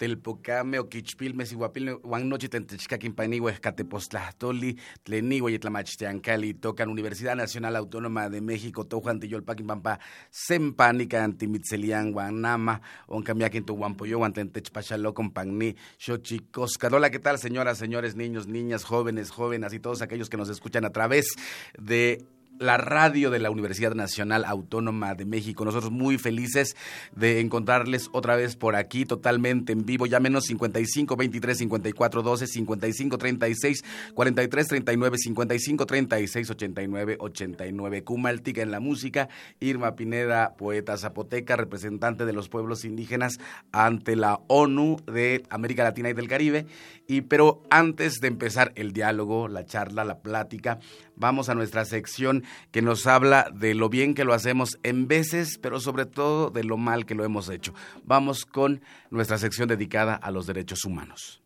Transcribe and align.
telpocame, 0.00 0.78
oquichpilme, 0.78 1.44
siguapilme, 1.44 1.98
guannochi 2.00 2.48
tentechcaquin 2.48 3.12
panigüe, 3.12 3.52
catepostlahtoli, 3.60 4.72
tlenigüe, 5.04 5.52
yetlamachtiancali, 5.52 6.54
tocan 6.54 6.88
Universidad 6.88 7.36
Nacional 7.36 7.76
Autónoma 7.76 8.30
de 8.30 8.40
México, 8.40 8.86
tojuan 8.86 9.20
tiyolpaquin 9.20 9.66
pampa, 9.66 9.98
sempánica, 10.30 11.22
antimitzelian, 11.22 12.12
guanama, 12.12 12.80
oncamiaquin 13.08 13.66
tu 13.66 13.76
guampoyo, 13.76 14.16
guantentechpachalo, 14.18 15.12
compagni, 15.12 15.76
xochicosca. 15.98 16.88
Hola, 16.88 17.10
¿qué 17.10 17.18
tal, 17.18 17.38
señoras, 17.38 17.76
señores, 17.76 18.16
niños, 18.16 18.46
niñas, 18.46 18.84
jóvenes, 18.84 19.30
jóvenes 19.30 19.74
y 19.74 19.80
todos 19.80 20.00
aquellos 20.00 20.30
que 20.30 20.38
nos 20.38 20.48
escuchan 20.48 20.86
a 20.86 20.90
través 20.90 21.36
de 21.78 22.24
la 22.60 22.76
radio 22.76 23.30
de 23.30 23.38
la 23.38 23.50
Universidad 23.50 23.94
Nacional 23.94 24.44
Autónoma 24.44 25.14
de 25.14 25.24
México. 25.24 25.64
Nosotros 25.64 25.90
muy 25.90 26.18
felices 26.18 26.76
de 27.16 27.40
encontrarles 27.40 28.10
otra 28.12 28.36
vez 28.36 28.54
por 28.54 28.76
aquí, 28.76 29.06
totalmente 29.06 29.72
en 29.72 29.86
vivo. 29.86 30.04
Llámenos 30.04 30.44
55 30.44 31.16
23 31.16 31.56
54 31.56 32.22
12, 32.22 32.46
55 32.46 33.16
36 33.18 33.84
43 34.14 34.68
39, 34.68 35.18
55 35.18 35.86
36 35.86 36.50
89 36.50 37.16
89. 37.18 38.04
Kumaltica 38.04 38.60
en 38.60 38.70
la 38.70 38.80
música, 38.80 39.30
Irma 39.58 39.96
Pineda, 39.96 40.54
poeta 40.58 40.98
zapoteca, 40.98 41.56
representante 41.56 42.26
de 42.26 42.34
los 42.34 42.50
pueblos 42.50 42.84
indígenas 42.84 43.38
ante 43.72 44.16
la 44.16 44.38
ONU 44.48 44.98
de 45.06 45.44
América 45.48 45.82
Latina 45.82 46.10
y 46.10 46.12
del 46.12 46.28
Caribe. 46.28 46.66
Y 47.06 47.22
pero 47.22 47.62
antes 47.70 48.20
de 48.20 48.28
empezar 48.28 48.72
el 48.76 48.92
diálogo, 48.92 49.48
la 49.48 49.64
charla, 49.64 50.04
la 50.04 50.20
plática, 50.20 50.78
vamos 51.16 51.48
a 51.48 51.54
nuestra 51.54 51.84
sección 51.84 52.44
que 52.70 52.82
nos 52.82 53.06
habla 53.06 53.50
de 53.52 53.74
lo 53.74 53.88
bien 53.88 54.14
que 54.14 54.24
lo 54.24 54.34
hacemos 54.34 54.78
en 54.82 55.08
veces, 55.08 55.58
pero 55.60 55.80
sobre 55.80 56.06
todo 56.06 56.50
de 56.50 56.64
lo 56.64 56.76
mal 56.76 57.06
que 57.06 57.14
lo 57.14 57.24
hemos 57.24 57.48
hecho. 57.48 57.74
Vamos 58.04 58.44
con 58.46 58.82
nuestra 59.10 59.38
sección 59.38 59.68
dedicada 59.68 60.14
a 60.14 60.30
los 60.30 60.46
derechos 60.46 60.84
humanos. 60.84 61.42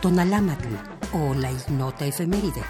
Tonalámatl 0.00 0.68
o 1.12 1.34
la 1.34 1.50
ignota 1.50 2.06
efeméride. 2.06 2.62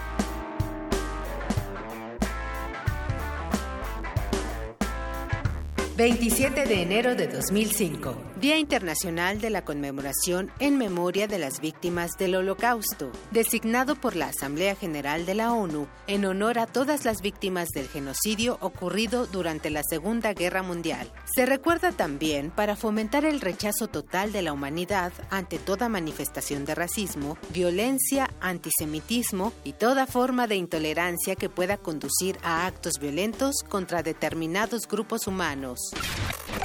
27 5.98 6.66
de 6.66 6.82
enero 6.82 7.16
de 7.16 7.26
2005, 7.26 8.16
Día 8.40 8.56
Internacional 8.56 9.40
de 9.40 9.50
la 9.50 9.64
Conmemoración 9.64 10.52
en 10.60 10.78
Memoria 10.78 11.26
de 11.26 11.40
las 11.40 11.60
Víctimas 11.60 12.12
del 12.18 12.36
Holocausto, 12.36 13.10
designado 13.32 13.96
por 13.96 14.14
la 14.14 14.26
Asamblea 14.26 14.76
General 14.76 15.26
de 15.26 15.34
la 15.34 15.52
ONU 15.52 15.88
en 16.06 16.24
honor 16.24 16.60
a 16.60 16.66
todas 16.66 17.04
las 17.04 17.20
víctimas 17.20 17.68
del 17.70 17.88
genocidio 17.88 18.56
ocurrido 18.60 19.26
durante 19.26 19.70
la 19.70 19.82
Segunda 19.82 20.34
Guerra 20.34 20.62
Mundial. 20.62 21.10
Se 21.34 21.46
recuerda 21.46 21.90
también 21.90 22.52
para 22.52 22.76
fomentar 22.76 23.24
el 23.24 23.40
rechazo 23.40 23.88
total 23.88 24.30
de 24.30 24.42
la 24.42 24.52
humanidad 24.52 25.12
ante 25.30 25.58
toda 25.58 25.88
manifestación 25.88 26.64
de 26.64 26.76
racismo, 26.76 27.36
violencia, 27.52 28.30
antisemitismo 28.40 29.52
y 29.64 29.72
toda 29.72 30.06
forma 30.06 30.46
de 30.46 30.54
intolerancia 30.54 31.34
que 31.34 31.48
pueda 31.48 31.76
conducir 31.76 32.38
a 32.44 32.66
actos 32.66 33.00
violentos 33.00 33.56
contra 33.68 34.04
determinados 34.04 34.86
grupos 34.86 35.26
humanos. 35.26 35.80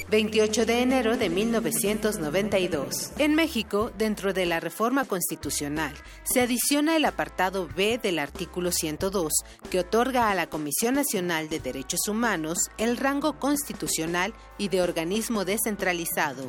28 0.09 0.67
de 0.67 0.81
enero 0.81 1.17
de 1.17 1.29
1992. 1.63 3.13
En 3.19 3.35
México, 3.35 3.91
dentro 3.97 4.33
de 4.33 4.45
la 4.45 4.59
reforma 4.59 5.05
constitucional, 5.05 5.93
se 6.23 6.41
adiciona 6.41 6.97
el 6.97 7.05
apartado 7.05 7.69
B 7.73 7.99
del 8.01 8.19
artículo 8.19 8.71
102, 8.71 9.31
que 9.69 9.79
otorga 9.79 10.29
a 10.29 10.35
la 10.35 10.47
Comisión 10.47 10.95
Nacional 10.95 11.47
de 11.47 11.59
Derechos 11.59 12.07
Humanos 12.07 12.57
el 12.77 12.97
rango 12.97 13.39
constitucional 13.39 14.33
y 14.57 14.67
de 14.67 14.81
organismo 14.81 15.45
descentralizado. 15.45 16.47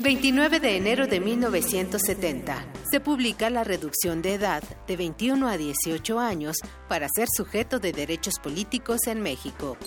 29 0.00 0.60
de 0.60 0.76
enero 0.76 1.06
de 1.06 1.20
1970. 1.20 2.66
Se 2.90 3.00
publica 3.00 3.48
la 3.48 3.64
reducción 3.64 4.20
de 4.20 4.34
edad 4.34 4.62
de 4.86 4.96
21 4.96 5.48
a 5.48 5.56
18 5.56 6.20
años 6.20 6.56
para 6.88 7.08
ser 7.08 7.28
sujeto 7.34 7.78
de 7.78 7.92
derechos 7.92 8.34
políticos 8.38 9.06
en 9.06 9.22
México. 9.22 9.78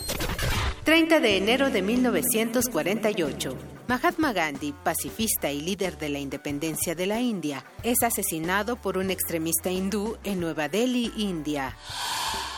30 0.83 1.19
de 1.19 1.37
enero 1.37 1.69
de 1.69 1.81
1948. 1.81 3.57
Mahatma 3.87 4.33
Gandhi, 4.33 4.71
pacifista 4.71 5.51
y 5.51 5.61
líder 5.61 5.97
de 5.97 6.09
la 6.09 6.19
independencia 6.19 6.95
de 6.95 7.07
la 7.07 7.19
India, 7.19 7.65
es 7.83 8.01
asesinado 8.03 8.75
por 8.75 8.97
un 8.97 9.09
extremista 9.09 9.71
hindú 9.71 10.17
en 10.23 10.39
Nueva 10.39 10.69
Delhi, 10.69 11.11
India. 11.17 11.75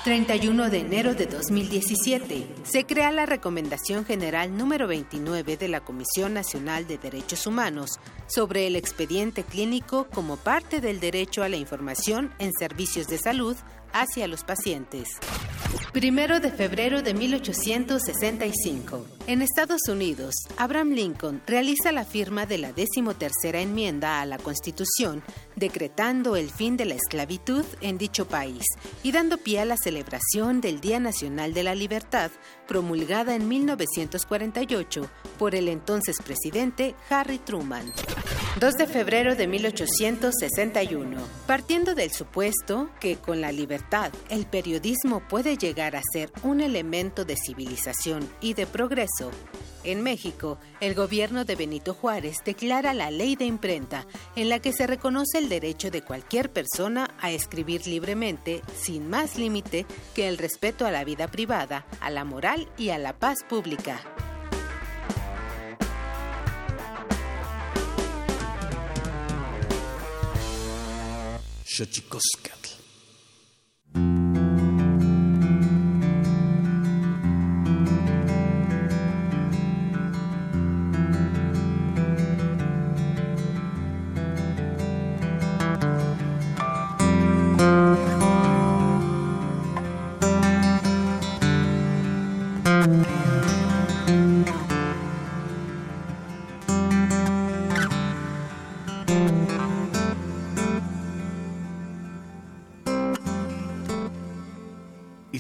31 0.04 0.70
de 0.70 0.80
enero 0.80 1.14
de 1.14 1.28
2017. 1.28 2.48
Se 2.64 2.86
crea 2.86 3.12
la 3.12 3.26
Recomendación 3.26 4.04
General 4.04 4.56
número 4.56 4.88
29 4.88 5.58
de 5.58 5.68
la 5.68 5.82
Comisión 5.82 6.34
Nacional 6.34 6.88
de 6.88 6.98
Derechos 6.98 7.48
Humanos 7.48 8.00
sobre 8.28 8.68
el 8.68 8.76
expediente 8.76 9.44
clínico 9.44 10.08
como 10.12 10.38
parte 10.38 10.82
del 10.82 11.00
derecho 11.00 11.44
a 11.44 11.50
la 11.50 11.58
información 11.58 12.34
en 12.40 12.52
servicios 12.54 13.08
de 13.08 13.20
salud 13.20 13.56
hacia 13.94 14.28
los 14.28 14.44
pacientes. 14.44 15.20
Primero 15.94 16.40
de 16.40 16.52
febrero 16.52 17.02
de 17.02 17.14
1865. 17.14 19.06
En 19.28 19.42
Estados 19.42 19.82
Unidos, 19.90 20.34
Abraham 20.58 20.92
Lincoln 20.92 21.42
realiza 21.46 21.92
la 21.92 22.06
firma 22.06 22.46
de 22.46 22.58
la 22.58 22.72
decimotercera 22.72 23.60
enmienda 23.60 24.22
a 24.22 24.26
la 24.26 24.38
Constitución, 24.38 25.22
decretando 25.56 26.36
el 26.36 26.50
fin 26.50 26.78
de 26.78 26.86
la 26.86 26.96
esclavitud 26.96 27.66
en 27.82 27.98
dicho 27.98 28.28
país 28.28 28.64
y 29.04 29.12
dando 29.12 29.38
pie 29.38 29.60
a 29.60 29.66
la 29.66 29.76
celebración 29.78 30.62
del 30.62 30.80
Día 30.82 31.00
Nacional 31.00 31.54
de 31.54 31.64
la 31.64 31.76
Libertad, 31.76 32.32
promulgada 32.72 33.36
en 33.36 33.50
1948 33.50 35.02
por 35.38 35.56
el 35.56 35.68
entonces 35.68 36.16
presidente 36.24 36.96
Harry 37.10 37.38
Truman. 37.38 37.92
2 38.62 38.74
de 38.76 38.88
febrero 38.88 39.36
de 39.36 39.46
1861. 39.46 41.18
Partiendo 41.48 41.96
del 41.96 42.12
supuesto 42.12 42.90
que 43.02 43.18
con 43.18 43.42
la 43.42 43.52
libertad 43.52 44.14
el 44.30 44.46
periodismo 44.46 45.22
puede 45.28 45.58
llegar 45.58 45.98
a 45.98 46.02
ser 46.14 46.32
un 46.44 46.62
elemento 46.62 47.26
de 47.26 47.36
civilización 47.36 48.30
y 48.40 48.54
de 48.54 48.66
progreso, 48.66 49.32
en 49.84 50.02
México, 50.02 50.58
el 50.80 50.96
gobierno 50.96 51.46
de 51.46 51.56
Benito 51.56 51.94
Juárez 51.94 52.38
declara 52.46 52.94
la 52.94 53.12
ley 53.12 53.36
de 53.36 53.46
imprenta, 53.46 54.06
en 54.36 54.50
la 54.50 54.60
que 54.60 54.74
se 54.74 54.88
reconoce 54.88 55.38
el 55.38 55.50
derecho 55.50 55.92
de 55.92 56.02
cualquier 56.02 56.52
persona 56.52 57.16
a 57.20 57.32
escribir 57.32 57.88
libremente, 57.88 58.62
sin 58.76 59.10
más 59.10 59.38
límite 59.38 59.86
que 60.14 60.28
el 60.28 60.38
respeto 60.38 60.86
a 60.86 60.92
la 60.92 61.04
vida 61.04 61.28
privada, 61.28 61.86
a 62.00 62.10
la 62.10 62.24
moral 62.24 62.70
y 62.78 62.90
a 62.90 62.98
la 62.98 63.14
paz 63.14 63.40
pública. 63.48 64.02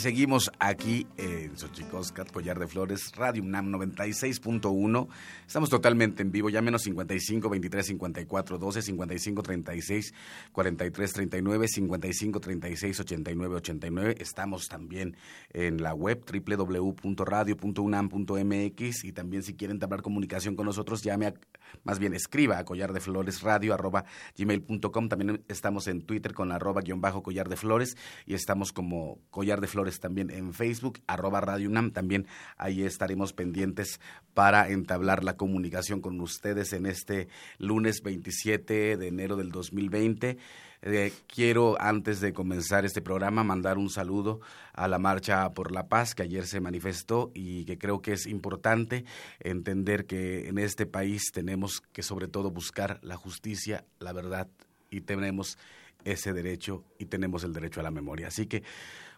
Seguimos 0.02 0.52
aquí 0.58 1.06
en 1.18 1.56
Xochicoscat, 1.56 2.32
Collar 2.32 2.58
de 2.58 2.66
Flores, 2.66 3.12
Radio 3.16 3.44
UNAM 3.44 3.72
96.1. 3.72 5.08
Estamos 5.46 5.70
totalmente 5.70 6.24
en 6.24 6.32
vivo, 6.32 6.50
ya 6.50 6.64
menos 6.64 6.82
55 6.82 7.48
23 7.48 7.86
54 7.86 8.58
12, 8.58 8.82
55 8.82 9.44
36 9.44 10.14
43 10.52 11.14
39, 11.14 11.68
55 11.68 12.40
36 12.40 13.00
89 13.00 13.56
89. 13.58 14.16
Estamos 14.20 14.68
también 14.68 15.16
en 15.54 15.84
la 15.84 15.94
web 15.94 16.26
www.radio.unam.mx 16.26 19.04
y 19.04 19.12
también 19.12 19.44
si 19.44 19.54
quieren 19.54 19.78
hablar 19.84 20.02
comunicación 20.02 20.56
con 20.56 20.66
nosotros, 20.66 21.04
llame 21.04 21.28
a, 21.28 21.36
más 21.84 22.00
bien 22.00 22.16
escriba 22.16 22.58
a 22.58 22.66
collar 22.66 22.92
de 22.92 23.02
flores 23.02 23.44
radio 23.44 23.76
arroba 23.76 24.06
gmail.com. 24.36 25.10
También 25.10 25.44
estamos 25.48 25.88
en 25.88 26.02
Twitter 26.02 26.34
con 26.34 26.52
arroba 26.52 26.82
guion 26.82 27.02
bajo 27.02 27.22
collar 27.22 27.50
de 27.50 27.56
flores 27.56 27.98
y 28.26 28.34
estamos 28.34 28.74
como 28.74 29.20
collar 29.30 29.62
de 29.62 29.68
flores 29.68 29.91
También 30.00 30.30
en 30.30 30.54
Facebook, 30.54 31.00
arroba 31.08 31.42
Radio 31.42 31.70
UNAM, 31.70 31.92
también 31.92 32.28
ahí 32.58 32.84
estaremos 32.84 33.34
pendientes 33.34 34.00
para 34.34 34.70
entablar 34.70 35.24
la 35.24 35.38
comunicación 35.38 36.02
con 36.02 36.20
ustedes 36.22 36.74
en 36.74 36.86
este 36.86 37.28
lunes 37.58 38.02
27 38.02 38.98
de 38.98 39.08
enero 39.08 39.36
del 39.36 39.52
2020. 39.52 40.38
Eh, 40.84 41.14
quiero, 41.28 41.80
antes 41.80 42.22
de 42.22 42.34
comenzar 42.34 42.86
este 42.86 43.02
programa, 43.02 43.44
mandar 43.44 43.78
un 43.78 43.90
saludo 43.90 44.42
a 44.74 44.88
la 44.88 44.98
Marcha 44.98 45.52
por 45.52 45.72
la 45.72 45.88
Paz 45.88 46.16
que 46.16 46.24
ayer 46.24 46.48
se 46.48 46.60
manifestó 46.60 47.32
y 47.36 47.66
que 47.66 47.78
creo 47.78 48.02
que 48.02 48.14
es 48.14 48.26
importante 48.26 49.06
entender 49.40 50.08
que 50.08 50.48
en 50.48 50.58
este 50.58 50.88
país 50.88 51.32
tenemos 51.32 51.82
que 51.94 52.02
sobre 52.02 52.28
todo 52.28 52.50
buscar 52.50 53.00
la 53.04 53.16
justicia, 53.16 53.86
la 54.00 54.12
verdad 54.12 54.48
y 54.90 55.02
tenemos 55.02 55.58
ese 56.04 56.34
derecho 56.34 56.84
y 57.00 57.06
tenemos 57.06 57.44
el 57.44 57.54
derecho 57.54 57.80
a 57.80 57.84
la 57.84 57.92
memoria. 57.92 58.28
Así 58.28 58.46
que 58.46 58.64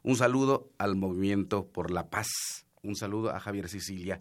un 0.03 0.15
saludo 0.15 0.69
al 0.77 0.95
movimiento 0.95 1.65
por 1.65 1.91
la 1.91 2.10
paz. 2.10 2.27
Un 2.81 2.95
saludo 2.95 3.31
a 3.31 3.39
Javier 3.39 3.69
Sicilia. 3.69 4.19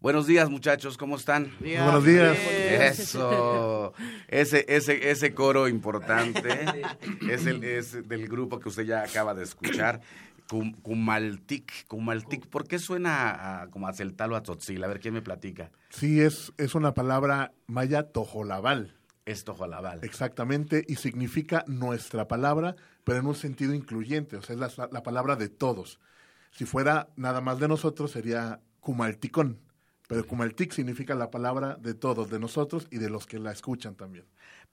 Buenos 0.00 0.26
días, 0.26 0.48
muchachos, 0.48 0.96
¿cómo 0.96 1.16
están? 1.16 1.52
Buenos 1.60 2.04
días. 2.04 2.36
Eso, 2.38 3.92
ese, 4.28 4.64
ese, 4.66 5.10
ese 5.10 5.34
coro 5.34 5.68
importante 5.68 6.48
es, 7.30 7.46
el, 7.46 7.62
es 7.62 8.08
del 8.08 8.26
grupo 8.26 8.58
que 8.58 8.70
usted 8.70 8.84
ya 8.84 9.02
acaba 9.02 9.34
de 9.34 9.44
escuchar. 9.44 10.00
Cumaltic, 10.82 11.86
Cumaltic, 11.86 12.46
¿por 12.46 12.66
qué 12.66 12.78
suena 12.78 13.62
a, 13.62 13.68
como 13.68 13.86
a 13.86 13.92
Celtal 13.92 14.32
o 14.32 14.36
a 14.36 14.42
Tzotzil? 14.42 14.82
A 14.82 14.88
ver, 14.88 14.98
¿quién 14.98 15.14
me 15.14 15.22
platica? 15.22 15.70
Sí, 15.90 16.20
es, 16.20 16.52
es 16.56 16.74
una 16.74 16.94
palabra 16.94 17.52
maya 17.66 18.02
tojolabal. 18.04 18.99
Es 19.26 19.44
tojolabal. 19.44 20.00
Exactamente, 20.02 20.84
y 20.88 20.96
significa 20.96 21.64
nuestra 21.66 22.26
palabra, 22.26 22.76
pero 23.04 23.18
en 23.18 23.26
un 23.26 23.34
sentido 23.34 23.74
incluyente, 23.74 24.36
o 24.36 24.42
sea, 24.42 24.54
es 24.54 24.60
la, 24.60 24.88
la 24.90 25.02
palabra 25.02 25.36
de 25.36 25.48
todos. 25.48 26.00
Si 26.50 26.64
fuera 26.64 27.08
nada 27.16 27.40
más 27.40 27.58
de 27.60 27.68
nosotros, 27.68 28.10
sería 28.10 28.60
Cumalticón 28.80 29.60
pero 30.10 30.26
Kumaltik 30.26 30.72
significa 30.72 31.14
la 31.14 31.30
palabra 31.30 31.76
de 31.76 31.94
todos, 31.94 32.30
de 32.30 32.40
nosotros 32.40 32.88
y 32.90 32.98
de 32.98 33.08
los 33.08 33.28
que 33.28 33.38
la 33.38 33.52
escuchan 33.52 33.94
también. 33.94 34.24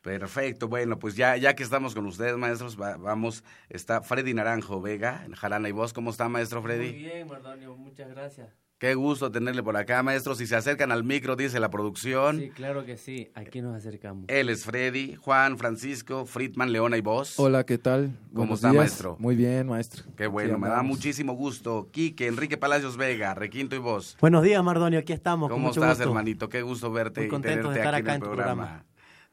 Perfecto, 0.01 0.67
bueno, 0.67 0.97
pues 0.97 1.15
ya, 1.15 1.37
ya 1.37 1.55
que 1.55 1.61
estamos 1.61 1.93
con 1.93 2.07
ustedes, 2.07 2.35
maestros, 2.37 2.75
vamos, 2.75 3.43
está 3.69 4.01
Freddy 4.01 4.33
Naranjo 4.33 4.81
Vega, 4.81 5.23
en 5.27 5.33
Jarana 5.33 5.69
y 5.69 5.73
Voz. 5.73 5.93
¿Cómo 5.93 6.09
está, 6.09 6.27
maestro 6.27 6.63
Freddy? 6.63 6.89
Muy 6.89 7.03
bien, 7.03 7.27
Mardonio, 7.27 7.75
muchas 7.75 8.09
gracias. 8.09 8.66
Qué 8.79 8.93
gusto 8.93 9.31
tenerle 9.31 9.63
por 9.63 9.75
acá, 9.75 10.03
maestro. 10.03 10.35
Si 10.35 10.45
se 10.45 10.55
acercan 10.55 10.91
al 10.91 11.03
micro, 11.03 11.35
dice 11.35 11.59
la 11.59 11.71
producción. 11.71 12.37
Sí, 12.37 12.49
claro 12.51 12.85
que 12.85 12.95
sí. 12.95 13.31
Aquí 13.33 13.59
nos 13.59 13.75
acercamos. 13.75 14.25
Él 14.27 14.49
es 14.49 14.65
Freddy, 14.65 15.15
Juan, 15.15 15.57
Francisco, 15.57 16.27
Friedman, 16.27 16.71
Leona 16.71 16.95
y 16.95 17.01
vos. 17.01 17.39
Hola, 17.39 17.65
¿qué 17.65 17.79
tal? 17.79 18.11
¿Cómo 18.35 18.53
está, 18.53 18.71
maestro? 18.71 19.15
Muy 19.17 19.35
bien, 19.35 19.65
maestro. 19.65 20.03
Qué 20.15 20.27
bueno, 20.27 20.59
me 20.59 20.69
da 20.69 20.83
muchísimo 20.83 21.33
gusto. 21.33 21.89
Quique, 21.91 22.27
Enrique 22.27 22.55
Palacios 22.55 22.97
Vega, 22.97 23.33
Requinto 23.33 23.75
y 23.75 23.79
vos. 23.79 24.15
Buenos 24.21 24.43
días, 24.43 24.63
Mardonio. 24.63 24.99
Aquí 24.99 25.11
estamos. 25.11 25.49
¿Cómo 25.49 25.71
estás, 25.71 25.99
hermanito? 25.99 26.47
Qué 26.47 26.61
gusto 26.61 26.91
verte 26.91 27.25
y 27.25 27.29
tenerte 27.29 27.81
aquí 27.81 27.99
en 28.01 28.09
el 28.09 28.19
programa. 28.19 28.85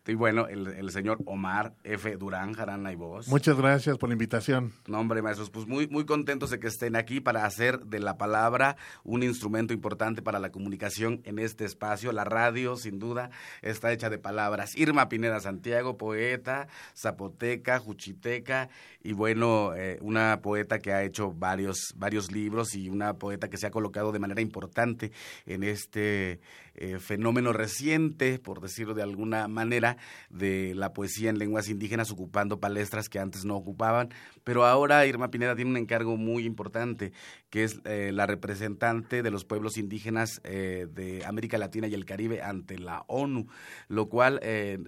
Y 0.06 0.14
bueno, 0.14 0.46
el, 0.48 0.90
señor 0.90 1.18
Omar 1.24 1.74
F. 1.82 2.16
Durán, 2.16 2.52
Jarana 2.52 2.92
y 2.92 2.96
vos. 2.96 3.26
Muchas 3.28 3.56
gracias 3.56 3.96
por 3.96 4.10
la 4.10 4.12
invitación. 4.12 4.72
No, 4.86 5.00
hombre, 5.00 5.22
maestros, 5.22 5.48
pues 5.48 5.66
muy, 5.66 5.86
muy 5.88 6.04
contentos 6.04 6.50
de 6.50 6.58
que 6.58 6.66
estén 6.66 6.94
aquí 6.94 7.20
para 7.20 7.46
hacer 7.46 7.80
de 7.80 8.00
la 8.00 8.18
palabra 8.18 8.76
un 9.02 9.22
instrumento 9.22 9.72
importante 9.72 10.20
para 10.20 10.38
la 10.38 10.50
comunicación 10.50 11.22
en 11.24 11.38
este 11.38 11.64
espacio. 11.64 12.12
La 12.12 12.24
radio, 12.24 12.76
sin 12.76 12.98
duda, 12.98 13.30
está 13.62 13.92
hecha 13.92 14.10
de 14.10 14.18
palabras. 14.18 14.76
Irma 14.76 15.08
Pineda 15.08 15.40
Santiago, 15.40 15.96
poeta, 15.96 16.68
zapoteca, 16.94 17.78
juchiteca, 17.78 18.68
y 19.02 19.12
bueno, 19.12 19.74
eh, 19.74 19.98
una 20.02 20.40
poeta 20.42 20.78
que 20.78 20.92
ha 20.92 21.02
hecho 21.02 21.32
varios, 21.32 21.94
varios 21.96 22.30
libros 22.30 22.74
y 22.74 22.88
una 22.88 23.14
poeta 23.14 23.48
que 23.48 23.56
se 23.56 23.66
ha 23.66 23.70
colocado 23.70 24.12
de 24.12 24.18
manera 24.18 24.40
importante 24.40 25.12
en 25.46 25.62
este 25.62 26.40
eh, 26.74 26.98
fenómeno 26.98 27.52
reciente, 27.52 28.38
por 28.38 28.60
decirlo 28.60 28.94
de 28.94 29.02
alguna 29.02 29.48
manera, 29.48 29.96
de 30.30 30.74
la 30.74 30.92
poesía 30.92 31.30
en 31.30 31.38
lenguas 31.38 31.68
indígenas, 31.68 32.10
ocupando 32.10 32.60
palestras 32.60 33.08
que 33.08 33.18
antes 33.18 33.44
no 33.44 33.56
ocupaban. 33.56 34.10
Pero 34.42 34.64
ahora 34.64 35.06
Irma 35.06 35.30
Pineda 35.30 35.54
tiene 35.54 35.70
un 35.70 35.76
encargo 35.76 36.16
muy 36.16 36.44
importante, 36.44 37.12
que 37.50 37.64
es 37.64 37.80
eh, 37.84 38.10
la 38.12 38.26
representante 38.26 39.22
de 39.22 39.30
los 39.30 39.44
pueblos 39.44 39.76
indígenas 39.76 40.40
eh, 40.44 40.86
de 40.90 41.24
América 41.24 41.58
Latina 41.58 41.86
y 41.86 41.94
el 41.94 42.04
Caribe 42.04 42.42
ante 42.42 42.78
la 42.78 43.04
ONU, 43.06 43.46
lo 43.88 44.08
cual 44.08 44.40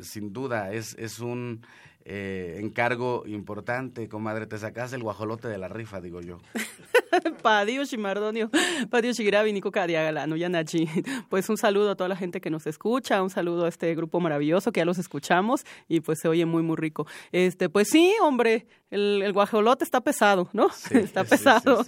sin 0.02 0.33
duda 0.33 0.73
es, 0.73 0.95
es 0.99 1.21
un 1.21 1.62
eh, 2.08 2.60
encargo 2.60 3.25
importante, 3.26 4.08
comadre, 4.08 4.46
te 4.46 4.56
sacas 4.58 4.92
el 4.92 5.02
guajolote 5.02 5.48
de 5.48 5.58
la 5.58 5.66
rifa, 5.66 6.00
digo 6.00 6.20
yo. 6.20 6.38
Padio 7.42 7.82
Shimardonio, 7.82 8.48
Padio 8.90 9.12
Shigirabi, 9.12 9.52
Nico 9.52 9.72
Cadiagalano, 9.72 10.36
Yanachi. 10.36 10.88
Pues 11.28 11.48
un 11.48 11.56
saludo 11.56 11.90
a 11.90 11.96
toda 11.96 12.08
la 12.08 12.16
gente 12.16 12.40
que 12.40 12.48
nos 12.48 12.68
escucha, 12.68 13.20
un 13.25 13.30
saludo 13.30 13.64
a 13.64 13.68
este 13.68 13.92
grupo 13.96 14.20
maravilloso 14.20 14.70
que 14.70 14.78
ya 14.78 14.84
los 14.84 14.98
escuchamos 14.98 15.64
y 15.88 15.98
pues 15.98 16.20
se 16.20 16.28
oye 16.28 16.46
muy, 16.46 16.62
muy 16.62 16.76
rico. 16.76 17.08
Este, 17.32 17.68
pues 17.68 17.88
sí, 17.88 18.14
hombre, 18.22 18.66
el, 18.90 19.32
guajolote 19.32 19.84
está 19.84 20.00
pesado, 20.00 20.48
¿no? 20.52 20.68
está 20.90 21.25
pesado. 21.25 21.84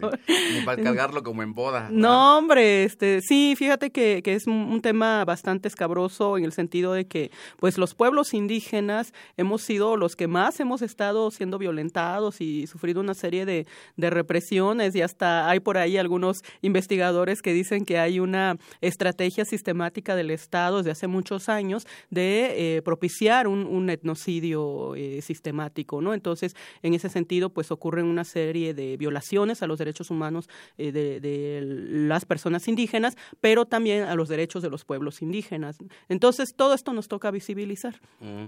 para 0.65 0.83
cargarlo 0.83 1.23
como 1.23 1.43
en 1.43 1.55
boda. 1.55 1.89
No, 1.91 2.39
hombre, 2.39 2.85
este, 2.85 3.21
sí, 3.21 3.55
fíjate 3.57 3.91
que, 3.91 4.23
que 4.23 4.35
es 4.35 4.47
un, 4.47 4.81
tema 4.83 5.25
bastante 5.25 5.69
escabroso 5.69 6.39
en 6.39 6.45
el 6.45 6.53
sentido 6.53 6.93
de 6.93 7.07
que, 7.07 7.31
pues, 7.59 7.79
los 7.79 7.95
pueblos 7.95 8.33
indígenas 8.35 9.13
hemos 9.37 9.63
sido 9.63 9.97
los 9.97 10.08
que 10.17 10.27
más 10.27 10.59
hemos 10.61 10.83
estado 10.83 11.31
siendo 11.31 11.59
violentados 11.59 12.41
y 12.41 12.67
sufrido 12.67 13.01
una 13.01 13.15
serie 13.15 13.45
de, 13.47 13.67
represiones 13.97 14.95
y 14.95 15.03
hasta 15.03 15.49
hay 15.51 15.61
por 15.61 15.77
ahí 15.77 15.97
algunos 15.97 16.43
investigadores 16.63 17.43
que 17.43 17.53
dicen 17.53 17.85
que 17.85 17.99
hay 17.99 18.21
una 18.21 18.57
estrategia 18.81 19.45
sistemática 19.45 20.17
del 20.17 20.31
Estado 20.31 20.79
desde 20.79 20.93
hace 20.93 21.07
muchos 21.07 21.49
años 21.49 21.87
de 22.11 22.77
eh, 22.77 22.83
propiciar 22.83 23.47
un, 23.47 23.67
un 23.67 23.91
etnocidio 23.91 24.95
eh, 24.95 25.21
sistemático. 25.23 25.99
Entonces, 26.15 26.55
en 26.83 26.95
ese 26.95 27.09
sentido, 27.09 27.51
pues 27.51 27.71
ocurren 27.71 28.07
una 28.07 28.25
serie 28.25 28.75
de 28.75 28.97
violaciones 28.97 29.63
a 29.63 29.67
los 29.67 29.79
derechos 29.79 30.11
humanos 30.11 30.49
eh, 30.77 30.93
de, 30.93 31.61
las 31.63 32.25
personas 32.25 32.69
indígenas, 32.69 33.17
pero 33.41 33.67
también 33.67 34.05
a 34.05 34.15
los 34.15 34.29
derechos 34.29 34.63
de 34.63 34.71
los 34.71 34.85
pueblos 34.85 35.23
indígenas. 35.23 35.79
Entonces, 36.09 36.55
todo 36.55 36.75
esto 36.75 36.93
nos 36.93 37.09
toca 37.09 37.31
visibilizar. 37.31 38.01
Mm. 38.21 38.47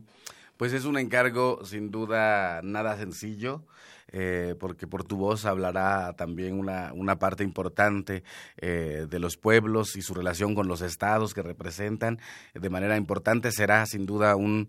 Pues 0.61 0.75
es 0.75 0.85
un 0.85 0.99
encargo 0.99 1.65
sin 1.65 1.91
duda 1.91 2.61
nada 2.63 2.99
sencillo. 2.99 3.65
Eh, 4.13 4.57
porque 4.61 4.87
por 4.87 5.05
tu 5.05 5.17
voz 5.17 5.47
hablará 5.47 6.13
también 6.19 6.59
una, 6.59 6.93
una 6.93 7.19
parte 7.19 7.45
importante 7.45 8.25
eh, 8.59 9.07
de 9.09 9.19
los 9.19 9.39
pueblos 9.39 9.97
y 9.97 10.03
su 10.03 10.13
relación 10.13 10.55
con 10.55 10.69
los 10.69 10.83
estados 10.83 11.33
que 11.33 11.41
representan. 11.41 12.19
De 12.53 12.69
manera 12.69 12.99
importante 12.99 13.53
será 13.53 13.87
sin 13.87 14.05
duda 14.05 14.37
un, 14.37 14.69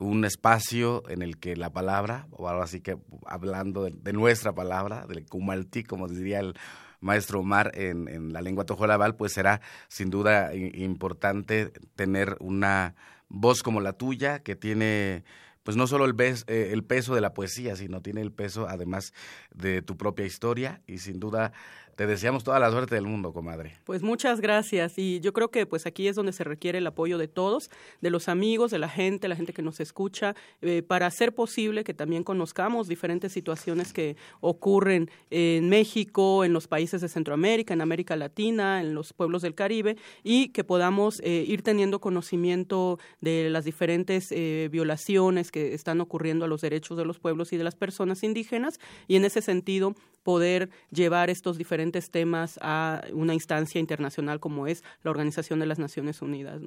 un 0.00 0.24
espacio 0.24 1.08
en 1.08 1.22
el 1.22 1.38
que 1.38 1.54
la 1.54 1.70
palabra, 1.70 2.26
o 2.32 2.48
algo 2.48 2.62
así 2.62 2.80
que 2.80 2.98
hablando 3.24 3.84
de, 3.84 4.12
nuestra 4.12 4.56
palabra, 4.56 5.06
del 5.06 5.24
Kumalti, 5.24 5.84
como 5.84 6.08
diría 6.08 6.40
el 6.40 6.54
maestro 7.00 7.40
Omar 7.40 7.70
en, 7.74 8.08
en 8.08 8.32
la 8.32 8.42
lengua 8.42 8.64
tojolabal, 8.64 9.14
pues 9.14 9.34
será 9.34 9.60
sin 9.86 10.10
duda 10.10 10.52
importante 10.52 11.70
tener 11.94 12.36
una 12.40 12.96
voz 13.28 13.62
como 13.62 13.80
la 13.80 13.92
tuya, 13.92 14.40
que 14.40 14.56
tiene 14.56 15.24
pues 15.68 15.76
no 15.76 15.86
solo 15.86 16.06
el, 16.06 16.14
eh, 16.18 16.70
el 16.72 16.82
peso 16.82 17.14
de 17.14 17.20
la 17.20 17.34
poesía, 17.34 17.76
sino 17.76 18.00
tiene 18.00 18.22
el 18.22 18.32
peso 18.32 18.66
además 18.66 19.12
de 19.54 19.82
tu 19.82 19.98
propia 19.98 20.24
historia 20.24 20.80
y 20.86 20.96
sin 20.96 21.20
duda 21.20 21.52
te 21.98 22.06
deseamos 22.06 22.44
toda 22.44 22.60
la 22.60 22.70
suerte 22.70 22.94
del 22.94 23.08
mundo, 23.08 23.32
comadre. 23.32 23.72
Pues 23.82 24.04
muchas 24.04 24.40
gracias 24.40 24.96
y 24.98 25.18
yo 25.18 25.32
creo 25.32 25.50
que 25.50 25.66
pues 25.66 25.84
aquí 25.84 26.06
es 26.06 26.14
donde 26.14 26.32
se 26.32 26.44
requiere 26.44 26.78
el 26.78 26.86
apoyo 26.86 27.18
de 27.18 27.26
todos, 27.26 27.72
de 28.00 28.10
los 28.10 28.28
amigos, 28.28 28.70
de 28.70 28.78
la 28.78 28.88
gente, 28.88 29.26
la 29.26 29.34
gente 29.34 29.52
que 29.52 29.62
nos 29.62 29.80
escucha, 29.80 30.36
eh, 30.62 30.84
para 30.86 31.06
hacer 31.06 31.34
posible 31.34 31.82
que 31.82 31.94
también 31.94 32.22
conozcamos 32.22 32.86
diferentes 32.86 33.32
situaciones 33.32 33.92
que 33.92 34.16
ocurren 34.40 35.10
en 35.30 35.68
México, 35.68 36.44
en 36.44 36.52
los 36.52 36.68
países 36.68 37.00
de 37.00 37.08
Centroamérica, 37.08 37.74
en 37.74 37.80
América 37.80 38.14
Latina, 38.14 38.80
en 38.80 38.94
los 38.94 39.12
pueblos 39.12 39.42
del 39.42 39.56
Caribe 39.56 39.96
y 40.22 40.50
que 40.50 40.62
podamos 40.62 41.18
eh, 41.24 41.44
ir 41.48 41.62
teniendo 41.62 42.00
conocimiento 42.00 43.00
de 43.20 43.50
las 43.50 43.64
diferentes 43.64 44.30
eh, 44.30 44.68
violaciones 44.70 45.50
que 45.50 45.74
están 45.74 46.00
ocurriendo 46.00 46.44
a 46.44 46.48
los 46.48 46.60
derechos 46.60 46.96
de 46.96 47.04
los 47.04 47.18
pueblos 47.18 47.52
y 47.52 47.56
de 47.56 47.64
las 47.64 47.74
personas 47.74 48.22
indígenas 48.22 48.78
y 49.08 49.16
en 49.16 49.24
ese 49.24 49.42
sentido 49.42 49.96
poder 50.22 50.68
llevar 50.90 51.30
estos 51.30 51.56
diferentes 51.56 51.87
temas 52.10 52.58
a 52.62 53.02
una 53.12 53.34
instancia 53.34 53.80
internacional 53.80 54.40
como 54.40 54.66
es 54.66 54.84
la 55.02 55.10
Organización 55.10 55.58
de 55.60 55.66
las 55.66 55.78
Naciones 55.78 56.22
Unidas. 56.22 56.60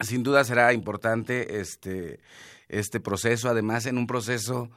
Sin 0.00 0.22
duda 0.22 0.44
será 0.44 0.72
importante 0.72 1.60
este, 1.60 2.20
este 2.68 3.00
proceso, 3.00 3.48
además 3.48 3.86
en 3.86 3.98
un 3.98 4.06
proceso, 4.06 4.70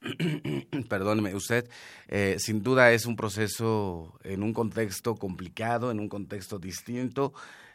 perdóneme 0.88 1.34
usted, 1.34 1.68
eh, 2.08 2.36
sin 2.38 2.62
duda 2.62 2.92
es 2.92 3.04
un 3.04 3.16
proceso 3.16 4.18
en 4.24 4.42
un 4.42 4.54
contexto 4.54 5.14
complicado, 5.16 5.90
en 5.90 6.00
un 6.00 6.08
contexto 6.08 6.58
distinto. 6.58 7.34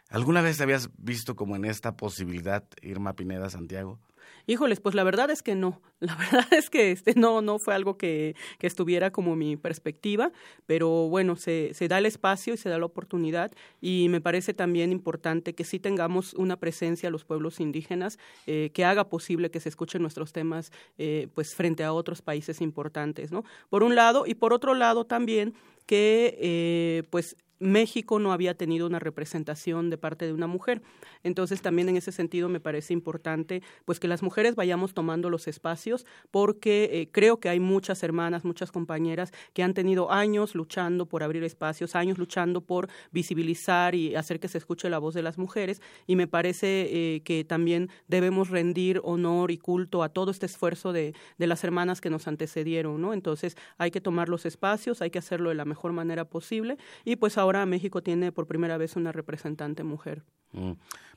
¿Alguna 0.09 0.41
vez 0.41 0.57
te 0.57 0.63
habías 0.63 0.89
visto 0.97 1.35
como 1.35 1.55
en 1.55 1.65
esta 1.65 1.95
posibilidad, 1.95 2.63
Irma 2.81 3.13
Pineda 3.13 3.49
Santiago? 3.49 3.99
Híjoles, 4.47 4.79
pues 4.79 4.95
la 4.95 5.03
verdad 5.03 5.29
es 5.31 5.41
que 5.41 5.55
no. 5.55 5.81
La 6.01 6.15
verdad 6.15 6.53
es 6.53 6.69
que 6.69 6.91
este 6.91 7.15
no 7.15 7.41
no 7.41 7.57
fue 7.57 7.73
algo 7.73 7.97
que, 7.97 8.35
que 8.59 8.67
estuviera 8.67 9.11
como 9.11 9.35
mi 9.35 9.55
perspectiva, 9.55 10.31
pero 10.67 11.07
bueno, 11.07 11.35
se, 11.35 11.73
da 11.87 11.97
el 11.97 12.05
espacio 12.05 12.53
y 12.53 12.57
se 12.57 12.69
da 12.69 12.77
la 12.77 12.85
oportunidad 12.85 13.51
y 13.81 14.07
me 14.09 14.21
parece 14.21 14.53
también 14.53 14.91
importante 14.91 15.55
que 15.55 15.63
sí 15.63 15.79
tengamos 15.79 16.33
una 16.33 16.57
presencia 16.57 17.09
los 17.09 17.23
pueblos 17.23 17.59
indígenas 17.59 18.19
eh, 18.45 18.71
que 18.73 18.85
haga 18.85 19.09
posible 19.09 19.49
que 19.49 19.61
se 19.61 19.69
escuchen 19.69 20.01
nuestros 20.01 20.33
temas 20.33 20.71
eh, 20.97 21.27
pues 21.33 21.55
frente 21.55 21.83
a 21.83 21.93
otros 21.93 22.21
países 22.21 22.61
importantes, 22.61 23.31
¿no? 23.31 23.45
Por 23.69 23.81
un 23.81 23.95
lado 23.95 24.25
y 24.27 24.35
por 24.35 24.53
otro 24.53 24.73
lado 24.73 25.05
también 25.05 25.53
que 25.85 26.37
eh, 26.39 27.03
pues 27.09 27.37
México 27.59 28.19
no 28.19 28.33
había 28.33 28.55
tenido 28.55 28.87
una 28.87 28.99
representación 28.99 29.89
de 29.89 29.97
parte 29.97 30.25
de 30.25 30.33
una 30.33 30.47
mujer. 30.47 30.81
Entonces 31.23 31.61
también 31.61 31.89
en 31.89 31.97
ese 31.97 32.11
sentido 32.11 32.49
me 32.49 32.59
parece 32.59 32.93
importante 32.93 33.61
pues 33.85 33.99
que 33.99 34.07
las 34.07 34.23
mujeres 34.23 34.55
vayamos 34.55 34.93
tomando 34.93 35.29
los 35.29 35.47
espacios 35.47 36.05
porque 36.31 36.89
eh, 36.91 37.09
creo 37.11 37.39
que 37.39 37.49
hay 37.49 37.59
muchas 37.59 38.03
hermanas, 38.03 38.45
muchas 38.45 38.71
compañeras 38.71 39.31
que 39.53 39.63
han 39.63 39.73
tenido 39.73 40.11
años 40.11 40.55
luchando 40.55 41.05
por 41.05 41.23
abrir 41.23 41.43
espacios, 41.43 41.95
años 41.95 42.17
luchando 42.17 42.61
por 42.61 42.89
visibilizar 43.11 43.95
y 43.95 44.15
hacer 44.15 44.39
que 44.39 44.47
se 44.47 44.57
escuche 44.57 44.89
la 44.89 44.99
voz 44.99 45.13
de 45.13 45.21
las 45.21 45.37
mujeres 45.37 45.81
y 46.07 46.15
me 46.15 46.27
parece 46.27 46.87
eh, 46.91 47.21
que 47.23 47.43
también 47.43 47.89
debemos 48.07 48.49
rendir 48.49 49.01
honor 49.03 49.51
y 49.51 49.57
culto 49.57 50.03
a 50.03 50.09
todo 50.09 50.31
este 50.31 50.45
esfuerzo 50.45 50.93
de, 50.93 51.13
de 51.37 51.47
las 51.47 51.63
hermanas 51.63 52.01
que 52.01 52.09
nos 52.09 52.27
antecedieron, 52.27 53.01
¿no? 53.01 53.13
Entonces 53.13 53.55
hay 53.77 53.91
que 53.91 54.01
tomar 54.01 54.29
los 54.29 54.45
espacios, 54.45 55.01
hay 55.01 55.09
que 55.09 55.19
hacerlo 55.19 55.49
de 55.49 55.55
la 55.55 55.65
mejor 55.65 55.93
manera 55.93 56.25
posible 56.25 56.77
y 57.03 57.15
pues 57.15 57.37
México 57.65 58.01
tiene 58.01 58.31
por 58.31 58.47
primera 58.47 58.77
vez 58.77 58.95
una 58.95 59.11
representante 59.11 59.83
mujer. 59.83 60.23
Mm, 60.51 60.73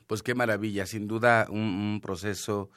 pues 0.07 0.23
qué 0.23 0.35
maravilla, 0.35 0.85
sin 0.85 1.07
duda 1.07 1.47
un 1.49 1.99
proceso 2.01 2.69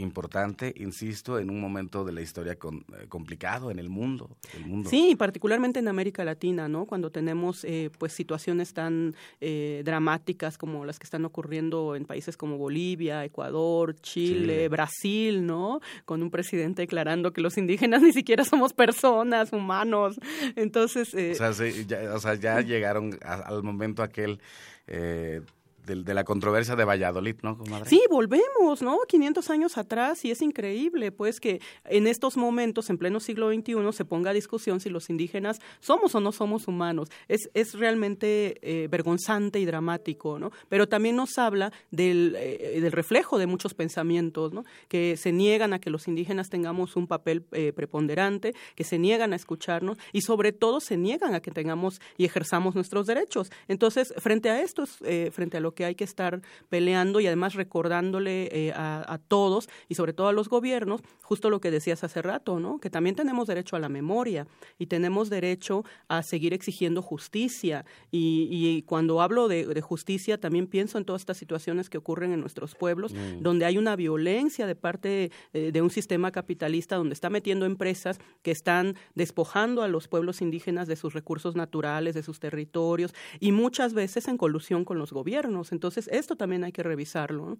importante, 0.00 0.72
insisto, 0.76 1.38
en 1.38 1.50
un 1.50 1.60
momento 1.60 2.04
de 2.04 2.12
la 2.12 2.20
historia 2.20 2.56
con, 2.56 2.78
eh, 3.00 3.06
complicado 3.08 3.70
en 3.70 3.78
el 3.78 3.88
mundo, 3.88 4.36
el 4.56 4.64
mundo. 4.66 4.90
Sí, 4.90 5.14
particularmente 5.16 5.78
en 5.78 5.88
América 5.88 6.24
Latina, 6.24 6.68
¿no? 6.68 6.86
Cuando 6.86 7.10
tenemos 7.10 7.64
eh, 7.64 7.90
pues 7.98 8.12
situaciones 8.12 8.72
tan 8.74 9.14
eh, 9.40 9.82
dramáticas 9.84 10.58
como 10.58 10.84
las 10.84 10.98
que 10.98 11.04
están 11.04 11.24
ocurriendo 11.24 11.94
en 11.94 12.04
países 12.04 12.36
como 12.36 12.58
Bolivia, 12.58 13.24
Ecuador, 13.24 13.94
Chile, 14.00 14.40
Chile. 14.40 14.68
Brasil, 14.68 15.46
¿no? 15.46 15.80
Con 16.04 16.22
un 16.22 16.30
presidente 16.30 16.82
declarando 16.82 17.32
que 17.32 17.40
los 17.40 17.56
indígenas 17.58 18.02
ni 18.02 18.12
siquiera 18.12 18.44
somos 18.44 18.72
personas, 18.72 19.52
humanos. 19.52 20.18
Entonces, 20.56 21.14
eh, 21.14 21.32
O 21.32 21.34
sea, 21.36 21.52
se- 21.52 21.84
ya, 21.86 22.14
o 22.14 22.18
sea, 22.18 22.34
ya 22.34 22.60
llegaron 22.60 23.18
a- 23.22 23.34
al 23.34 23.62
momento 23.62 24.02
aquel 24.02 24.40
eh, 24.86 25.42
de, 25.86 26.14
la 26.14 26.24
controversia 26.24 26.76
de 26.76 26.84
Valladolid, 26.84 27.36
¿no? 27.42 27.58
Sí, 27.86 28.02
volvemos, 28.10 28.82
¿no? 28.82 28.98
500 29.08 29.50
años 29.50 29.78
atrás 29.78 30.24
y 30.24 30.30
es 30.30 30.42
increíble, 30.42 31.12
pues, 31.12 31.40
que 31.40 31.60
en 31.84 32.06
estos 32.06 32.36
momentos, 32.36 32.90
en 32.90 32.98
pleno 32.98 33.20
siglo 33.20 33.52
XXI, 33.52 33.92
se 33.92 34.04
ponga 34.04 34.30
a 34.30 34.32
discusión 34.32 34.80
si 34.80 34.90
los 34.90 35.10
indígenas 35.10 35.60
somos 35.80 36.14
o 36.14 36.20
no 36.20 36.32
somos 36.32 36.68
humanos. 36.68 37.08
Es, 37.28 37.50
es 37.54 37.74
realmente 37.74 38.58
eh, 38.62 38.88
vergonzante 38.88 39.60
y 39.60 39.64
dramático, 39.64 40.38
¿no? 40.38 40.50
Pero 40.68 40.88
también 40.88 41.16
nos 41.16 41.38
habla 41.38 41.72
del, 41.90 42.36
eh, 42.38 42.80
del 42.80 42.92
reflejo 42.92 43.38
de 43.38 43.46
muchos 43.46 43.74
pensamientos, 43.74 44.52
¿no? 44.52 44.64
Que 44.88 45.16
se 45.16 45.32
niegan 45.32 45.72
a 45.72 45.80
que 45.80 45.90
los 45.90 46.08
indígenas 46.08 46.48
tengamos 46.48 46.96
un 46.96 47.06
papel 47.06 47.44
eh, 47.52 47.72
preponderante, 47.72 48.54
que 48.74 48.84
se 48.84 48.98
niegan 48.98 49.32
a 49.32 49.36
escucharnos 49.36 49.98
y 50.12 50.22
sobre 50.22 50.52
todo 50.52 50.80
se 50.80 50.96
niegan 50.96 51.34
a 51.34 51.40
que 51.40 51.50
tengamos 51.50 52.00
y 52.16 52.24
ejerzamos 52.24 52.74
nuestros 52.74 53.06
derechos. 53.06 53.50
Entonces, 53.68 54.14
frente 54.18 54.50
a 54.50 54.60
esto, 54.60 54.84
es, 54.84 54.98
frente 55.32 55.56
a 55.56 55.60
lo 55.60 55.74
que 55.74 55.79
hay 55.84 55.94
que 55.94 56.04
estar 56.04 56.40
peleando 56.68 57.20
y 57.20 57.26
además 57.26 57.54
recordándole 57.54 58.48
eh, 58.52 58.72
a, 58.74 59.04
a 59.12 59.18
todos 59.18 59.68
y 59.88 59.94
sobre 59.94 60.12
todo 60.12 60.28
a 60.28 60.32
los 60.32 60.48
gobiernos, 60.48 61.00
justo 61.22 61.50
lo 61.50 61.60
que 61.60 61.70
decías 61.70 62.04
hace 62.04 62.22
rato, 62.22 62.60
¿no? 62.60 62.78
Que 62.78 62.90
también 62.90 63.16
tenemos 63.16 63.46
derecho 63.46 63.76
a 63.76 63.78
la 63.78 63.88
memoria 63.88 64.46
y 64.78 64.86
tenemos 64.86 65.30
derecho 65.30 65.84
a 66.08 66.22
seguir 66.22 66.52
exigiendo 66.52 67.02
justicia. 67.02 67.84
Y, 68.10 68.48
y 68.50 68.82
cuando 68.82 69.20
hablo 69.20 69.48
de, 69.48 69.66
de 69.66 69.80
justicia, 69.80 70.38
también 70.38 70.66
pienso 70.66 70.98
en 70.98 71.04
todas 71.04 71.22
estas 71.22 71.36
situaciones 71.36 71.90
que 71.90 71.98
ocurren 71.98 72.32
en 72.32 72.40
nuestros 72.40 72.74
pueblos, 72.74 73.14
donde 73.40 73.64
hay 73.64 73.78
una 73.78 73.96
violencia 73.96 74.66
de 74.66 74.74
parte 74.74 75.30
eh, 75.52 75.70
de 75.72 75.82
un 75.82 75.90
sistema 75.90 76.30
capitalista, 76.30 76.96
donde 76.96 77.14
está 77.14 77.30
metiendo 77.30 77.66
empresas 77.66 78.18
que 78.42 78.50
están 78.50 78.96
despojando 79.14 79.82
a 79.82 79.88
los 79.88 80.08
pueblos 80.08 80.40
indígenas 80.40 80.88
de 80.88 80.96
sus 80.96 81.12
recursos 81.12 81.54
naturales, 81.56 82.14
de 82.14 82.22
sus 82.22 82.40
territorios, 82.40 83.14
y 83.38 83.52
muchas 83.52 83.94
veces 83.94 84.28
en 84.28 84.36
colusión 84.36 84.84
con 84.84 84.98
los 84.98 85.12
gobiernos. 85.12 85.59
Entonces, 85.72 86.08
esto 86.12 86.36
también 86.36 86.64
hay 86.64 86.72
que 86.72 86.82
revisarlo. 86.82 87.58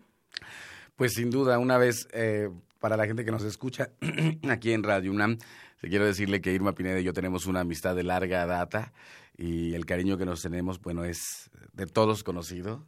Pues 0.97 1.13
sin 1.15 1.31
duda, 1.31 1.59
una 1.59 1.79
vez, 1.79 2.09
eh, 2.13 2.51
para 2.79 2.97
la 2.97 3.07
gente 3.07 3.25
que 3.25 3.31
nos 3.31 3.45
escucha 3.45 3.91
aquí 4.49 4.73
en 4.73 4.83
Radio 4.83 5.11
UNAM, 5.13 5.39
quiero 5.81 6.05
decirle 6.07 6.41
que 6.41 6.53
Irma 6.53 6.75
Pineda 6.75 7.01
y 7.01 7.05
yo 7.05 7.13
tenemos 7.13 7.47
una 7.47 7.61
amistad 7.61 7.95
de 7.97 8.03
larga 8.03 8.45
data 8.47 8.93
y 9.39 9.75
el 9.75 9.87
cariño 9.87 10.19
que 10.19 10.27
nos 10.27 10.41
tenemos, 10.43 10.81
bueno, 10.81 11.05
es 11.05 11.51
de 11.73 11.87
todos 11.87 12.23
conocido. 12.23 12.87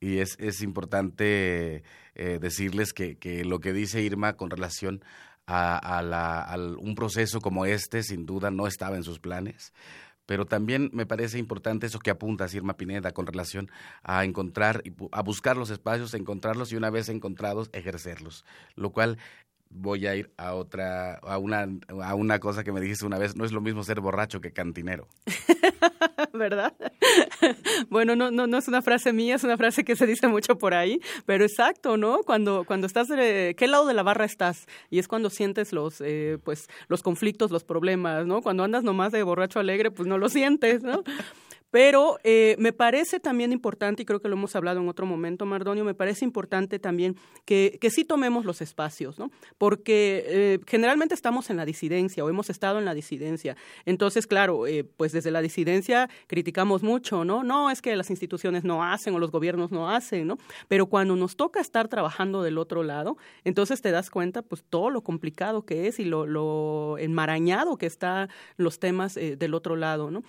Y 0.00 0.18
es, 0.18 0.36
es 0.40 0.62
importante 0.62 1.84
eh, 2.16 2.38
decirles 2.40 2.92
que, 2.92 3.16
que 3.18 3.44
lo 3.44 3.60
que 3.60 3.72
dice 3.72 4.02
Irma 4.02 4.32
con 4.36 4.50
relación 4.50 5.04
a, 5.46 5.76
a 5.78 6.02
la, 6.02 6.40
al- 6.42 6.76
un 6.78 6.96
proceso 6.96 7.40
como 7.40 7.66
este, 7.66 8.02
sin 8.02 8.26
duda, 8.26 8.50
no 8.50 8.66
estaba 8.66 8.96
en 8.96 9.04
sus 9.04 9.20
planes. 9.20 9.72
Pero 10.32 10.46
también 10.46 10.88
me 10.94 11.04
parece 11.04 11.38
importante 11.38 11.84
eso 11.84 11.98
que 11.98 12.08
apuntas, 12.08 12.54
Irma 12.54 12.78
Pineda, 12.78 13.12
con 13.12 13.26
relación 13.26 13.70
a 14.02 14.24
encontrar, 14.24 14.82
a 15.10 15.22
buscar 15.22 15.58
los 15.58 15.68
espacios, 15.68 16.14
encontrarlos 16.14 16.72
y 16.72 16.76
una 16.76 16.88
vez 16.88 17.10
encontrados, 17.10 17.68
ejercerlos. 17.74 18.46
Lo 18.74 18.92
cual 18.92 19.18
voy 19.74 20.06
a 20.06 20.14
ir 20.14 20.32
a 20.36 20.54
otra, 20.54 21.14
a 21.14 21.38
una, 21.38 21.68
a 22.02 22.14
una 22.14 22.38
cosa 22.38 22.64
que 22.64 22.72
me 22.72 22.80
dijiste 22.80 23.06
una 23.06 23.18
vez, 23.18 23.36
no 23.36 23.44
es 23.44 23.52
lo 23.52 23.60
mismo 23.60 23.82
ser 23.84 24.00
borracho 24.00 24.40
que 24.40 24.52
cantinero. 24.52 25.08
¿verdad? 26.32 26.74
bueno, 27.90 28.16
no, 28.16 28.30
no, 28.30 28.46
no 28.46 28.58
es 28.58 28.68
una 28.68 28.82
frase 28.82 29.12
mía, 29.12 29.36
es 29.36 29.44
una 29.44 29.56
frase 29.56 29.84
que 29.84 29.96
se 29.96 30.06
dice 30.06 30.28
mucho 30.28 30.58
por 30.58 30.74
ahí, 30.74 31.00
pero 31.26 31.44
exacto, 31.44 31.96
¿no? 31.96 32.22
Cuando, 32.24 32.64
cuando 32.64 32.86
estás, 32.86 33.08
de, 33.08 33.54
¿qué 33.56 33.66
lado 33.66 33.86
de 33.86 33.94
la 33.94 34.02
barra 34.02 34.24
estás? 34.24 34.66
Y 34.90 34.98
es 34.98 35.08
cuando 35.08 35.30
sientes 35.30 35.72
los, 35.72 36.00
eh, 36.00 36.38
pues, 36.42 36.68
los 36.88 37.02
conflictos, 37.02 37.50
los 37.50 37.64
problemas, 37.64 38.26
¿no? 38.26 38.42
Cuando 38.42 38.64
andas 38.64 38.84
nomás 38.84 39.12
de 39.12 39.22
borracho 39.22 39.60
alegre, 39.60 39.90
pues 39.90 40.08
no 40.08 40.18
lo 40.18 40.28
sientes, 40.28 40.82
¿no? 40.82 41.02
Pero 41.72 42.18
eh, 42.22 42.54
me 42.58 42.74
parece 42.74 43.18
también 43.18 43.50
importante, 43.50 44.02
y 44.02 44.04
creo 44.04 44.20
que 44.20 44.28
lo 44.28 44.36
hemos 44.36 44.54
hablado 44.54 44.80
en 44.80 44.88
otro 44.90 45.06
momento, 45.06 45.46
Mardonio, 45.46 45.84
me 45.84 45.94
parece 45.94 46.22
importante 46.22 46.78
también 46.78 47.16
que, 47.46 47.78
que 47.80 47.88
sí 47.88 48.04
tomemos 48.04 48.44
los 48.44 48.60
espacios, 48.60 49.18
¿no? 49.18 49.30
Porque 49.56 50.22
eh, 50.26 50.58
generalmente 50.66 51.14
estamos 51.14 51.48
en 51.48 51.56
la 51.56 51.64
disidencia 51.64 52.22
o 52.22 52.28
hemos 52.28 52.50
estado 52.50 52.78
en 52.78 52.84
la 52.84 52.92
disidencia. 52.92 53.56
Entonces, 53.86 54.26
claro, 54.26 54.66
eh, 54.66 54.84
pues 54.84 55.12
desde 55.12 55.30
la 55.30 55.40
disidencia 55.40 56.10
criticamos 56.26 56.82
mucho, 56.82 57.24
¿no? 57.24 57.42
No, 57.42 57.70
es 57.70 57.80
que 57.80 57.96
las 57.96 58.10
instituciones 58.10 58.64
no 58.64 58.84
hacen 58.84 59.14
o 59.14 59.18
los 59.18 59.30
gobiernos 59.30 59.70
no 59.70 59.88
hacen, 59.88 60.26
¿no? 60.26 60.36
Pero 60.68 60.88
cuando 60.88 61.16
nos 61.16 61.36
toca 61.36 61.62
estar 61.62 61.88
trabajando 61.88 62.42
del 62.42 62.58
otro 62.58 62.82
lado, 62.82 63.16
entonces 63.44 63.80
te 63.80 63.90
das 63.90 64.10
cuenta, 64.10 64.42
pues, 64.42 64.62
todo 64.68 64.90
lo 64.90 65.00
complicado 65.00 65.64
que 65.64 65.86
es 65.86 65.98
y 65.98 66.04
lo, 66.04 66.98
enmarañado 66.98 67.78
que 67.78 67.86
están 67.86 68.28
los 68.58 68.78
temas 68.78 69.14
del 69.14 69.54
otro 69.54 69.76
lado, 69.76 70.10
¿no? 70.10 70.22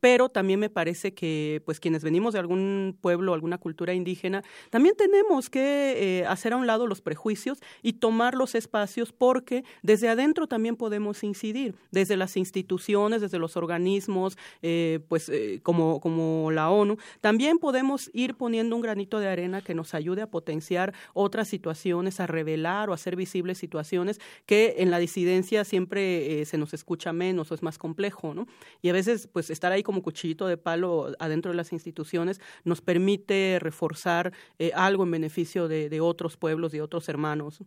Pero 0.00 0.28
también 0.28 0.60
me 0.60 0.68
parece 0.74 1.14
que, 1.14 1.62
pues, 1.64 1.80
quienes 1.80 2.04
venimos 2.04 2.34
de 2.34 2.40
algún 2.40 2.98
pueblo, 3.00 3.32
alguna 3.32 3.58
cultura 3.58 3.94
indígena, 3.94 4.42
también 4.68 4.94
tenemos 4.96 5.48
que 5.48 6.20
eh, 6.20 6.26
hacer 6.26 6.52
a 6.52 6.56
un 6.56 6.66
lado 6.66 6.86
los 6.86 7.00
prejuicios 7.00 7.58
y 7.82 7.94
tomar 7.94 8.34
los 8.34 8.54
espacios 8.54 9.12
porque 9.12 9.64
desde 9.82 10.08
adentro 10.08 10.46
también 10.46 10.76
podemos 10.76 11.24
incidir, 11.24 11.76
desde 11.90 12.16
las 12.16 12.36
instituciones, 12.36 13.22
desde 13.22 13.38
los 13.38 13.56
organismos, 13.56 14.36
eh, 14.60 15.00
pues, 15.08 15.28
eh, 15.28 15.60
como, 15.62 16.00
como 16.00 16.50
la 16.50 16.68
ONU, 16.70 16.98
también 17.20 17.58
podemos 17.58 18.10
ir 18.12 18.34
poniendo 18.34 18.76
un 18.76 18.82
granito 18.82 19.20
de 19.20 19.28
arena 19.28 19.62
que 19.62 19.74
nos 19.74 19.94
ayude 19.94 20.22
a 20.22 20.30
potenciar 20.30 20.92
otras 21.14 21.48
situaciones, 21.48 22.20
a 22.20 22.26
revelar 22.26 22.90
o 22.90 22.92
hacer 22.92 23.16
visibles 23.16 23.58
situaciones 23.58 24.20
que 24.44 24.76
en 24.78 24.90
la 24.90 24.98
disidencia 24.98 25.64
siempre 25.64 26.44
se 26.44 26.58
nos 26.58 26.74
escucha 26.74 27.12
menos 27.12 27.50
o 27.50 27.54
es 27.54 27.62
más 27.62 27.78
complejo, 27.78 28.34
¿no? 28.34 28.46
Y 28.82 28.88
a 28.88 28.92
veces, 28.92 29.28
pues, 29.32 29.50
estar 29.50 29.72
ahí 29.72 29.82
como 29.82 30.02
cuchillito 30.02 30.46
de 30.46 30.56
palo 30.64 31.12
adentro 31.20 31.52
de 31.52 31.56
las 31.56 31.72
instituciones 31.72 32.40
nos 32.64 32.80
permite 32.80 33.58
reforzar 33.60 34.32
eh, 34.58 34.72
algo 34.74 35.04
en 35.04 35.12
beneficio 35.12 35.68
de, 35.68 36.00
otros 36.00 36.36
pueblos, 36.36 36.72
de 36.72 36.82
otros 36.82 37.08
hermanos. 37.08 37.62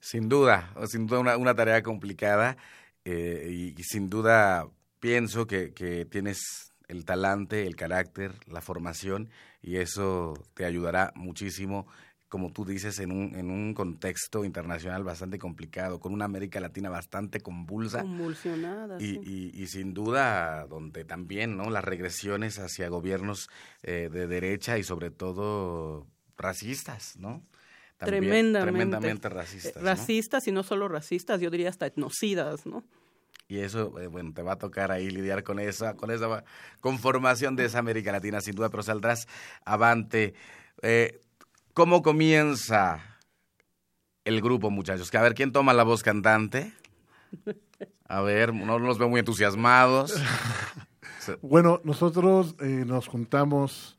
Sin 0.00 0.28
duda, 0.28 0.74
sin 0.86 1.06
duda 1.06 1.38
una, 1.38 1.54
tarea 1.54 1.82
complicada 1.82 2.58
eh, 3.06 3.48
y, 3.50 3.80
y 3.80 3.82
sin 3.84 4.10
duda 4.10 4.68
pienso 5.00 5.46
que, 5.46 5.72
que 5.72 6.04
tienes 6.04 6.68
el 6.88 7.04
talante, 7.04 7.66
el 7.66 7.76
carácter, 7.76 8.32
la 8.46 8.60
formación 8.60 9.30
y 9.62 9.76
eso 9.76 10.34
te 10.54 10.64
ayudará 10.64 11.12
muchísimo, 11.14 11.86
como 12.28 12.52
tú 12.52 12.64
dices, 12.64 12.98
en 12.98 13.10
un, 13.12 13.34
en 13.34 13.50
un 13.50 13.74
contexto 13.74 14.44
internacional 14.44 15.04
bastante 15.04 15.38
complicado, 15.38 16.00
con 16.00 16.12
una 16.12 16.26
América 16.26 16.60
Latina 16.60 16.90
bastante 16.90 17.40
convulsa. 17.40 18.02
Convulsionada. 18.02 18.96
Y, 19.00 19.14
sí. 19.14 19.20
y, 19.54 19.62
y 19.62 19.66
sin 19.66 19.94
duda, 19.94 20.66
donde 20.66 21.04
también 21.04 21.56
no 21.56 21.70
las 21.70 21.84
regresiones 21.84 22.58
hacia 22.58 22.88
gobiernos 22.88 23.48
eh, 23.82 24.10
de 24.12 24.26
derecha 24.26 24.78
y 24.78 24.84
sobre 24.84 25.10
todo 25.10 26.06
racistas, 26.36 27.16
¿no? 27.18 27.42
también 27.98 28.22
Tremendamente. 28.22 28.72
tremendamente 28.72 29.28
racistas. 29.28 29.76
Eh, 29.76 29.80
¿no? 29.80 29.86
Racistas 29.86 30.46
y 30.46 30.52
no 30.52 30.62
solo 30.62 30.88
racistas, 30.88 31.40
yo 31.40 31.50
diría 31.50 31.68
hasta 31.68 31.86
etnocidas, 31.86 32.64
¿no? 32.64 32.84
Y 33.48 33.60
eso, 33.60 33.98
eh, 33.98 34.06
bueno, 34.06 34.32
te 34.34 34.42
va 34.42 34.52
a 34.52 34.58
tocar 34.58 34.92
ahí 34.92 35.10
lidiar 35.10 35.42
con 35.42 35.58
esa, 35.58 35.94
con 35.94 36.10
esa 36.10 36.44
conformación 36.80 37.56
de 37.56 37.64
esa 37.64 37.78
América 37.78 38.12
Latina, 38.12 38.40
sin 38.40 38.54
duda, 38.54 38.68
pero 38.68 38.82
saldrás 38.82 39.26
avante. 39.64 40.34
Eh, 40.82 41.18
¿Cómo 41.78 42.02
comienza 42.02 42.98
el 44.24 44.42
grupo, 44.42 44.68
muchachos? 44.68 45.12
Que 45.12 45.16
a 45.16 45.22
ver, 45.22 45.36
¿quién 45.36 45.52
toma 45.52 45.72
la 45.72 45.84
voz 45.84 46.02
cantante? 46.02 46.72
A 48.08 48.20
ver, 48.20 48.52
no 48.52 48.80
los 48.80 48.98
veo 48.98 49.08
muy 49.08 49.20
entusiasmados. 49.20 50.20
Bueno, 51.42 51.80
nosotros 51.84 52.56
eh, 52.58 52.84
nos 52.86 53.06
juntamos 53.06 53.98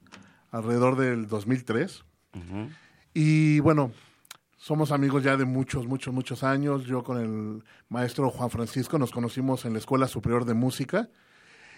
alrededor 0.50 0.98
del 0.98 1.28
2003 1.28 2.04
Ujú. 2.34 2.70
y 3.14 3.60
bueno, 3.60 3.92
somos 4.58 4.92
amigos 4.92 5.24
ya 5.24 5.38
de 5.38 5.46
muchos, 5.46 5.86
muchos, 5.86 6.12
muchos 6.12 6.44
años. 6.44 6.86
Yo 6.86 7.04
con 7.04 7.20
el 7.20 7.64
maestro 7.88 8.32
Juan 8.32 8.50
Francisco 8.50 8.98
nos 8.98 9.12
conocimos 9.12 9.64
en 9.66 9.74
la 9.74 9.80
Escuela 9.80 10.08
Superior 10.08 10.44
de 10.44 10.56
Música 10.56 11.08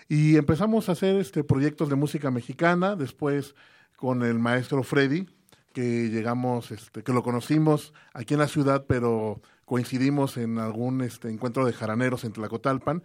y 0.07 0.37
empezamos 0.37 0.87
a 0.87 0.93
hacer 0.93 1.17
este 1.17 1.43
proyectos 1.43 1.89
de 1.89 1.95
música 1.95 2.31
mexicana. 2.31 2.95
Después 2.95 3.53
con 3.97 4.23
el 4.23 4.39
maestro 4.39 4.83
Freddy, 4.83 5.27
que 5.73 6.09
llegamos, 6.09 6.71
este, 6.71 7.03
que 7.03 7.13
lo 7.13 7.23
conocimos 7.23 7.93
aquí 8.13 8.33
en 8.33 8.39
la 8.39 8.47
ciudad, 8.47 8.85
pero 8.87 9.41
coincidimos 9.65 10.37
en 10.37 10.57
algún 10.57 11.01
este, 11.01 11.29
encuentro 11.29 11.65
de 11.65 11.73
jaraneros 11.73 12.23
en 12.23 12.33
Tlacotalpan. 12.33 13.03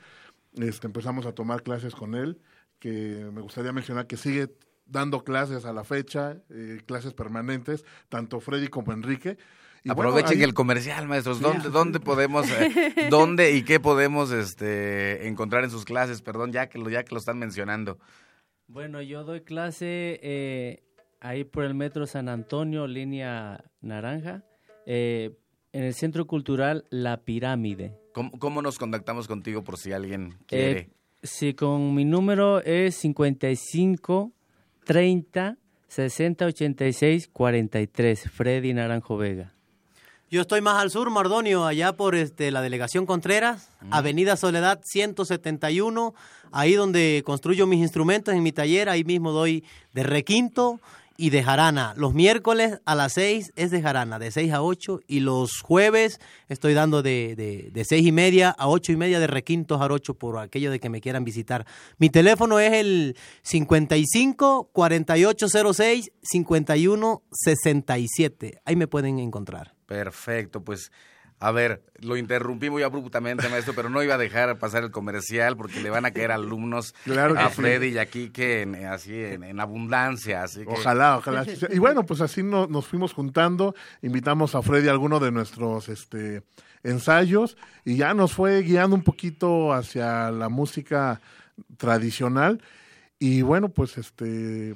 Este, 0.55 0.87
empezamos 0.87 1.27
a 1.27 1.33
tomar 1.33 1.63
clases 1.63 1.95
con 1.95 2.15
él, 2.15 2.41
que 2.79 3.29
me 3.33 3.41
gustaría 3.41 3.73
mencionar 3.73 4.07
que 4.07 4.17
sigue 4.17 4.49
dando 4.87 5.25
clases 5.25 5.65
a 5.65 5.73
la 5.73 5.85
fecha, 5.85 6.39
eh, 6.51 6.81
clases 6.87 7.13
permanentes, 7.15 7.85
tanto 8.09 8.41
Freddy 8.41 8.69
como 8.69 8.93
Enrique. 8.93 9.37
Y 9.85 9.91
bueno, 9.91 10.11
Aprovechen 10.11 10.39
ahí- 10.39 10.45
el 10.45 10.55
comercial, 10.55 11.07
maestros. 11.07 11.41
¿Dónde, 11.41 11.69
dónde 11.71 12.01
podemos, 12.01 12.49
eh, 12.51 12.71
dónde 13.11 13.53
y 13.53 13.63
qué 13.63 13.79
podemos 13.79 14.33
este, 14.33 15.29
encontrar 15.29 15.63
en 15.65 15.71
sus 15.71 15.85
clases? 15.85 16.23
Perdón, 16.23 16.53
ya 16.53 16.69
que 16.69 16.79
lo, 16.79 16.89
ya 16.91 17.05
que 17.05 17.15
lo 17.15 17.19
están 17.21 17.39
mencionando. 17.39 17.99
Bueno, 18.69 19.01
yo 19.01 19.23
doy 19.23 19.43
clase 19.43 20.19
eh, 20.23 20.83
ahí 21.27 21.45
por 21.45 21.65
el 21.65 21.75
metro 21.75 22.07
San 22.07 22.29
Antonio, 22.29 22.87
línea 22.87 23.65
naranja, 23.81 24.43
eh, 24.87 25.37
en 25.73 25.85
el 25.85 25.95
Centro 25.95 26.27
Cultural 26.27 26.85
La 26.91 27.19
Pirámide. 27.19 27.99
¿Cómo, 28.13 28.31
cómo 28.39 28.63
nos 28.63 28.79
contactamos 28.79 29.27
contigo 29.29 29.63
por 29.65 29.77
si 29.77 29.93
alguien 29.93 30.33
Eh, 30.33 30.45
quiere? 30.47 30.91
sí, 31.23 31.55
con 31.55 31.95
mi 31.95 32.05
número 32.05 32.63
es 32.63 32.95
55 32.97 34.33
30 34.85 35.57
60 35.89 36.47
86 36.47 37.29
43, 37.33 38.31
Freddy 38.31 38.73
Naranjo 38.75 39.17
Vega. 39.17 39.53
Yo 40.29 40.41
estoy 40.41 40.61
más 40.61 40.83
al 40.83 40.91
sur, 40.91 41.09
Mardonio, 41.11 41.65
allá 41.65 41.93
por 41.93 42.17
este, 42.17 42.51
la 42.51 42.61
delegación 42.61 43.07
Contreras, 43.07 43.71
Avenida 43.91 44.37
Soledad 44.37 44.81
171, 44.85 46.15
ahí 46.51 46.75
donde 46.75 47.23
construyo 47.25 47.67
mis 47.69 47.79
instrumentos 47.79 48.35
en 48.35 48.43
mi 48.43 48.51
taller, 48.51 48.89
ahí 48.89 49.05
mismo 49.05 49.31
doy 49.31 49.63
de 49.93 50.03
requinto 50.03 50.81
y 51.17 51.31
de 51.31 51.43
jarana. 51.43 51.95
Los 51.97 52.15
miércoles 52.15 52.81
a 52.85 52.95
las 52.95 53.15
6 53.15 53.53
es 53.57 53.71
de 53.71 53.83
jarana, 53.83 54.19
de 54.19 54.31
6 54.31 54.53
a 54.53 54.63
8, 54.63 55.01
y 55.07 55.21
los 55.21 55.61
jueves 55.63 56.21
estoy 56.49 56.75
dando 56.75 57.03
de, 57.03 57.35
de, 57.37 57.71
de 57.73 57.85
6 57.85 58.07
y 58.07 58.13
media 58.13 58.51
a 58.51 58.69
8 58.69 58.93
y 58.93 58.97
media 58.97 59.19
de 59.19 59.27
requinto 59.27 59.79
jarocho 59.79 60.15
por 60.15 60.39
aquello 60.39 60.71
de 60.71 60.81
que 60.81 60.89
me 60.89 61.01
quieran 61.01 61.25
visitar. 61.25 61.67
Mi 61.99 62.11
teléfono 62.11 62.59
es 62.59 62.73
el 62.73 63.17
55 63.43 64.71
4806 64.73 66.13
51 66.23 67.23
67. 67.31 68.61
Ahí 68.65 68.77
me 68.77 68.87
pueden 68.87 69.19
encontrar. 69.19 69.75
Perfecto, 69.87 70.63
pues 70.65 70.91
a 71.39 71.51
ver, 71.51 71.83
lo 72.01 72.17
interrumpí 72.17 72.71
muy 72.71 72.83
abruptamente, 72.83 73.49
maestro, 73.51 73.75
pero 73.75 73.91
no 73.91 74.03
iba 74.03 74.15
a 74.15 74.19
dejar 74.19 74.59
pasar 74.59 74.83
el 74.85 74.91
comercial 74.91 75.57
porque 75.57 75.81
le 75.83 75.91
van 75.91 76.07
a 76.07 76.11
caer 76.11 76.33
alumnos 76.33 76.95
Claro 77.05 77.39
a 77.39 77.51
sí. 77.51 77.57
Freddy 77.57 77.89
y 77.89 77.99
aquí 77.99 78.31
que 78.31 78.63
en, 78.63 78.75
así 78.87 79.15
en, 79.15 79.45
en 79.45 79.61
abundancia, 79.61 80.43
así 80.45 80.61
que 80.61 80.73
Ojalá, 80.73 81.19
ojalá. 81.19 81.45
Y 81.71 81.79
bueno, 81.79 82.07
pues 82.07 82.23
así 82.23 82.43
no- 82.43 82.67
nos 82.67 82.87
fuimos 82.87 83.13
juntando, 83.13 83.75
invitamos 84.01 84.55
a 84.55 84.63
Freddy 84.63 84.89
a 84.89 84.93
alguno 84.93 85.21
de 85.21 85.31
nuestros 85.31 85.91
este, 85.91 86.43
ensayos 86.83 87.59
y 87.85 87.97
ya 87.97 88.15
nos 88.15 88.33
fue 88.33 88.63
guiando 88.63 88.97
un 88.97 89.03
poquito 89.03 89.75
hacia 89.75 90.31
la 90.31 90.49
música 90.49 91.21
tradicional. 91.77 92.63
Y 93.19 93.43
bueno, 93.43 93.69
pues 93.69 93.99
este, 93.99 94.75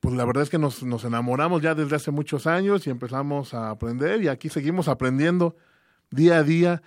pues 0.00 0.14
la 0.14 0.24
verdad 0.24 0.42
es 0.42 0.50
que 0.50 0.58
nos, 0.58 0.82
nos 0.82 1.04
enamoramos 1.04 1.62
ya 1.62 1.74
desde 1.74 1.96
hace 1.96 2.10
muchos 2.10 2.46
años 2.46 2.86
y 2.86 2.90
empezamos 2.90 3.54
a 3.54 3.70
aprender 3.70 4.22
y 4.22 4.28
aquí 4.28 4.48
seguimos 4.48 4.88
aprendiendo 4.88 5.56
día 6.10 6.38
a 6.38 6.42
día. 6.42 6.82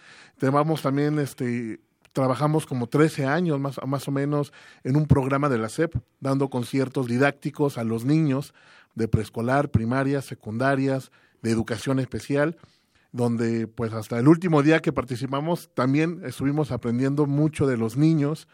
También, 0.81 1.19
este, 1.19 1.79
trabajamos 2.11 2.65
como 2.65 2.87
13 2.87 3.25
años 3.25 3.59
más, 3.59 3.79
más 3.85 4.07
o 4.07 4.11
menos 4.11 4.53
en 4.83 4.95
un 4.95 5.07
programa 5.07 5.49
de 5.49 5.57
la 5.57 5.69
SEP, 5.69 5.95
dando 6.19 6.49
conciertos 6.49 7.07
didácticos 7.07 7.77
a 7.77 7.83
los 7.83 8.05
niños 8.05 8.53
de 8.95 9.07
preescolar, 9.07 9.69
primarias, 9.69 10.25
secundarias, 10.25 11.11
de 11.41 11.51
educación 11.51 11.99
especial, 11.99 12.57
donde 13.11 13.67
pues 13.67 13.93
hasta 13.93 14.19
el 14.19 14.27
último 14.27 14.63
día 14.63 14.81
que 14.81 14.93
participamos 14.93 15.69
también 15.73 16.21
estuvimos 16.25 16.71
aprendiendo 16.71 17.25
mucho 17.25 17.67
de 17.67 17.77
los 17.77 17.97
niños, 17.97 18.47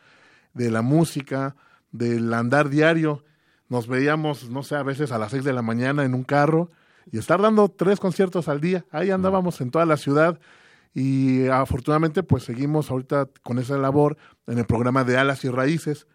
de 0.54 0.72
la 0.72 0.82
música, 0.82 1.56
del 1.92 2.34
andar 2.34 2.70
diario. 2.70 3.24
Nos 3.68 3.88
veíamos, 3.88 4.50
no 4.50 4.64
sé, 4.64 4.76
a 4.76 4.84
veces 4.84 5.12
a 5.12 5.18
las 5.18 5.32
6 5.32 5.44
de 5.44 5.54
la 5.54 5.62
mañana 5.62 6.04
en 6.04 6.14
un 6.14 6.24
carro 6.24 6.72
y 7.12 7.18
estar 7.18 7.42
dando 7.42 7.70
tres 7.70 8.00
conciertos 8.00 8.48
al 8.48 8.62
día. 8.62 8.86
Ahí 8.92 9.12
andábamos 9.12 9.62
en 9.62 9.72
toda 9.72 9.86
la 9.86 9.98
ciudad 9.98 10.40
y 10.94 11.48
afortunadamente 11.48 12.24
pues 12.24 12.44
seguimos 12.44 12.92
ahorita 12.92 13.30
con 13.44 13.60
esa 13.60 13.78
labor 13.78 14.18
en 14.48 14.58
el 14.58 14.66
programa 14.66 15.04
de 15.04 15.18
Alas 15.18 15.44
y 15.46 15.50
Raíces, 15.50 16.08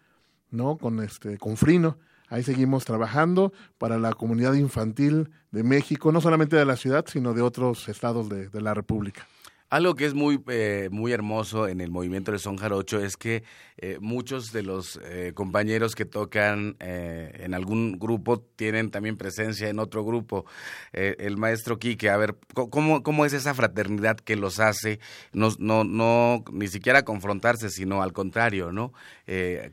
¿no? 0.51 0.77
Con 0.77 1.01
este 1.01 1.37
con 1.37 1.57
Frino. 1.57 1.97
Ahí 2.27 2.43
seguimos 2.43 2.85
trabajando 2.85 3.53
para 3.77 3.99
la 3.99 4.13
comunidad 4.13 4.53
infantil 4.53 5.29
de 5.51 5.63
México, 5.63 6.11
no 6.11 6.21
solamente 6.21 6.55
de 6.55 6.65
la 6.65 6.75
ciudad, 6.75 7.05
sino 7.07 7.33
de 7.33 7.41
otros 7.41 7.87
estados 7.87 8.29
de, 8.29 8.49
de 8.49 8.61
la 8.61 8.73
República. 8.73 9.27
Algo 9.75 9.95
que 9.95 10.05
es 10.05 10.13
muy, 10.13 10.41
eh, 10.47 10.87
muy 10.89 11.11
hermoso 11.11 11.67
en 11.67 11.81
el 11.81 11.91
movimiento 11.91 12.31
del 12.31 12.39
son 12.39 12.55
jarocho 12.55 13.03
es 13.03 13.17
que 13.17 13.43
eh, 13.75 13.97
muchos 13.99 14.53
de 14.53 14.63
los 14.63 14.97
eh, 15.03 15.33
compañeros 15.35 15.95
que 15.95 16.05
tocan 16.05 16.77
eh, 16.79 17.41
en 17.41 17.53
algún 17.53 17.99
grupo 17.99 18.39
tienen 18.39 18.89
también 18.89 19.17
presencia 19.17 19.67
en 19.67 19.79
otro 19.79 20.05
grupo. 20.05 20.45
El 20.93 21.35
maestro 21.35 21.77
Quique, 21.77 22.09
a 22.09 22.15
ver, 22.15 22.37
¿cómo, 22.53 23.03
¿cómo 23.03 23.25
es 23.25 23.33
esa 23.33 23.53
fraternidad 23.53 24.15
que 24.15 24.37
los 24.37 24.61
hace 24.61 25.01
no, 25.33 25.49
no, 25.59 25.83
no 25.83 26.45
ni 26.53 26.69
siquiera 26.69 27.03
confrontarse, 27.03 27.69
sino 27.69 28.01
al 28.01 28.13
contrario, 28.13 28.71
¿no? 28.71 28.93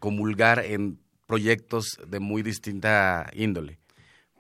Comulgar 0.01 0.65
en 0.65 0.99
proyectos 1.29 2.01
de 2.05 2.19
muy 2.19 2.43
distinta 2.43 3.31
índole. 3.35 3.79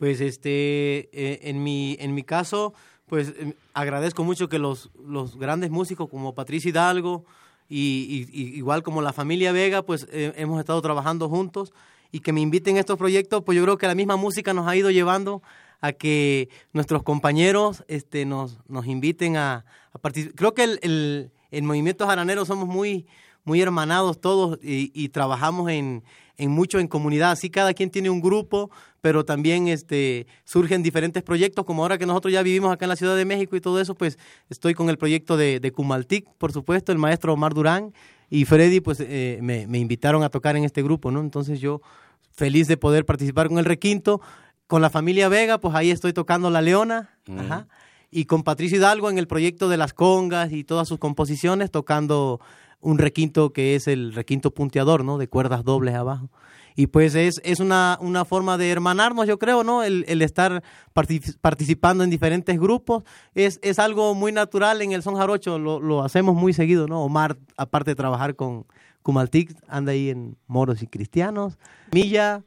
Pues 0.00 0.20
este, 0.20 1.48
en 1.48 1.62
mi, 1.62 1.96
en 2.00 2.16
mi 2.16 2.24
caso, 2.24 2.74
pues 3.06 3.28
eh, 3.38 3.54
agradezco 3.74 4.24
mucho 4.24 4.48
que 4.48 4.58
los, 4.58 4.90
los 5.06 5.36
grandes 5.36 5.70
músicos 5.70 6.08
como 6.08 6.34
Patricia 6.34 6.70
Hidalgo 6.70 7.24
y, 7.68 8.26
y- 8.32 8.56
igual 8.56 8.82
como 8.82 9.02
la 9.02 9.12
familia 9.12 9.52
Vega, 9.52 9.82
pues 9.82 10.06
eh, 10.10 10.32
hemos 10.36 10.60
estado 10.60 10.80
trabajando 10.82 11.28
juntos 11.28 11.72
y 12.10 12.20
que 12.20 12.32
me 12.32 12.40
inviten 12.40 12.76
a 12.76 12.80
estos 12.80 12.98
proyectos, 12.98 13.42
pues 13.44 13.56
yo 13.56 13.62
creo 13.64 13.78
que 13.78 13.86
la 13.86 13.94
misma 13.94 14.16
música 14.16 14.52
nos 14.52 14.66
ha 14.68 14.76
ido 14.76 14.90
llevando 14.90 15.42
a 15.80 15.92
que 15.92 16.48
nuestros 16.72 17.02
compañeros 17.02 17.84
este, 17.88 18.24
nos, 18.24 18.58
nos 18.68 18.86
inviten 18.86 19.36
a, 19.36 19.64
a 19.92 19.98
participar. 19.98 20.34
Creo 20.36 20.54
que 20.54 20.64
el, 20.64 20.78
el, 20.82 21.30
el 21.50 21.62
movimiento 21.64 22.06
jaranero 22.06 22.44
somos 22.44 22.68
muy, 22.68 23.06
muy 23.44 23.60
hermanados 23.60 24.20
todos 24.20 24.58
y, 24.62 24.92
y 24.94 25.08
trabajamos 25.08 25.70
en, 25.70 26.04
en 26.36 26.50
mucho 26.50 26.78
en 26.78 26.86
comunidad. 26.86 27.32
Así 27.32 27.50
cada 27.50 27.74
quien 27.74 27.90
tiene 27.90 28.10
un 28.10 28.20
grupo, 28.20 28.70
pero 29.02 29.24
también 29.26 29.68
este, 29.68 30.26
surgen 30.44 30.82
diferentes 30.82 31.22
proyectos, 31.22 31.66
como 31.66 31.82
ahora 31.82 31.98
que 31.98 32.06
nosotros 32.06 32.32
ya 32.32 32.42
vivimos 32.42 32.72
acá 32.72 32.86
en 32.86 32.88
la 32.88 32.96
Ciudad 32.96 33.16
de 33.16 33.26
México 33.26 33.54
y 33.56 33.60
todo 33.60 33.80
eso, 33.80 33.94
pues 33.94 34.18
estoy 34.48 34.72
con 34.72 34.88
el 34.88 34.96
proyecto 34.96 35.36
de, 35.36 35.60
de 35.60 35.72
Cumaltic, 35.72 36.26
por 36.38 36.52
supuesto, 36.52 36.92
el 36.92 36.98
maestro 36.98 37.34
Omar 37.34 37.52
Durán 37.52 37.92
y 38.30 38.46
Freddy, 38.46 38.80
pues 38.80 38.98
eh, 39.00 39.40
me, 39.42 39.66
me 39.66 39.78
invitaron 39.78 40.22
a 40.22 40.30
tocar 40.30 40.56
en 40.56 40.64
este 40.64 40.82
grupo, 40.82 41.10
¿no? 41.10 41.20
Entonces 41.20 41.60
yo 41.60 41.82
feliz 42.30 42.68
de 42.68 42.76
poder 42.76 43.04
participar 43.04 43.48
con 43.48 43.58
el 43.58 43.66
requinto. 43.66 44.22
Con 44.68 44.80
la 44.80 44.88
familia 44.88 45.28
Vega, 45.28 45.58
pues 45.58 45.74
ahí 45.74 45.90
estoy 45.90 46.14
tocando 46.14 46.48
La 46.48 46.62
Leona, 46.62 47.10
ajá, 47.36 47.68
y 48.10 48.24
con 48.24 48.42
Patricio 48.42 48.78
Hidalgo 48.78 49.10
en 49.10 49.18
el 49.18 49.26
proyecto 49.26 49.68
de 49.68 49.76
las 49.76 49.92
congas 49.92 50.50
y 50.52 50.64
todas 50.64 50.88
sus 50.88 50.98
composiciones, 50.98 51.70
tocando 51.70 52.40
un 52.80 52.96
requinto 52.98 53.52
que 53.52 53.74
es 53.74 53.86
el 53.86 54.14
requinto 54.14 54.52
punteador, 54.52 55.04
¿no? 55.04 55.18
De 55.18 55.28
cuerdas 55.28 55.64
dobles 55.64 55.94
abajo. 55.94 56.30
Y 56.74 56.86
pues 56.86 57.14
es, 57.14 57.40
es 57.44 57.60
una, 57.60 57.98
una 58.00 58.24
forma 58.24 58.56
de 58.58 58.70
hermanarnos, 58.70 59.26
yo 59.26 59.38
creo, 59.38 59.62
¿no? 59.64 59.82
El, 59.82 60.04
el 60.08 60.22
estar 60.22 60.62
partic- 60.94 61.36
participando 61.40 62.02
en 62.04 62.10
diferentes 62.10 62.58
grupos 62.58 63.02
es, 63.34 63.58
es 63.62 63.78
algo 63.78 64.14
muy 64.14 64.32
natural 64.32 64.80
en 64.82 64.92
el 64.92 65.02
son 65.02 65.16
jarocho, 65.16 65.58
lo, 65.58 65.80
lo 65.80 66.02
hacemos 66.02 66.34
muy 66.34 66.52
seguido, 66.52 66.86
¿no? 66.88 67.02
Omar, 67.02 67.36
aparte 67.56 67.90
de 67.90 67.94
trabajar 67.96 68.34
con 68.36 68.66
Kumaltic, 69.02 69.54
anda 69.68 69.92
ahí 69.92 70.10
en 70.10 70.36
Moros 70.46 70.82
y 70.82 70.86
Cristianos. 70.86 71.58
Milla 71.92 72.42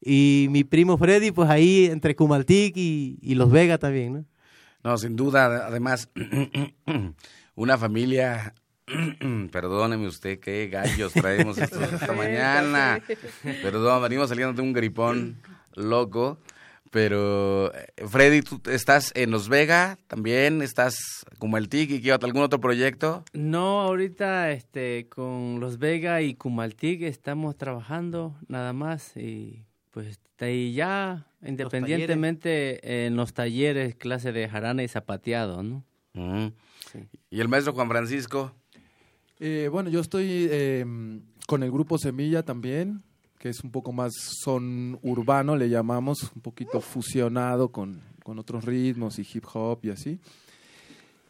y 0.00 0.48
mi 0.50 0.64
primo 0.64 0.98
Freddy, 0.98 1.30
pues 1.30 1.48
ahí 1.48 1.86
entre 1.86 2.16
Kumaltic 2.16 2.76
y, 2.76 3.18
y 3.22 3.34
Los 3.36 3.50
Vega 3.50 3.78
también, 3.78 4.12
¿no? 4.14 4.24
No, 4.82 4.98
sin 4.98 5.14
duda, 5.14 5.66
además, 5.68 6.08
una 7.54 7.78
familia 7.78 8.54
Perdóneme 9.50 10.06
usted, 10.06 10.38
qué 10.40 10.68
gallos 10.68 11.12
traemos 11.12 11.58
esta 11.58 12.12
mañana. 12.16 13.00
Perdón, 13.62 14.02
venimos 14.02 14.28
saliendo 14.28 14.54
de 14.54 14.62
un 14.62 14.72
gripón 14.72 15.40
loco. 15.74 16.38
Pero, 16.90 17.72
eh, 17.74 18.06
Freddy, 18.06 18.42
¿tú 18.42 18.60
estás 18.70 19.12
en 19.14 19.30
Los 19.30 19.48
Vega 19.48 19.98
también? 20.08 20.60
¿Estás 20.60 21.24
como 21.38 21.56
el 21.56 21.70
TIC 21.70 22.04
y 22.04 22.10
algún 22.10 22.42
otro 22.42 22.60
proyecto? 22.60 23.24
No, 23.32 23.80
ahorita 23.80 24.50
este, 24.50 25.08
con 25.08 25.58
Los 25.58 25.78
Vega 25.78 26.20
y 26.20 26.34
Cumaltic 26.34 27.00
estamos 27.02 27.56
trabajando 27.56 28.36
nada 28.46 28.74
más 28.74 29.16
y 29.16 29.64
pues 29.90 30.20
y 30.50 30.72
ya 30.72 31.26
independientemente 31.42 33.06
en 33.06 33.16
los 33.16 33.32
talleres, 33.32 33.94
clase 33.94 34.32
de 34.32 34.48
jarana 34.48 34.82
y 34.82 34.88
zapateado, 34.88 35.62
¿no? 35.62 35.84
¿Y 37.30 37.40
el 37.40 37.48
maestro 37.48 37.72
Juan 37.72 37.88
Francisco? 37.88 38.52
Eh, 39.44 39.68
bueno, 39.72 39.90
yo 39.90 39.98
estoy 39.98 40.48
em, 40.52 41.20
con 41.48 41.64
el 41.64 41.72
grupo 41.72 41.98
Semilla 41.98 42.44
también, 42.44 43.02
que 43.40 43.48
es 43.48 43.64
un 43.64 43.72
poco 43.72 43.90
más 43.90 44.12
son 44.40 45.00
urbano, 45.02 45.56
le 45.56 45.68
llamamos, 45.68 46.30
un 46.36 46.42
poquito 46.42 46.80
fusionado 46.80 47.72
con, 47.72 48.00
otros 48.24 48.64
ritmos 48.64 49.18
y 49.18 49.22
hip 49.22 49.44
hop 49.52 49.80
y 49.82 49.90
así. 49.90 50.20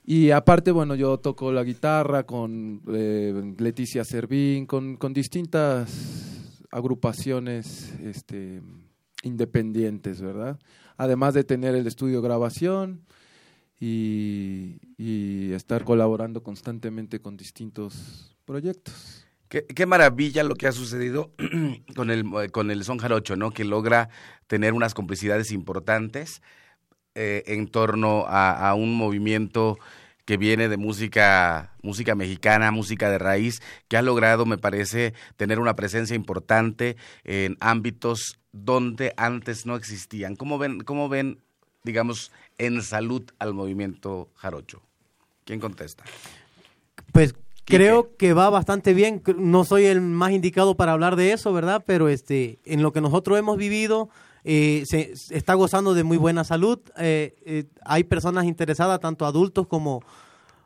Y 0.05 0.31
aparte, 0.31 0.73
bueno, 0.73 0.95
yo 0.95 1.17
toco 1.21 1.53
la 1.53 1.65
guitarra 1.65 2.25
con 2.25 2.83
eh, 2.89 3.55
Leticia 3.57 4.05
Servín, 4.05 4.67
con, 4.67 4.99
con, 4.99 5.15
distintas 5.15 6.61
agrupaciones 6.71 7.95
este, 8.03 8.61
independientes, 9.23 10.21
¿verdad? 10.21 10.59
Además 10.99 11.33
de 11.33 11.45
tener 11.45 11.75
el 11.75 11.87
estudio 11.87 12.21
grabación, 12.21 13.07
y, 13.85 14.42
estar 15.57 15.85
colaborando 15.85 16.43
constantemente 16.43 17.21
con 17.21 17.37
distintos 17.37 18.37
proyectos. 18.45 19.27
Qué, 19.49 19.85
maravilla 19.85 20.45
lo 20.45 20.55
que 20.55 20.67
ha 20.67 20.73
sucedido 20.73 21.31
con 21.95 22.11
el, 22.11 22.51
con 22.53 22.71
el 22.71 22.85
son 22.85 22.97
jarocho, 22.97 23.37
¿no? 23.37 23.51
Que 23.51 23.65
logra 23.65 24.09
tener 24.47 24.73
unas 24.73 24.95
complicidades 24.95 25.53
importantes 25.53 26.41
eh, 27.15 27.43
en 27.47 27.69
torno 27.69 28.25
a, 28.27 28.73
un 28.75 28.97
movimiento 28.97 29.79
que 30.25 30.39
viene 30.39 30.71
de 30.71 30.79
música, 30.79 31.75
música 31.83 32.15
mexicana, 32.15 32.71
música 32.71 33.11
de 33.11 33.19
raíz, 33.19 33.61
que 33.89 33.99
ha 33.99 34.03
logrado, 34.03 34.47
me 34.47 34.57
parece, 34.57 35.13
tener 35.37 35.59
una 35.59 35.77
presencia 35.77 36.17
importante 36.17 36.97
en 37.25 37.59
ámbitos 37.61 38.39
donde 38.53 39.13
antes 39.19 39.67
no 39.67 39.77
existían. 39.77 40.35
¿Cómo 40.35 40.57
ven, 40.57 40.81
cómo 40.81 41.11
ven 41.11 41.43
digamos, 41.85 42.33
en 42.59 42.83
salud 42.83 43.23
al 43.39 43.55
movimiento 43.55 44.31
jarocho? 44.35 44.83
¿Quién 45.45 45.61
contesta? 45.61 46.05
Pues 47.13 47.35
creo 47.65 48.17
que 48.17 48.33
va 48.33 48.51
bastante 48.51 48.95
bien. 48.95 49.23
No 49.39 49.65
soy 49.65 49.87
el 49.87 50.01
más 50.01 50.33
indicado 50.33 50.77
para 50.77 50.93
hablar 50.93 51.17
de 51.17 51.33
eso, 51.33 51.53
¿verdad? 51.53 51.83
Pero 51.87 52.09
este, 52.09 52.59
en 52.65 52.83
lo 52.83 52.93
que 52.93 53.01
nosotros 53.01 53.39
hemos 53.39 53.57
vivido, 53.57 54.09
eh, 54.45 54.85
se, 54.87 55.13
está 55.31 55.55
gozando 55.55 55.95
de 55.95 56.05
muy 56.05 56.17
buena 56.17 56.45
salud. 56.45 56.79
Eh, 56.99 57.35
eh, 57.45 57.65
hay 57.85 58.05
personas 58.05 58.45
interesadas, 58.45 59.01
tanto 59.01 59.27
adultos 59.27 59.67
como 59.67 60.03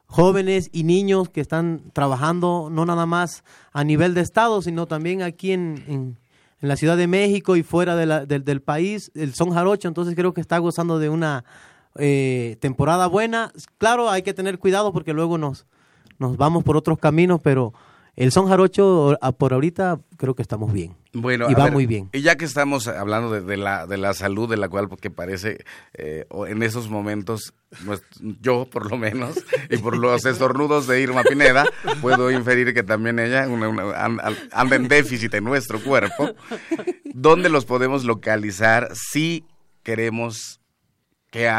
jóvenes 0.06 0.70
y 0.72 0.84
niños 0.84 1.28
que 1.28 1.40
están 1.40 1.90
trabajando 1.92 2.68
no 2.70 2.86
nada 2.86 3.06
más 3.06 3.42
a 3.72 3.82
nivel 3.82 4.14
de 4.14 4.20
Estado, 4.20 4.62
sino 4.62 4.86
también 4.86 5.22
aquí 5.22 5.50
en 5.50 6.16
en 6.62 6.68
la 6.68 6.76
Ciudad 6.76 6.96
de 6.96 7.06
México 7.06 7.56
y 7.56 7.62
fuera 7.62 7.96
del 7.96 8.62
país, 8.62 9.12
el 9.14 9.34
son 9.34 9.50
jarocho, 9.50 9.88
entonces 9.88 10.14
creo 10.14 10.32
que 10.32 10.40
está 10.40 10.58
gozando 10.58 10.98
de 10.98 11.08
una 11.08 11.44
eh, 11.98 12.56
temporada 12.60 13.06
buena. 13.06 13.52
Claro, 13.78 14.10
hay 14.10 14.22
que 14.22 14.34
tener 14.34 14.58
cuidado 14.58 14.92
porque 14.92 15.12
luego 15.12 15.38
nos, 15.38 15.66
nos 16.18 16.36
vamos 16.36 16.64
por 16.64 16.76
otros 16.76 16.98
caminos, 16.98 17.40
pero 17.42 17.72
el 18.16 18.32
son 18.32 18.48
jarocho 18.48 19.18
por 19.36 19.52
ahorita 19.52 20.00
creo 20.16 20.34
que 20.34 20.40
estamos 20.40 20.72
bien. 20.72 20.96
Bueno, 21.12 21.50
y 21.50 21.54
va 21.54 21.70
muy 21.70 21.86
bien. 21.86 22.08
Y 22.12 22.22
ya 22.22 22.36
que 22.36 22.46
estamos 22.46 22.88
hablando 22.88 23.30
de, 23.30 23.56
la, 23.58 23.86
de 23.86 23.98
la 23.98 24.14
salud, 24.14 24.48
de 24.48 24.56
la 24.56 24.70
cual 24.70 24.88
porque 24.88 25.10
parece 25.10 25.64
eh, 25.94 26.26
en 26.48 26.62
esos 26.62 26.88
momentos, 26.88 27.52
pues, 27.84 28.02
yo 28.40 28.66
por 28.70 28.90
lo 28.90 28.96
menos, 28.96 29.36
y 29.70 29.76
por 29.76 29.98
los 29.98 30.24
estornudos 30.24 30.86
de 30.86 31.02
Irma 31.02 31.24
Pineda, 31.24 31.66
puedo 32.00 32.30
inferir 32.30 32.72
que 32.72 32.82
también 32.82 33.18
ella 33.18 33.46
anda 34.52 34.76
en 34.76 34.88
déficit 34.88 35.34
en 35.34 35.44
nuestro 35.44 35.78
cuerpo. 35.82 36.30
¿Dónde 37.04 37.50
los 37.50 37.66
podemos 37.66 38.04
localizar 38.04 38.88
si 38.94 39.44
queremos 39.82 40.60
que 41.30 41.50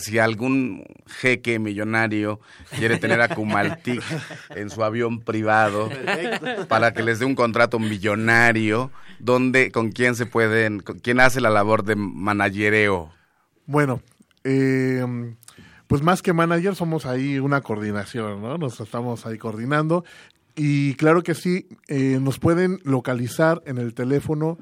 si 0.00 0.18
algún 0.18 0.84
jeque 1.06 1.58
millonario 1.58 2.40
quiere 2.76 2.98
tener 2.98 3.20
a 3.20 3.34
Kumaltik 3.34 4.02
en 4.50 4.70
su 4.70 4.82
avión 4.82 5.20
privado 5.20 5.88
para 6.68 6.92
que 6.92 7.02
les 7.02 7.18
dé 7.18 7.24
un 7.24 7.34
contrato 7.34 7.78
millonario, 7.78 8.90
¿dónde, 9.18 9.70
con 9.70 9.92
quién 9.92 10.16
se 10.16 10.26
pueden, 10.26 10.80
quién 10.80 11.20
hace 11.20 11.40
la 11.40 11.50
labor 11.50 11.84
de 11.84 11.96
managereo? 11.96 13.12
Bueno, 13.66 14.02
eh, 14.44 15.34
pues 15.86 16.02
más 16.02 16.22
que 16.22 16.32
manager 16.32 16.74
somos 16.74 17.06
ahí 17.06 17.38
una 17.38 17.60
coordinación, 17.60 18.42
¿no? 18.42 18.58
Nos 18.58 18.80
estamos 18.80 19.24
ahí 19.24 19.38
coordinando 19.38 20.04
y 20.54 20.94
claro 20.94 21.22
que 21.22 21.34
sí, 21.34 21.68
eh, 21.88 22.18
nos 22.20 22.38
pueden 22.38 22.80
localizar 22.84 23.62
en 23.66 23.78
el 23.78 23.94
teléfono 23.94 24.58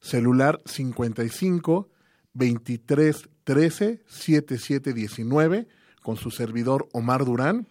celular 0.00 0.60
55 0.64 1.88
23 2.34 3.28
13 3.44 4.02
7719 4.06 5.66
con 6.02 6.16
su 6.16 6.30
servidor 6.30 6.88
Omar 6.92 7.24
Durán. 7.24 7.66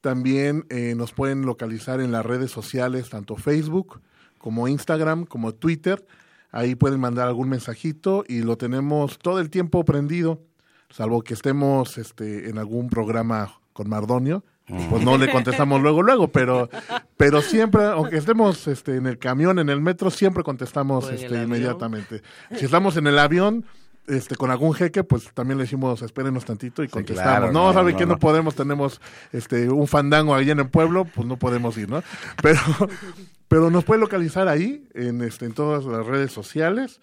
También 0.00 0.64
eh, 0.70 0.94
nos 0.96 1.12
pueden 1.12 1.42
localizar 1.42 2.00
en 2.00 2.12
las 2.12 2.24
redes 2.24 2.50
sociales, 2.50 3.10
tanto 3.10 3.36
Facebook 3.36 4.00
como 4.38 4.68
Instagram, 4.68 5.26
como 5.26 5.54
Twitter. 5.54 6.06
Ahí 6.50 6.74
pueden 6.74 7.00
mandar 7.00 7.28
algún 7.28 7.48
mensajito 7.48 8.24
y 8.26 8.40
lo 8.40 8.56
tenemos 8.56 9.18
todo 9.18 9.38
el 9.40 9.50
tiempo 9.50 9.84
prendido, 9.84 10.42
salvo 10.88 11.22
que 11.22 11.34
estemos 11.34 11.98
este, 11.98 12.48
en 12.48 12.58
algún 12.58 12.88
programa 12.88 13.60
con 13.72 13.88
Mardonio. 13.88 14.44
Pues 14.88 15.04
no 15.04 15.18
le 15.18 15.30
contestamos 15.30 15.80
luego, 15.82 16.02
luego, 16.02 16.28
pero, 16.28 16.70
pero 17.16 17.42
siempre, 17.42 17.84
aunque 17.84 18.16
estemos 18.16 18.66
este, 18.68 18.96
en 18.96 19.06
el 19.06 19.18
camión, 19.18 19.58
en 19.58 19.68
el 19.68 19.80
metro, 19.80 20.10
siempre 20.10 20.42
contestamos 20.42 21.10
este, 21.10 21.42
inmediatamente. 21.42 22.22
Si 22.56 22.64
estamos 22.64 22.96
en 22.96 23.08
el 23.08 23.18
avión, 23.18 23.64
este, 24.10 24.36
con 24.36 24.50
algún 24.50 24.74
jeque, 24.74 25.04
pues 25.04 25.32
también 25.32 25.58
le 25.58 25.64
decimos, 25.64 26.02
espérenos 26.02 26.44
tantito 26.44 26.82
y 26.82 26.88
contestamos. 26.88 27.52
no, 27.52 27.72
¿sabe 27.72 27.94
que 27.94 28.06
no, 28.06 28.18
podemos? 28.18 28.54
Tenemos 28.54 29.00
este, 29.32 29.68
un 29.68 29.86
fandango 29.86 30.34
ahí 30.34 30.50
en 30.50 30.58
el 30.58 30.68
pueblo, 30.68 31.04
pues 31.04 31.26
no 31.26 31.36
podemos 31.36 31.76
ir, 31.78 31.88
¿no? 31.88 32.02
Pero, 32.42 32.60
pero 33.48 33.70
nos 33.70 33.84
puede 33.84 34.00
localizar 34.00 34.48
ahí, 34.48 34.88
en, 34.94 35.22
este, 35.22 35.46
en 35.46 35.52
todas 35.52 35.84
las 35.84 36.04
redes 36.04 36.32
sociales. 36.32 37.00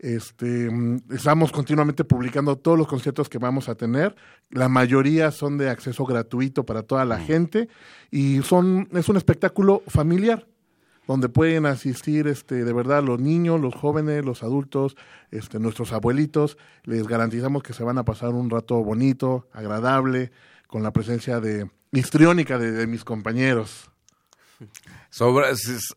Este, 0.00 0.68
estamos 1.10 1.50
continuamente 1.50 2.04
publicando 2.04 2.56
todos 2.56 2.78
los 2.78 2.86
conciertos 2.86 3.28
que 3.28 3.38
vamos 3.38 3.68
a 3.68 3.74
tener. 3.74 4.14
La 4.50 4.68
mayoría 4.68 5.30
son 5.30 5.58
de 5.58 5.70
acceso 5.70 6.04
gratuito 6.04 6.64
para 6.64 6.82
toda 6.82 7.04
la 7.04 7.18
gente 7.18 7.68
y 8.10 8.42
son, 8.42 8.88
es 8.92 9.08
un 9.08 9.16
espectáculo 9.16 9.82
familiar 9.86 10.46
donde 11.08 11.30
pueden 11.30 11.64
asistir 11.64 12.28
este, 12.28 12.66
de 12.66 12.72
verdad 12.74 13.02
los 13.02 13.18
niños, 13.18 13.58
los 13.62 13.74
jóvenes, 13.74 14.26
los 14.26 14.42
adultos, 14.42 14.94
este, 15.30 15.58
nuestros 15.58 15.92
abuelitos. 15.92 16.58
Les 16.84 17.08
garantizamos 17.08 17.62
que 17.62 17.72
se 17.72 17.82
van 17.82 17.96
a 17.96 18.04
pasar 18.04 18.34
un 18.34 18.50
rato 18.50 18.76
bonito, 18.84 19.48
agradable, 19.54 20.30
con 20.66 20.82
la 20.82 20.92
presencia 20.92 21.40
de 21.40 21.70
histriónica 21.92 22.58
de, 22.58 22.86
mis 22.86 23.04
compañeros. 23.04 23.90
Sobre, 25.08 25.46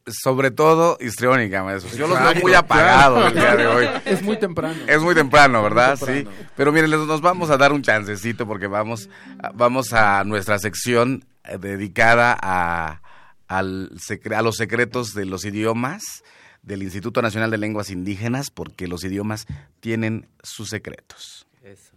sobre 0.07 0.49
todo 0.49 0.97
histriónica, 1.01 1.61
maestro. 1.61 1.93
Yo 1.97 2.07
los 2.07 2.17
veo 2.17 2.35
muy 2.41 2.53
apagados 2.53 3.33
el 3.33 3.33
día 3.33 3.55
de 3.57 3.67
hoy. 3.67 3.89
Es 4.05 4.21
muy 4.21 4.39
temprano. 4.39 4.79
Es 4.87 5.01
muy 5.01 5.13
temprano, 5.13 5.61
¿verdad? 5.61 5.99
Sí. 5.99 6.25
Pero 6.55 6.71
miren, 6.71 6.89
nos 6.89 7.19
vamos 7.19 7.49
a 7.49 7.57
dar 7.57 7.73
un 7.73 7.81
chancecito 7.81 8.47
porque 8.47 8.67
vamos, 8.67 9.09
vamos 9.55 9.91
a 9.91 10.23
nuestra 10.23 10.57
sección 10.57 11.25
eh, 11.43 11.57
dedicada 11.57 12.37
a 12.41 13.01
al, 13.51 13.91
a 14.33 14.41
los 14.41 14.55
secretos 14.55 15.13
de 15.13 15.25
los 15.25 15.43
idiomas 15.43 16.23
del 16.61 16.83
Instituto 16.83 17.21
Nacional 17.21 17.51
de 17.51 17.57
Lenguas 17.57 17.89
Indígenas, 17.89 18.49
porque 18.49 18.87
los 18.87 19.03
idiomas 19.03 19.45
tienen 19.81 20.29
sus 20.41 20.69
secretos. 20.69 21.47
Eso. 21.61 21.91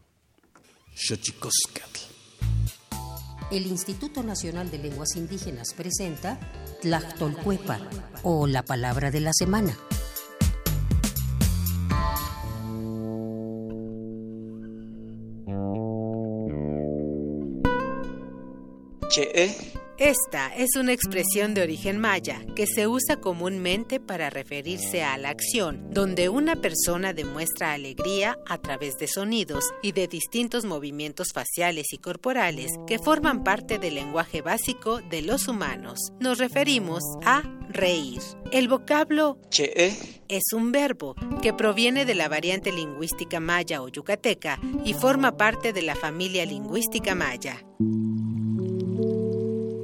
El 3.52 3.66
Instituto 3.66 4.24
Nacional 4.24 4.70
de 4.72 4.78
Lenguas 4.78 5.14
Indígenas 5.14 5.74
presenta 5.74 6.40
Tlactolcuepa, 6.82 7.78
o 8.24 8.48
la 8.48 8.64
palabra 8.64 9.12
de 9.12 9.20
la 9.20 9.32
semana. 9.32 9.78
Che 19.08 19.83
Esta 19.98 20.48
es 20.48 20.74
una 20.76 20.92
expresión 20.92 21.54
de 21.54 21.62
origen 21.62 21.98
maya 21.98 22.44
que 22.56 22.66
se 22.66 22.88
usa 22.88 23.20
comúnmente 23.20 24.00
para 24.00 24.28
referirse 24.28 25.04
a 25.04 25.16
la 25.18 25.28
acción, 25.28 25.86
donde 25.90 26.28
una 26.28 26.56
persona 26.56 27.12
demuestra 27.12 27.72
alegría 27.72 28.36
a 28.48 28.58
través 28.58 28.96
de 28.96 29.06
sonidos 29.06 29.72
y 29.82 29.92
de 29.92 30.08
distintos 30.08 30.64
movimientos 30.64 31.28
faciales 31.32 31.92
y 31.92 31.98
corporales 31.98 32.72
que 32.88 32.98
forman 32.98 33.44
parte 33.44 33.78
del 33.78 33.94
lenguaje 33.94 34.42
básico 34.42 35.00
de 35.00 35.22
los 35.22 35.46
humanos. 35.46 36.00
Nos 36.18 36.38
referimos 36.38 37.04
a 37.24 37.42
reír. 37.68 38.20
El 38.50 38.66
vocablo 38.66 39.38
che 39.48 39.94
es 40.26 40.52
un 40.52 40.72
verbo 40.72 41.14
que 41.40 41.52
proviene 41.52 42.04
de 42.04 42.16
la 42.16 42.28
variante 42.28 42.72
lingüística 42.72 43.38
maya 43.38 43.80
o 43.80 43.86
yucateca 43.86 44.58
y 44.84 44.94
forma 44.94 45.36
parte 45.36 45.72
de 45.72 45.82
la 45.82 45.94
familia 45.94 46.44
lingüística 46.44 47.14
maya. 47.14 47.64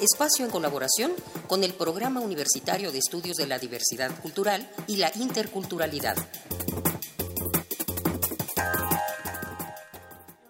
espacio 0.00 0.44
en 0.44 0.50
colaboración 0.50 1.12
con 1.46 1.64
el 1.64 1.74
Programa 1.74 2.20
Universitario 2.20 2.92
de 2.92 2.98
Estudios 2.98 3.36
de 3.36 3.46
la 3.46 3.58
Diversidad 3.58 4.10
Cultural 4.20 4.68
y 4.86 4.96
la 4.96 5.10
Interculturalidad. 5.16 6.16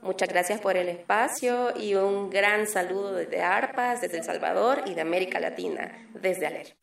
Muchas 0.03 0.29
gracias 0.29 0.61
por 0.61 0.77
el 0.77 0.89
espacio 0.89 1.77
y 1.81 1.95
un 1.95 2.29
gran 2.31 2.67
saludo 2.67 3.15
desde 3.15 3.43
ARPAS, 3.43 4.03
desde 4.03 4.19
El 4.19 4.25
Salvador 4.25 4.83
y 4.87 4.95
de 4.95 5.01
América 5.01 5.41
Latina, 5.41 6.09
desde 6.15 6.47
ALER. 6.47 6.77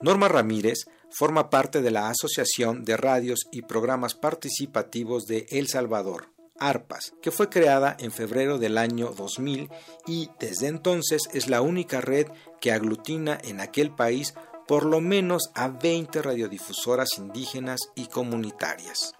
Norma 0.00 0.28
Ramírez 0.28 0.84
forma 1.10 1.50
parte 1.50 1.80
de 1.80 1.90
la 1.90 2.10
Asociación 2.10 2.84
de 2.84 2.96
Radios 2.96 3.40
y 3.50 3.62
Programas 3.62 4.14
Participativos 4.14 5.24
de 5.24 5.46
El 5.50 5.66
Salvador. 5.68 6.33
ARPAS, 6.58 7.14
que 7.20 7.30
fue 7.30 7.48
creada 7.48 7.96
en 7.98 8.12
febrero 8.12 8.58
del 8.58 8.78
año 8.78 9.12
2000 9.16 9.70
y 10.06 10.30
desde 10.38 10.68
entonces 10.68 11.22
es 11.32 11.48
la 11.48 11.60
única 11.60 12.00
red 12.00 12.28
que 12.60 12.72
aglutina 12.72 13.38
en 13.42 13.60
aquel 13.60 13.90
país 13.90 14.34
por 14.66 14.84
lo 14.84 15.00
menos 15.00 15.50
a 15.54 15.68
20 15.68 16.22
radiodifusoras 16.22 17.18
indígenas 17.18 17.80
y 17.94 18.06
comunitarias. 18.06 19.14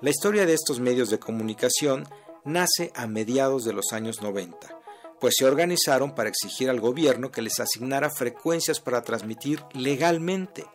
La 0.00 0.10
historia 0.10 0.46
de 0.46 0.54
estos 0.54 0.78
medios 0.78 1.10
de 1.10 1.18
comunicación 1.18 2.06
nace 2.44 2.92
a 2.94 3.06
mediados 3.06 3.64
de 3.64 3.72
los 3.72 3.92
años 3.92 4.22
90, 4.22 4.78
pues 5.20 5.34
se 5.38 5.46
organizaron 5.46 6.14
para 6.14 6.28
exigir 6.28 6.70
al 6.70 6.80
gobierno 6.80 7.30
que 7.30 7.42
les 7.42 7.58
asignara 7.58 8.10
frecuencias 8.10 8.80
para 8.80 9.02
transmitir 9.02 9.62
legalmente 9.72 10.66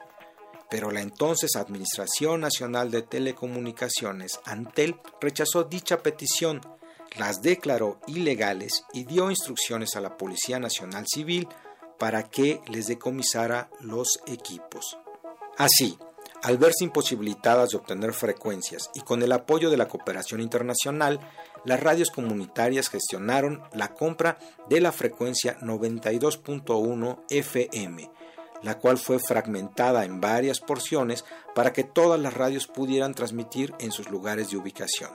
pero 0.72 0.90
la 0.90 1.02
entonces 1.02 1.58
Administración 1.58 2.40
Nacional 2.40 2.92
de 2.92 3.02
Telecomunicaciones, 3.02 4.40
Antel, 4.46 4.96
rechazó 5.20 5.66
dicha 5.66 6.02
petición, 6.02 6.62
las 7.18 7.42
declaró 7.42 8.00
ilegales 8.08 8.86
y 8.94 9.04
dio 9.04 9.30
instrucciones 9.30 9.98
a 9.98 10.02
la 10.02 10.16
Policía 10.16 10.60
Nacional 10.60 11.06
Civil 11.14 11.50
para 12.00 12.24
que 12.24 12.62
les 12.70 12.88
decomisara 12.88 13.70
los 13.82 14.22
equipos. 14.28 14.98
Así, 15.58 15.98
al 16.42 16.58
verse 16.58 16.86
imposibilitadas 16.86 17.72
de 17.72 17.78
obtener 17.78 18.14
frecuencias 18.14 18.90
y 18.96 19.02
con 19.02 19.22
el 19.24 19.34
apoyo 19.34 19.70
de 19.70 19.78
la 19.78 19.90
cooperación 19.90 20.40
internacional, 20.40 21.20
las 21.66 21.82
radios 21.82 22.12
comunitarias 22.12 22.88
gestionaron 22.88 23.62
la 23.74 23.94
compra 23.94 24.40
de 24.70 24.80
la 24.80 24.94
frecuencia 24.94 25.60
92.1 25.60 27.24
FM, 27.30 28.10
la 28.64 28.78
cual 28.80 28.98
fue 28.98 29.20
fragmentada 29.20 30.06
en 30.06 30.22
varias 30.22 30.60
porciones 30.60 31.26
para 31.56 31.74
que 31.74 31.84
todas 31.84 32.20
las 32.20 32.34
radios 32.34 32.68
pudieran 32.68 33.14
transmitir 33.14 33.74
en 33.80 33.92
sus 33.92 34.10
lugares 34.10 34.50
de 34.50 34.58
ubicación. 34.58 35.12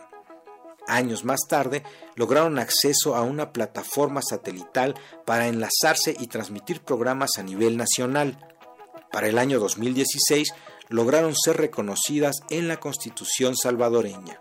Años 0.88 1.24
más 1.24 1.40
tarde 1.48 1.82
lograron 2.14 2.58
acceso 2.58 3.16
a 3.16 3.22
una 3.22 3.52
plataforma 3.52 4.20
satelital 4.22 4.94
para 5.24 5.48
enlazarse 5.48 6.14
y 6.18 6.28
transmitir 6.28 6.80
programas 6.80 7.30
a 7.38 7.42
nivel 7.42 7.76
nacional. 7.76 8.38
Para 9.10 9.28
el 9.28 9.38
año 9.38 9.58
2016 9.58 10.48
lograron 10.88 11.34
ser 11.34 11.56
reconocidas 11.56 12.36
en 12.50 12.68
la 12.68 12.78
Constitución 12.78 13.56
salvadoreña. 13.56 14.40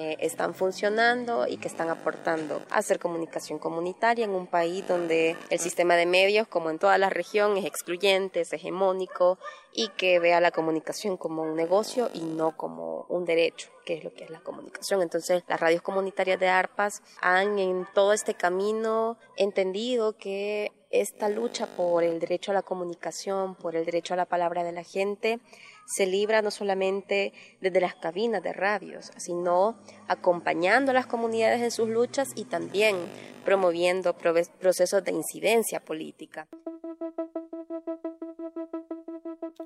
Eh, 0.00 0.16
están 0.20 0.54
funcionando 0.54 1.48
y 1.48 1.56
que 1.56 1.66
están 1.66 1.90
aportando 1.90 2.62
a 2.70 2.78
hacer 2.78 3.00
comunicación 3.00 3.58
comunitaria 3.58 4.26
en 4.26 4.30
un 4.30 4.46
país 4.46 4.86
donde 4.86 5.36
el 5.50 5.58
sistema 5.58 5.96
de 5.96 6.06
medios, 6.06 6.46
como 6.46 6.70
en 6.70 6.78
toda 6.78 6.98
la 6.98 7.10
región, 7.10 7.56
es 7.56 7.64
excluyente, 7.64 8.42
es 8.42 8.52
hegemónico 8.52 9.40
y 9.72 9.88
que 9.88 10.20
vea 10.20 10.40
la 10.40 10.52
comunicación 10.52 11.16
como 11.16 11.42
un 11.42 11.56
negocio 11.56 12.10
y 12.14 12.20
no 12.20 12.56
como 12.56 13.06
un 13.08 13.24
derecho, 13.24 13.70
que 13.84 13.94
es 13.94 14.04
lo 14.04 14.14
que 14.14 14.22
es 14.22 14.30
la 14.30 14.38
comunicación. 14.38 15.02
Entonces, 15.02 15.42
las 15.48 15.58
radios 15.58 15.82
comunitarias 15.82 16.38
de 16.38 16.46
ARPAS 16.46 17.02
han 17.20 17.58
en 17.58 17.84
todo 17.92 18.12
este 18.12 18.34
camino 18.34 19.18
entendido 19.36 20.16
que 20.16 20.70
esta 20.90 21.28
lucha 21.28 21.66
por 21.66 22.04
el 22.04 22.20
derecho 22.20 22.52
a 22.52 22.54
la 22.54 22.62
comunicación, 22.62 23.56
por 23.56 23.74
el 23.74 23.84
derecho 23.84 24.14
a 24.14 24.16
la 24.16 24.26
palabra 24.26 24.62
de 24.62 24.70
la 24.70 24.84
gente, 24.84 25.40
se 25.88 26.06
libra 26.06 26.42
no 26.42 26.50
solamente 26.50 27.32
desde 27.60 27.80
las 27.80 27.94
cabinas 27.94 28.42
de 28.42 28.52
radios, 28.52 29.10
sino 29.16 29.78
acompañando 30.06 30.90
a 30.90 30.94
las 30.94 31.06
comunidades 31.06 31.62
en 31.62 31.70
sus 31.70 31.88
luchas 31.88 32.28
y 32.34 32.44
también 32.44 32.96
promoviendo 33.44 34.16
procesos 34.16 35.02
de 35.02 35.12
incidencia 35.12 35.80
política. 35.80 36.46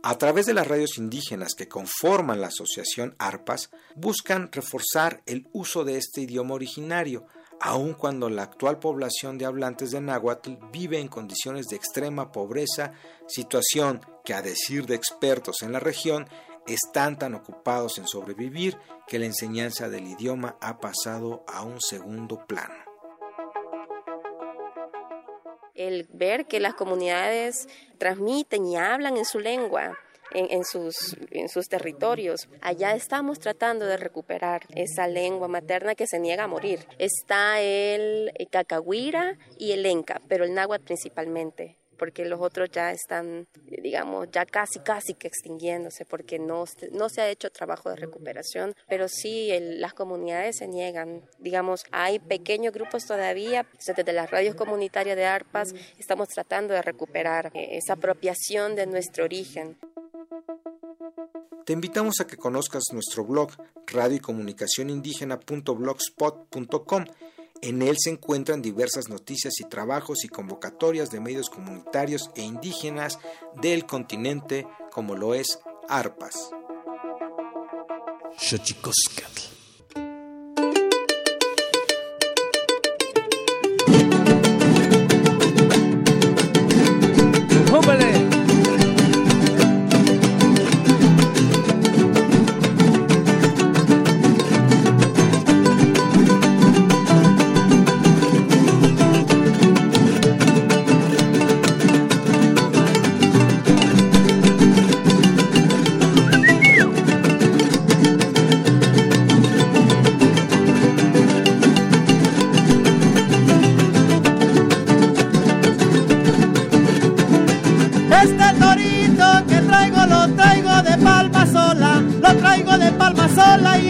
A 0.04 0.18
través 0.18 0.46
de 0.46 0.54
las 0.54 0.66
radios 0.66 0.98
indígenas 0.98 1.54
que 1.56 1.68
conforman 1.68 2.40
la 2.40 2.48
asociación 2.48 3.14
ARPAS, 3.18 3.70
buscan 3.94 4.50
reforzar 4.50 5.22
el 5.26 5.46
uso 5.52 5.84
de 5.84 5.96
este 5.96 6.22
idioma 6.22 6.54
originario, 6.54 7.24
aun 7.64 7.94
cuando 7.94 8.28
la 8.28 8.42
actual 8.42 8.80
población 8.80 9.38
de 9.38 9.46
hablantes 9.46 9.92
de 9.92 10.00
náhuatl 10.00 10.54
vive 10.72 10.98
en 10.98 11.06
condiciones 11.06 11.66
de 11.68 11.76
extrema 11.76 12.32
pobreza, 12.32 12.92
situación 13.28 14.00
que 14.24 14.34
a 14.34 14.42
decir 14.42 14.84
de 14.86 14.96
expertos 14.96 15.62
en 15.62 15.70
la 15.70 15.78
región 15.78 16.26
están 16.66 17.20
tan 17.20 17.36
ocupados 17.36 17.98
en 17.98 18.08
sobrevivir 18.08 18.76
que 19.06 19.20
la 19.20 19.26
enseñanza 19.26 19.88
del 19.88 20.08
idioma 20.08 20.56
ha 20.60 20.80
pasado 20.80 21.44
a 21.46 21.62
un 21.62 21.80
segundo 21.80 22.44
plano. 22.46 22.74
El 25.76 26.08
ver 26.12 26.46
que 26.46 26.58
las 26.58 26.74
comunidades 26.74 27.68
transmiten 27.96 28.66
y 28.66 28.76
hablan 28.76 29.16
en 29.16 29.24
su 29.24 29.38
lengua, 29.38 29.96
en, 30.34 30.64
sus, 30.64 31.16
en 31.30 31.48
sus 31.48 31.66
territorios. 31.68 32.48
Allá 32.60 32.94
estamos 32.94 33.38
tratando 33.38 33.86
de 33.86 33.96
recuperar 33.96 34.62
esa 34.74 35.06
lengua 35.06 35.48
materna 35.48 35.94
que 35.94 36.06
se 36.06 36.18
niega 36.18 36.44
a 36.44 36.48
morir. 36.48 36.86
Está 36.98 37.60
el 37.60 38.32
cacahuira 38.50 39.38
y 39.58 39.72
el 39.72 39.86
enca, 39.86 40.20
pero 40.28 40.44
el 40.44 40.54
náhuatl 40.54 40.84
principalmente 40.84 41.76
porque 42.02 42.24
los 42.24 42.40
otros 42.40 42.68
ya 42.72 42.90
están, 42.90 43.46
digamos, 43.64 44.26
ya 44.32 44.44
casi, 44.44 44.80
casi 44.80 45.14
que 45.14 45.28
extinguiéndose, 45.28 46.04
porque 46.04 46.40
no, 46.40 46.64
no 46.90 47.08
se 47.08 47.20
ha 47.20 47.28
hecho 47.28 47.48
trabajo 47.50 47.90
de 47.90 47.94
recuperación, 47.94 48.74
pero 48.88 49.06
sí 49.06 49.56
las 49.60 49.94
comunidades 49.94 50.56
se 50.56 50.66
niegan. 50.66 51.22
Digamos, 51.38 51.84
hay 51.92 52.18
pequeños 52.18 52.72
grupos 52.72 53.06
todavía, 53.06 53.68
desde 53.86 54.12
las 54.12 54.32
radios 54.32 54.56
comunitarias 54.56 55.16
de 55.16 55.26
ARPAS 55.26 55.76
estamos 55.96 56.26
tratando 56.26 56.74
de 56.74 56.82
recuperar 56.82 57.52
eh, 57.54 57.76
esa 57.76 57.92
apropiación 57.92 58.74
de 58.74 58.86
nuestro 58.86 59.22
origen. 59.22 59.76
Te 61.64 61.72
invitamos 61.72 62.20
a 62.20 62.26
que 62.26 62.36
conozcas 62.36 62.82
nuestro 62.92 63.24
blog 63.24 63.52
radio 63.86 64.16
y 64.16 64.20
comunicación 64.20 64.90
indígena.blogspot.com. 64.90 67.04
En 67.60 67.82
él 67.82 67.96
se 67.98 68.10
encuentran 68.10 68.60
diversas 68.60 69.08
noticias 69.08 69.60
y 69.60 69.68
trabajos 69.68 70.24
y 70.24 70.28
convocatorias 70.28 71.10
de 71.10 71.20
medios 71.20 71.48
comunitarios 71.48 72.30
e 72.34 72.42
indígenas 72.42 73.20
del 73.60 73.86
continente, 73.86 74.66
como 74.90 75.14
lo 75.14 75.34
es 75.34 75.60
ARPAS. 75.88 76.50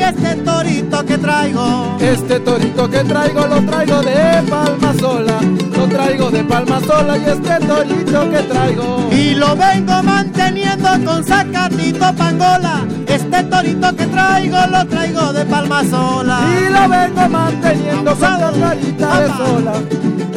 Y 0.02 0.04
este 0.04 0.34
torito 0.42 1.04
que 1.04 1.18
traigo. 1.18 1.96
Este 2.00 2.40
torito 2.40 2.90
que 2.90 3.04
traigo 3.04 3.46
lo 3.46 3.60
traigo 3.62 4.02
de 4.02 4.42
palma 4.50 4.94
sola. 4.98 5.40
Lo 5.76 5.86
traigo 5.86 6.30
de 6.30 6.44
palma 6.44 6.80
sola 6.80 7.16
y 7.18 7.24
este 7.24 7.66
torito 7.66 8.30
que 8.30 8.42
traigo. 8.42 9.08
Y 9.12 9.34
lo 9.34 9.56
vengo 9.56 10.02
manteniendo 10.02 10.88
con 11.04 11.24
sacatito 11.24 12.12
pangola. 12.14 12.84
Este 13.06 13.42
torito 13.44 13.94
que 13.94 14.06
traigo 14.06 14.58
lo 14.70 14.86
traigo 14.86 15.32
de 15.32 15.44
palma 15.44 15.84
sola. 15.84 16.40
Y 16.50 16.72
lo 16.72 16.88
vengo 16.88 17.28
manteniendo 17.28 18.10
con 18.16 18.60
carita 18.60 19.20
de 19.20 19.28
sola. 19.28 19.72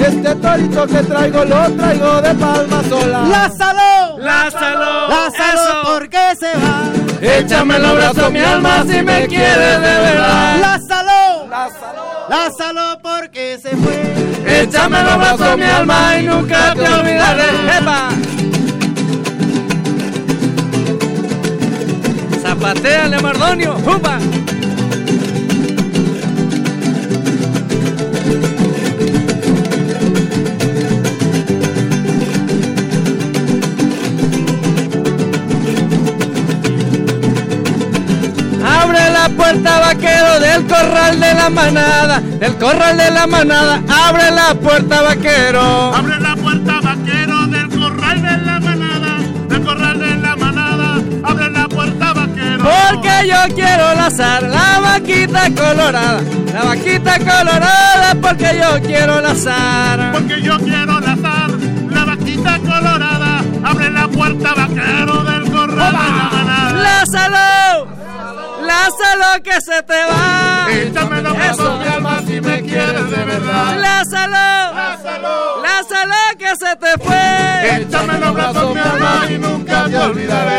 Este 0.08 0.36
torito 0.36 0.86
que 0.86 1.01
traigo 1.03 1.45
lo 1.45 1.72
traigo 1.72 2.22
de 2.22 2.36
palma 2.36 2.84
sola. 2.84 3.22
Lázalo, 3.24 4.20
Lázalo, 4.20 5.08
Lázalo, 5.08 5.62
eso. 5.62 5.82
¿por 5.84 6.10
qué 6.10 6.36
se 6.39 6.53
va? 6.53 7.38
Échame 7.38 7.78
el 7.78 7.86
abrazo 7.86 8.30
mi 8.30 8.39
alma 8.39 8.84
si 8.84 9.01
me 9.01 9.26
quieres 9.26 9.82
de 9.82 9.95
verdad. 10.06 10.58
Lázalo, 10.60 11.47
Lázalo, 12.30 12.99
¿por 13.01 13.32
qué 13.32 13.58
se 13.60 13.76
fue? 13.76 14.62
Échame 14.62 15.01
el 15.01 15.10
abrazo 15.10 15.58
mi 15.58 15.64
alma 15.64 16.20
y 16.20 16.24
nunca 16.28 16.76
te 16.76 16.88
olvidaré. 16.88 17.78
¡Epa! 17.80 18.10
Zapateale, 22.43 23.20
Mardonio. 23.22 23.76
¡Upa! 23.88 24.20
Puerta 39.36 39.79
vaquero 39.79 40.39
del 40.39 40.65
corral 40.65 41.19
de 41.19 41.33
la 41.33 41.49
manada, 41.49 42.19
del 42.19 42.55
corral 42.57 42.97
de 42.97 43.11
la 43.11 43.27
manada, 43.27 43.81
abre 44.07 44.31
la 44.31 44.53
puerta 44.55 45.01
vaquero. 45.01 45.95
Abre 45.95 46.19
la 46.19 46.36
puerta 46.36 46.81
vaquero 46.81 47.47
del 47.47 47.69
corral 47.69 48.21
de 48.21 48.38
la 48.38 48.59
manada, 48.59 49.17
del 49.49 49.63
corral 49.63 49.99
de 49.99 50.15
la 50.15 50.36
manada, 50.36 51.01
abre 51.23 51.49
la 51.51 51.67
puerta 51.67 52.13
vaquero. 52.13 52.63
Porque 52.63 53.27
yo 53.27 53.55
quiero 53.55 53.95
lazar 53.95 54.43
la 54.43 54.79
vaquita 54.79 55.49
colorada, 55.53 56.21
la 56.53 56.63
vaquita 56.63 57.19
colorada, 57.19 58.15
porque 58.21 58.59
yo 58.59 58.81
quiero 58.81 59.21
lazar. 59.21 60.11
Porque 60.13 60.41
yo 60.41 60.57
quiero 60.59 60.99
lazar 60.99 61.51
la 61.89 62.05
vaquita 62.05 62.59
colorada, 62.59 63.43
abre 63.63 63.91
la 63.91 64.07
puerta 64.07 64.53
vaquero 64.55 65.23
del 65.23 65.51
corral 65.51 65.91
de 65.91 65.99
la 65.99 66.29
manada. 66.31 66.73
¡Lázalo! 66.73 67.55
¡Lázalo 68.76 69.43
que 69.43 69.61
se 69.61 69.82
te 69.84 69.99
va! 70.11 70.67
Échame 70.69 71.21
los 71.21 71.34
brazos, 71.34 71.80
mi 71.80 71.88
alma, 71.88 72.21
si 72.28 72.41
me 72.41 72.61
quieres 72.61 73.09
de 73.09 73.23
verdad. 73.32 73.80
¡Lázalo! 73.80 74.76
Lázalo, 74.76 75.61
¡Lázalo 75.63 76.15
que 76.38 76.49
se 76.61 76.76
te 76.76 77.03
fue! 77.03 77.78
échame 77.82 78.19
los 78.19 78.34
brazos, 78.34 78.73
mi 78.73 78.82
alma, 78.82 79.26
y 79.30 79.38
nunca 79.38 79.86
te 79.89 79.97
olvidaré. 79.97 80.55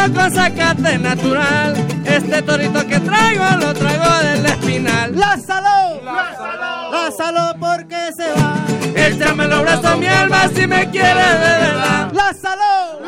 Manteniendo 0.00 0.20
con 0.20 0.32
zacate 0.32 0.98
natural, 0.98 1.74
este 2.04 2.42
torito 2.42 2.86
que 2.86 3.00
traigo 3.00 3.44
lo 3.58 3.74
traigo 3.74 4.18
del 4.22 4.46
espinal. 4.46 5.16
Lázalo, 5.16 6.00
Lázalo, 6.92 7.54
porque 7.58 8.12
se 8.16 8.32
va. 8.32 8.56
Échame 8.94 9.46
los 9.46 9.62
brazos 9.62 9.98
mi 9.98 10.06
alma 10.06 10.48
si 10.54 10.66
me 10.66 10.90
quieres 10.90 11.40
de 11.40 11.66
verdad. 11.66 12.12
Lázalo, 12.12 13.00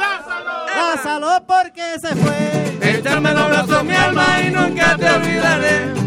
Lázalo, 0.77 1.43
porque 1.47 1.99
se 2.01 2.15
fue. 2.15 2.79
Échame 2.81 3.33
los 3.33 3.49
brazos 3.49 3.85
mi 3.85 3.95
alma 3.95 4.27
y 4.47 4.51
nunca 4.51 4.97
te 4.97 5.11
olvidaré. 5.11 6.02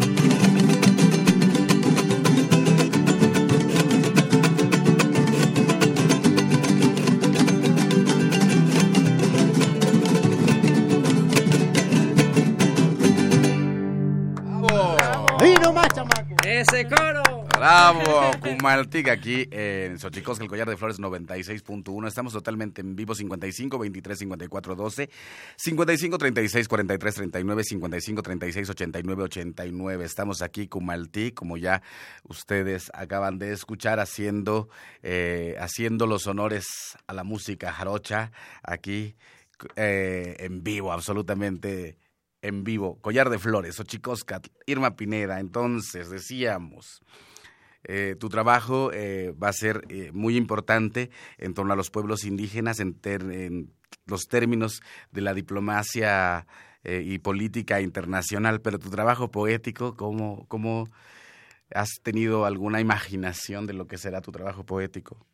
Bravo, 17.65 18.29
Cumaltic, 18.41 19.07
aquí 19.07 19.47
en 19.49 19.97
Xochicosca, 19.97 20.43
el 20.43 20.49
collar 20.51 20.69
de 20.69 20.77
flores 20.77 20.99
96.1. 20.99 22.07
Estamos 22.07 22.31
totalmente 22.31 22.81
en 22.81 22.95
vivo, 22.95 23.15
55 23.15 23.79
23 23.79 24.19
54 24.19 24.75
12, 24.75 25.09
55 25.55 26.17
36 26.19 26.67
43 26.67 27.15
39, 27.15 27.63
55 27.63 28.21
36 28.21 28.69
89 28.69 29.23
89. 29.23 30.05
Estamos 30.05 30.43
aquí, 30.43 30.67
Cumaltic, 30.67 31.33
como 31.33 31.57
ya 31.57 31.81
ustedes 32.21 32.91
acaban 32.93 33.39
de 33.39 33.53
escuchar, 33.53 33.99
haciendo, 33.99 34.69
eh, 35.01 35.55
haciendo 35.59 36.05
los 36.05 36.27
honores 36.27 36.67
a 37.07 37.13
la 37.13 37.23
música 37.23 37.73
jarocha, 37.73 38.31
aquí 38.61 39.15
eh, 39.75 40.35
en 40.37 40.63
vivo, 40.63 40.91
absolutamente 40.91 41.97
en 42.43 42.63
vivo. 42.63 43.01
Collar 43.01 43.31
de 43.31 43.39
Flores, 43.39 43.79
Ochicosca, 43.79 44.39
Irma 44.67 44.95
Pineda. 44.95 45.39
Entonces, 45.39 46.11
decíamos, 46.11 47.01
eh, 47.87 48.15
tu 48.19 48.29
trabajo 48.29 48.91
eh, 48.93 49.33
va 49.41 49.49
a 49.49 49.53
ser 49.53 49.83
eh, 49.89 50.11
muy 50.13 50.37
importante 50.37 51.09
en 51.37 51.53
torno 51.53 51.73
a 51.73 51.75
los 51.75 51.89
pueblos 51.91 52.23
indígenas, 52.25 52.79
en, 52.79 52.93
ter- 52.93 53.31
en 53.31 53.71
los 54.05 54.23
términos 54.27 54.81
de 55.11 55.21
la 55.21 55.33
diplomacia 55.33 56.47
eh, 56.83 57.01
y 57.05 57.19
política 57.19 57.81
internacional, 57.81 58.61
pero 58.61 58.79
tu 58.79 58.89
trabajo 58.89 59.31
poético, 59.31 59.95
¿cómo, 59.95 60.45
¿cómo 60.47 60.89
has 61.73 61.89
tenido 62.03 62.45
alguna 62.45 62.79
imaginación 62.81 63.65
de 63.67 63.73
lo 63.73 63.87
que 63.87 63.97
será 63.97 64.21
tu 64.21 64.31
trabajo 64.31 64.65
poético? 64.65 65.25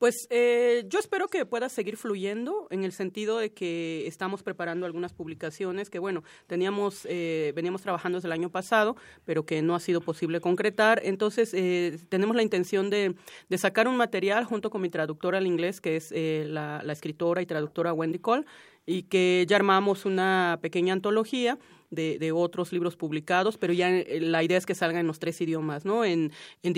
Pues 0.00 0.26
eh, 0.30 0.84
yo 0.88 0.98
espero 0.98 1.28
que 1.28 1.44
pueda 1.44 1.68
seguir 1.68 1.98
fluyendo 1.98 2.66
en 2.70 2.84
el 2.84 2.92
sentido 2.92 3.36
de 3.36 3.52
que 3.52 4.06
estamos 4.06 4.42
preparando 4.42 4.86
algunas 4.86 5.12
publicaciones 5.12 5.90
que, 5.90 5.98
bueno, 5.98 6.24
teníamos, 6.46 7.06
eh, 7.06 7.52
veníamos 7.54 7.82
trabajando 7.82 8.16
desde 8.16 8.28
el 8.28 8.32
año 8.32 8.48
pasado, 8.48 8.96
pero 9.26 9.44
que 9.44 9.60
no 9.60 9.74
ha 9.74 9.80
sido 9.80 10.00
posible 10.00 10.40
concretar. 10.40 11.02
Entonces, 11.04 11.52
eh, 11.52 11.98
tenemos 12.08 12.34
la 12.34 12.42
intención 12.42 12.88
de, 12.88 13.14
sacar 13.58 13.88
un 13.88 13.98
material 13.98 14.46
junto 14.46 14.70
con 14.70 14.80
mi 14.80 14.88
traductora 14.88 15.36
al 15.36 15.46
inglés, 15.46 15.82
que 15.82 15.96
es 15.96 16.10
eh, 16.12 16.46
la 16.48 16.80
escritora 16.90 17.42
y 17.42 17.46
traductora 17.46 17.92
Wendy 17.92 18.20
Cole, 18.20 18.46
y 18.86 19.02
que 19.02 19.44
ya 19.46 19.56
armamos 19.56 20.06
una 20.06 20.58
pequeña 20.62 20.94
antología 20.94 21.58
de, 21.90 22.18
de 22.18 22.32
otros 22.32 22.72
libros 22.72 22.96
publicados, 22.96 23.58
pero 23.58 23.72
ya 23.72 23.90
eh, 23.90 24.20
la 24.20 24.42
idea 24.42 24.58
es 24.58 24.66
que 24.66 24.74
salga 24.74 25.00
en 25.00 25.06
los 25.06 25.18
tres 25.18 25.40
idiomas, 25.40 25.84
¿no? 25.84 26.04
En, 26.04 26.32
en 26.62 26.72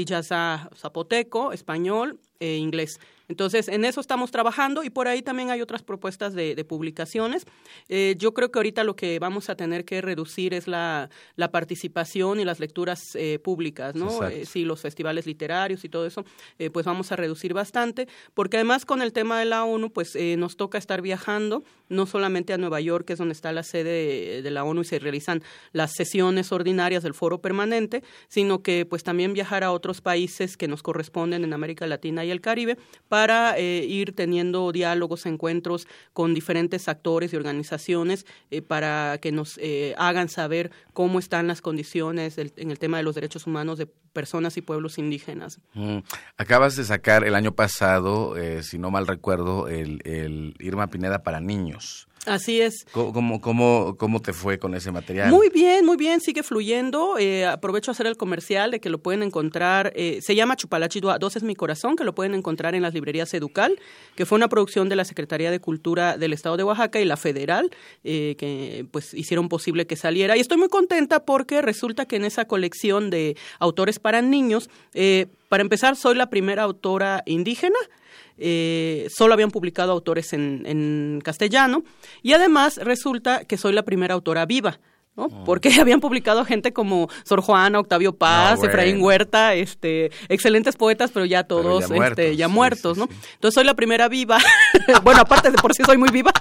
zapoteco, 0.75 1.53
español 1.53 2.19
e 2.41 2.57
inglés. 2.57 2.99
Entonces, 3.33 3.69
en 3.69 3.87
eso 3.87 3.99
estamos 4.03 4.31
trabajando 4.31 4.85
y 4.85 4.91
por 4.91 5.09
ahí 5.09 5.23
también 5.23 5.49
hay 5.49 5.63
otras 5.63 5.83
propuestas 5.83 6.35
de, 6.35 6.55
de 6.55 6.65
publicaciones. 6.67 7.47
Eh, 7.89 8.15
yo 8.19 8.35
creo 8.35 8.51
que 8.53 8.59
ahorita 8.59 8.85
lo 8.85 8.95
que 8.95 9.19
vamos 9.19 9.49
a 9.49 9.57
tener 9.57 9.87
que 9.87 10.03
reducir 10.03 10.53
es 10.53 10.69
la, 10.69 11.09
la 11.37 11.51
participación 11.51 12.41
y 12.41 12.45
las 12.45 12.61
lecturas 12.61 13.01
eh, 13.15 13.39
públicas, 13.39 13.95
¿no? 13.95 14.29
Eh, 14.29 14.45
sí, 14.45 14.67
los 14.67 14.83
festivales 14.83 15.25
literarios 15.25 15.83
y 15.83 15.89
todo 15.89 16.05
eso, 16.05 16.27
eh, 16.59 16.69
pues 16.69 16.85
vamos 16.85 17.11
a 17.11 17.17
reducir 17.17 17.55
bastante, 17.55 18.07
porque 18.35 18.59
además 18.59 18.85
con 18.85 19.01
el 19.01 19.15
tema 19.15 19.39
de 19.39 19.47
la 19.47 19.65
ONU, 19.65 19.91
pues 19.91 20.15
eh, 20.15 20.37
nos 20.37 20.59
toca 20.59 20.77
estar 20.77 21.01
viajando, 21.01 21.65
no 21.89 22.05
solamente 22.05 22.53
a 22.53 22.59
Nueva 22.59 22.83
York, 22.83 23.07
que 23.07 23.15
es 23.15 23.19
donde 23.19 23.33
está 23.33 23.51
la 23.53 23.63
sede 23.63 23.93
de, 23.93 24.43
de 24.43 24.51
la 24.51 24.63
ONU 24.65 24.83
y 24.83 24.85
se 24.85 24.99
realizan 24.99 25.43
las 25.73 25.93
sesiones 25.93 26.53
ordinarias 26.53 27.03
del 27.03 27.15
foro 27.15 27.41
permanente, 27.41 28.03
sino 28.29 28.63
que 28.63 28.85
pues 28.85 29.05
también 29.05 29.33
viajar 29.33 29.65
a 29.65 29.73
otros 29.73 30.03
países 30.03 30.59
que 30.59 30.69
nos 30.69 30.83
corresponden 30.83 31.45
en 31.45 31.55
América 31.55 31.87
Latina 31.87 32.27
y 32.27 32.31
el 32.31 32.43
Caribe 32.43 32.77
para 33.09 33.22
eh, 33.31 33.85
ir 33.89 34.15
teniendo 34.15 34.73
diálogos, 34.73 35.27
encuentros 35.27 35.87
con 36.13 36.35
diferentes 36.35 36.89
actores 36.89 37.33
y 37.33 37.37
organizaciones 37.37 38.27
eh, 38.51 38.63
para 38.63 39.19
que 39.21 39.33
nos 39.33 39.59
eh, 39.59 39.95
hagan 39.97 40.29
saber 40.29 40.71
cómo 40.93 41.19
están 41.19 41.47
las 41.47 41.61
condiciones 41.61 42.39
en 42.39 42.71
el 42.71 42.79
tema 42.79 42.97
de 42.97 43.03
los 43.03 43.15
derechos 43.15 43.47
humanos 43.47 43.79
de 43.79 43.87
personas 43.87 44.57
y 44.57 44.63
pueblos 44.63 44.99
indígenas. 44.99 45.61
Mm. 45.75 45.99
Acabas 46.37 46.77
de 46.77 46.85
sacar 46.85 47.25
el 47.25 47.35
año 47.35 47.53
pasado, 47.53 48.35
si 48.63 48.79
no 48.79 48.91
mal 48.91 49.07
recuerdo, 49.07 49.69
el 49.69 50.55
Irma 50.59 50.89
Pineda 50.89 51.23
para 51.23 51.41
niños. 51.41 52.09
Así 52.25 52.61
es. 52.61 52.87
¿Cómo, 52.93 53.41
cómo, 53.41 53.97
cómo 53.99 54.23
te 54.23 54.33
fue 54.33 54.61
con 54.61 54.77
ese 54.77 54.93
material? 54.93 55.29
Muy 55.31 55.49
bien, 55.49 55.85
muy 55.85 55.97
bien, 55.97 56.21
sigue 56.21 56.45
fluyendo. 56.45 57.19
Eh, 57.19 57.45
aprovecho 57.45 57.91
a 57.91 57.93
hacer 57.93 58.07
el 58.07 58.17
comercial 58.17 58.71
de 58.71 58.79
que 58.79 58.91
lo 58.91 58.99
pueden 58.99 59.25
encontrar, 59.25 59.93
eh, 59.97 60.21
se 60.23 60.37
llama 60.37 60.55
Chupalachidua, 60.55 61.19
Dos 61.19 61.35
es 61.35 61.43
mi 61.43 61.57
corazón, 61.57 61.97
que 61.97 62.05
lo 62.05 62.15
pueden 62.15 62.35
encontrar 62.35 62.77
en 62.77 62.83
las 62.83 62.95
librerías 62.95 63.35
Educal, 63.35 63.77
que 64.15 64.25
fue 64.25 64.37
una 64.37 64.49
producción 64.49 64.89
de 64.89 64.95
la 64.95 65.05
Secretaría 65.05 65.51
de 65.51 65.59
Cultura 65.59 66.17
del 66.17 66.33
Estado 66.33 66.57
de 66.57 66.63
Oaxaca 66.63 67.01
y 67.01 67.05
la 67.05 67.17
Federal, 67.17 67.71
eh, 68.05 68.37
que 68.39 68.87
pues 68.93 69.15
hicieron 69.15 69.49
posible 69.49 69.89
que 69.89 69.97
saliera. 69.97 70.37
Y 70.37 70.41
estoy 70.41 70.59
muy 70.59 70.69
contenta 70.69 71.25
porque 71.25 71.61
resulta 71.61 72.07
que 72.07 72.15
en 72.17 72.25
esa 72.25 72.45
colección 72.45 73.11
de 73.11 73.37
autores 73.59 73.99
para 73.99 74.23
niños, 74.23 74.71
para 75.49 75.61
empezar, 75.61 75.97
soy 75.97 76.15
la 76.15 76.31
primera 76.31 76.63
autora 76.63 77.25
indígena 77.27 77.79
eh, 78.43 79.07
solo 79.15 79.35
habían 79.35 79.51
publicado 79.51 79.93
autores 79.93 80.33
en, 80.33 81.21
castellano 81.23 81.85
y 82.23 82.33
además 82.33 82.79
resulta 82.79 83.45
que 83.45 83.57
soy 83.57 83.73
la 83.73 83.85
primera 83.85 84.15
autora 84.15 84.47
viva. 84.47 84.81
¿no? 85.15 85.25
Oh. 85.25 85.45
Porque 85.45 85.69
habían 85.81 86.01
publicado 86.01 86.45
gente 86.45 86.73
como 86.73 87.09
Sor 87.25 87.43
Juana, 87.43 87.79
Octavio 87.79 88.17
Paz, 88.17 88.63
Efraín 88.63 89.01
Huerta, 89.01 89.55
este, 89.55 90.11
excelentes 90.29 90.77
poetas, 90.77 91.11
pero 91.13 91.27
ya 91.27 91.45
todos 91.45 91.89
ya 92.37 92.49
muertos, 92.49 92.99
este, 92.99 93.01
¿no? 93.01 93.09
Entonces 93.35 93.55
soy 93.55 93.65
la 93.65 93.75
primera 93.75 94.09
viva. 94.09 94.39
bueno, 95.05 95.21
aparte 95.21 95.51
de 95.51 95.59
por 95.59 95.75
sí 95.75 95.83
soy 95.85 95.99
muy 95.99 96.11
viva. 96.11 96.33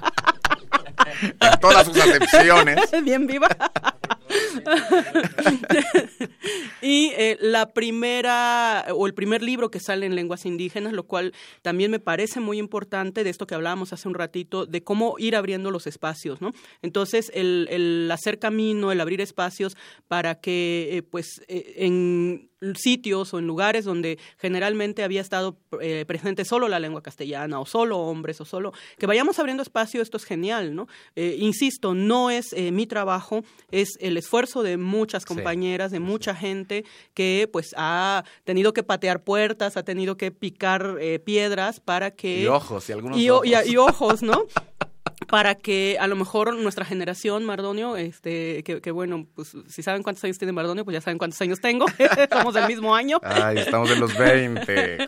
en 1.22 1.60
todas 1.60 1.86
sus 1.86 1.98
acepciones. 1.98 2.90
Bien 3.04 3.28
viva. 3.28 3.50
y 6.82 7.12
eh, 7.18 7.38
la 7.42 7.74
primera, 7.74 8.86
o 8.94 9.08
el 9.08 9.14
primer 9.14 9.42
libro 9.42 9.72
que 9.72 9.80
sale 9.80 10.06
en 10.06 10.16
lenguas 10.16 10.46
indígenas, 10.46 10.94
lo 10.94 11.04
cual 11.04 11.34
también 11.62 11.92
me 11.92 12.00
parece 12.00 12.40
muy 12.40 12.58
importante 12.58 13.24
de 13.24 13.30
esto 13.30 13.48
que 13.48 13.56
hablábamos 13.56 13.94
hace 13.94 14.08
un 14.08 14.14
ratito, 14.14 14.66
de 14.66 14.84
cómo 14.84 15.16
ir 15.18 15.36
abriendo 15.36 15.72
los 15.72 15.88
espacios, 15.88 16.42
¿no? 16.42 16.52
Entonces, 16.82 17.32
el, 17.34 17.68
el 17.70 18.10
hacer 18.12 18.40
camino, 18.40 18.92
el 18.92 19.02
abrir 19.02 19.22
espacios 19.22 19.76
para 20.08 20.36
que, 20.36 20.90
eh, 20.92 21.04
pues, 21.04 21.42
eh, 21.48 21.74
en 21.78 22.50
sitios 22.76 23.34
o 23.34 23.40
en 23.40 23.48
lugares 23.48 23.86
donde 23.86 24.20
generalmente 24.38 25.04
había 25.04 25.20
estado 25.20 25.58
presente 26.06 26.46
solo 26.46 26.68
la 26.68 26.80
lengua 26.80 27.02
castellana 27.02 27.60
o 27.60 27.66
solo 27.66 27.98
hombres 27.98 28.40
o 28.40 28.46
solo 28.46 28.72
que 29.00 29.08
vayamos 29.08 29.40
abriendo 29.40 29.64
espacio 29.64 30.00
esto 30.00 30.18
es 30.18 30.26
genial 30.26 30.76
no 30.76 30.88
insisto 31.16 31.96
no 31.96 32.30
es 32.30 32.54
mi 32.72 32.86
trabajo 32.86 33.44
es 33.72 33.98
el 34.00 34.16
esfuerzo 34.22 34.64
de 34.64 34.78
muchas 34.78 35.26
compañeras 35.26 35.92
de 35.92 36.00
mucha 36.00 36.34
gente 36.34 36.86
que 37.14 37.50
pues 37.52 37.76
ha 37.78 38.24
tenido 38.44 38.74
que 38.74 38.84
patear 38.84 39.24
puertas 39.24 39.78
ha 39.78 39.84
tenido 39.84 40.18
que 40.18 40.32
picar 40.32 40.98
piedras 41.26 41.80
para 41.80 42.12
que 42.12 42.44
y 42.44 42.48
ojos 42.48 42.90
y 42.90 42.94
algunos 42.94 43.18
y, 43.20 43.30
ojos. 43.30 43.48
y 43.48 43.78
ojos 43.78 44.24
no 44.24 44.46
para 45.32 45.56
que 45.56 45.98
a 45.98 46.08
lo 46.08 46.18
mejor 46.18 46.54
nuestra 46.58 46.84
generación, 46.84 47.46
Mardonio, 47.46 47.96
este, 47.96 48.64
que, 48.64 48.92
bueno, 48.92 49.26
pues 49.34 49.56
si 49.70 49.82
saben 49.82 50.04
cuántos 50.04 50.24
años 50.26 50.38
tiene 50.38 50.52
Mardonio, 50.52 50.84
pues 50.84 50.94
ya 50.94 51.02
saben 51.02 51.18
cuántos 51.18 51.42
años 51.42 51.62
tengo, 51.62 51.86
somos 52.32 52.54
del 52.54 52.68
mismo 52.68 52.94
año. 52.94 53.18
Ay, 53.24 53.60
estamos 53.60 53.90
en 53.92 54.02
los 54.02 54.16
20. 54.18 55.08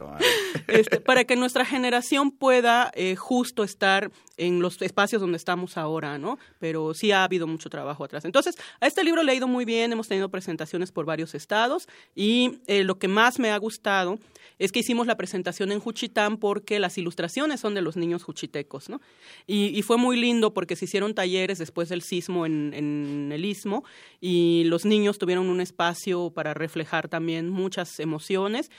Este, 0.67 1.01
para 1.01 1.26
que 1.26 1.36
nuestra 1.36 1.65
generación 1.65 2.32
pueda 2.32 2.89
eh, 2.95 3.17
justo 3.17 3.65
estar 3.65 4.11
en 4.38 4.61
los 4.61 4.82
espacios 4.82 5.21
donde 5.21 5.38
estamos 5.38 5.78
ahora, 5.78 6.17
¿no? 6.17 6.39
Pero 6.59 6.93
sí 6.93 7.11
ha 7.11 7.24
habido 7.24 7.45
mucho 7.45 7.69
trabajo 7.69 8.03
atrás. 8.03 8.26
Entonces, 8.26 8.55
a 8.80 8.88
este 8.88 9.03
libro 9.03 9.24
le 9.24 9.32
ha 9.34 9.36
ido 9.36 9.47
muy 9.47 9.65
bien, 9.65 9.91
hemos 9.91 10.07
tenido 10.07 10.30
presentaciones 10.30 10.91
por 10.91 11.05
varios 11.05 11.36
estados 11.36 11.88
y 12.15 12.59
eh, 12.67 12.84
lo 12.84 12.97
que 12.97 13.07
más 13.07 13.39
me 13.39 13.51
ha 13.51 13.57
gustado 13.57 14.19
es 14.59 14.71
que 14.71 14.80
hicimos 14.80 15.07
la 15.07 15.17
presentación 15.17 15.71
en 15.71 15.80
Juchitán 15.80 16.38
porque 16.38 16.80
las 16.80 16.97
ilustraciones 16.97 17.59
son 17.59 17.74
de 17.74 17.82
los 17.82 17.97
niños 17.97 18.24
juchitecos, 18.24 18.89
¿no? 18.89 19.01
Y, 19.47 19.82
fue 19.84 19.97
muy 19.97 20.12
lindo 20.18 20.53
porque 20.53 20.76
se 20.76 20.86
hicieron 20.86 21.14
talleres 21.14 21.57
después 21.57 21.89
del 21.89 22.01
sismo 22.01 22.45
en, 22.45 22.74
en 22.74 23.32
el 23.32 23.45
istmo 23.45 23.84
y 24.20 24.64
los 24.66 24.86
niños 24.86 25.18
tuvieron 25.18 25.47
un 25.47 25.61
espacio 25.61 26.32
para 26.32 26.53
reflejar 26.53 27.09
también 27.09 27.49
muchas 27.49 27.99
emociones. 27.99 28.72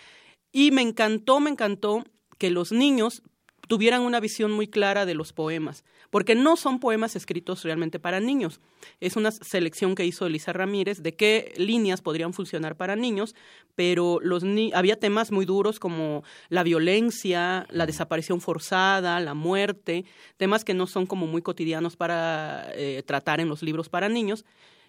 Y 0.53 0.71
me 0.71 0.83
encantó, 0.83 1.41
me 1.41 1.51
encantó 1.51 2.05
que 2.39 2.51
los 2.51 2.73
niños 2.73 3.23
tuvieran 3.69 4.03
una 4.03 4.21
visión 4.21 4.53
muy 4.53 4.67
clara 4.67 5.07
de 5.07 5.15
los 5.15 5.33
poemas, 5.33 5.85
porque 6.11 6.35
no 6.35 6.57
son 6.57 6.81
poemas 6.81 7.17
escritos 7.17 7.63
realmente 7.63 7.99
para 7.99 8.21
niños. 8.21 8.61
Es 9.01 9.17
una 9.17 9.31
selección 9.31 9.95
que 9.95 10.05
hizo 10.05 10.27
Elisa 10.27 10.53
Ramírez 10.53 11.03
de 11.03 11.15
qué 11.15 11.53
líneas 11.57 12.03
podrían 12.03 12.33
funcionar 12.33 12.77
para 12.77 12.97
niños, 12.97 13.35
pero 13.75 14.19
los 14.21 14.45
había 14.75 14.99
temas 14.99 15.33
muy 15.33 15.47
duros 15.47 15.81
como 15.81 16.23
la 16.49 16.63
violencia, 16.63 17.67
la 17.71 17.87
desaparición 17.87 18.41
forzada, 18.41 19.21
la 19.21 19.35
muerte, 19.35 20.05
temas 20.37 20.65
que 20.65 20.75
no 20.75 20.87
son 20.87 21.07
como 21.07 21.27
muy 21.27 21.43
cotidianos 21.43 21.97
para 21.97 22.69
eh, 22.75 23.03
tratar 23.07 23.41
en 23.41 23.49
los 23.49 23.63
libros 23.63 23.89
para 23.89 24.09
niños. 24.09 24.45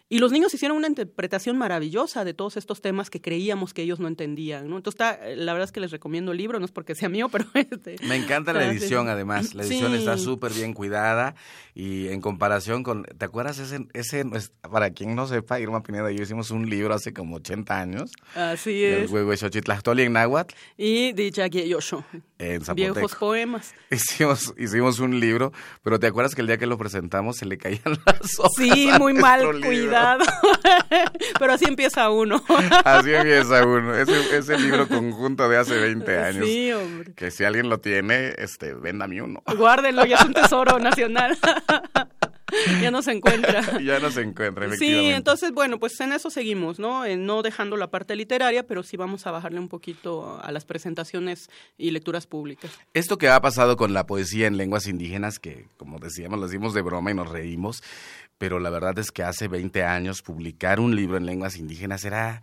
Y 0.07 0.19
los 0.19 0.31
niños 0.31 0.53
hicieron 0.53 0.77
una 0.77 0.87
interpretación 0.87 1.57
maravillosa 1.57 2.23
de 2.23 2.35
todos 2.35 2.57
estos 2.57 2.79
temas 2.79 3.09
que 3.09 3.21
creíamos 3.21 3.73
que 3.73 3.81
ellos 3.81 3.99
no 3.99 4.07
entendían, 4.07 4.69
¿no? 4.69 4.77
Entonces, 4.77 5.01
está, 5.01 5.27
la 5.35 5.53
verdad 5.53 5.65
es 5.65 5.71
que 5.71 5.79
les 5.79 5.89
recomiendo 5.89 6.31
el 6.31 6.37
libro, 6.37 6.59
no 6.59 6.65
es 6.65 6.71
porque 6.71 6.93
sea 6.93 7.09
mío, 7.09 7.27
pero... 7.31 7.45
Este, 7.55 7.95
Me 8.07 8.15
encanta 8.15 8.53
la 8.53 8.67
edición, 8.67 9.09
además. 9.09 9.55
La 9.55 9.63
edición 9.63 9.95
está 9.95 10.17
súper 10.17 10.53
bien 10.53 10.73
cuidada 10.73 11.35
y 11.73 12.09
en 12.09 12.21
comparación 12.21 12.83
con... 12.83 13.03
¿Te 13.03 13.25
acuerdas 13.25 13.57
ese, 13.57 13.87
ese... 13.93 14.25
Para 14.61 14.91
quien 14.91 15.15
no 15.15 15.25
sepa, 15.27 15.59
Irma 15.59 15.81
Pineda 15.81 16.11
y 16.11 16.17
yo 16.17 16.23
hicimos 16.23 16.51
un 16.51 16.69
libro 16.69 16.93
hace 16.93 17.11
como 17.11 17.37
80 17.37 17.79
años. 17.79 18.11
Así 18.35 18.83
es. 18.83 19.11
El 19.11 19.99
en 19.99 20.13
náhuatl. 20.13 20.53
Y 20.77 21.13
de 21.13 21.31
Yosho. 21.67 22.03
En 22.37 22.61
Viejos 22.75 23.15
poemas. 23.15 23.73
Hicimos, 23.89 24.53
hicimos 24.57 24.99
un 24.99 25.21
libro, 25.21 25.53
pero 25.83 25.99
¿te 25.99 26.07
acuerdas 26.07 26.35
que 26.35 26.41
el 26.41 26.47
día 26.47 26.57
que 26.57 26.65
lo 26.65 26.77
presentamos 26.77 27.37
se 27.37 27.45
le 27.45 27.57
caían 27.57 27.81
las 28.05 28.39
hojas? 28.39 28.51
Sí, 28.57 28.89
muy 28.99 29.13
mal 29.13 29.61
cuidado. 29.61 30.25
Pero 31.39 31.53
así 31.53 31.65
empieza 31.65 32.09
uno. 32.09 32.43
Así 32.83 33.13
empieza 33.13 33.65
uno. 33.65 33.95
Ese, 33.95 34.37
ese 34.37 34.57
libro 34.57 34.87
conjunto 34.87 35.47
de 35.47 35.57
hace 35.57 35.75
20 35.75 36.17
años. 36.17 36.45
Sí, 36.45 36.71
hombre. 36.73 37.13
Que 37.13 37.31
si 37.31 37.43
alguien 37.45 37.69
lo 37.69 37.79
tiene, 37.79 38.33
este, 38.37 38.73
véndame 38.73 39.21
uno. 39.21 39.41
Guárdenlo, 39.57 40.05
ya 40.05 40.17
es 40.17 40.25
un 40.25 40.33
tesoro 40.33 40.79
nacional. 40.79 41.37
ya 42.81 42.91
no 42.91 43.01
se 43.01 43.11
encuentra. 43.11 43.79
ya 43.83 43.99
no 43.99 44.11
se 44.11 44.21
encuentra, 44.21 44.65
efectivamente. 44.65 45.09
Sí, 45.09 45.15
entonces, 45.15 45.51
bueno, 45.51 45.79
pues 45.79 45.99
en 45.99 46.13
eso 46.13 46.29
seguimos, 46.29 46.79
¿no? 46.79 47.05
no 47.17 47.41
dejando 47.41 47.77
la 47.77 47.89
parte 47.89 48.15
literaria, 48.15 48.65
pero 48.67 48.83
sí 48.83 48.97
vamos 48.97 49.25
a 49.27 49.31
bajarle 49.31 49.59
un 49.59 49.69
poquito 49.69 50.39
a 50.41 50.51
las 50.51 50.65
presentaciones 50.65 51.49
y 51.77 51.91
lecturas 51.91 52.27
públicas. 52.27 52.71
Esto 52.93 53.17
que 53.17 53.29
ha 53.29 53.41
pasado 53.41 53.77
con 53.77 53.93
la 53.93 54.05
poesía 54.05 54.47
en 54.47 54.57
lenguas 54.57 54.87
indígenas, 54.87 55.39
que 55.39 55.67
como 55.77 55.99
decíamos, 55.99 56.39
lo 56.39 56.47
decimos 56.47 56.73
de 56.73 56.81
broma 56.81 57.11
y 57.11 57.13
nos 57.13 57.29
reímos, 57.29 57.81
pero 58.37 58.59
la 58.59 58.69
verdad 58.69 58.97
es 58.99 59.11
que 59.11 59.23
hace 59.23 59.47
20 59.47 59.83
años 59.83 60.21
publicar 60.21 60.79
un 60.79 60.95
libro 60.95 61.17
en 61.17 61.25
lenguas 61.25 61.57
indígenas 61.57 62.03
era 62.05 62.41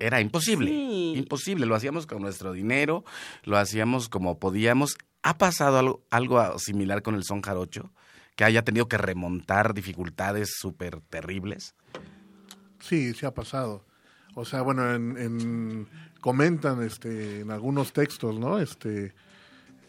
era 0.00 0.20
imposible, 0.20 0.70
imposible, 0.70 1.66
lo 1.66 1.74
hacíamos 1.74 2.06
con 2.06 2.20
nuestro 2.20 2.52
dinero, 2.52 3.04
lo 3.44 3.56
hacíamos 3.56 4.08
como 4.08 4.38
podíamos. 4.38 4.96
¿Ha 5.22 5.38
pasado 5.38 5.78
algo, 5.78 6.02
algo 6.10 6.58
similar 6.58 7.02
con 7.02 7.14
el 7.14 7.24
son 7.24 7.40
jarocho? 7.40 7.92
Que 8.36 8.44
haya 8.44 8.62
tenido 8.62 8.88
que 8.88 8.98
remontar 8.98 9.74
dificultades 9.74 10.54
súper 10.58 11.00
terribles. 11.02 11.74
Sí, 12.80 13.14
sí 13.14 13.26
ha 13.26 13.32
pasado. 13.32 13.84
O 14.34 14.44
sea, 14.44 14.62
bueno, 14.62 14.92
en, 14.92 15.86
comentan 16.20 16.82
este, 16.82 17.40
en 17.40 17.50
algunos 17.50 17.92
textos, 17.92 18.38
¿no? 18.38 18.58
Este, 18.58 19.14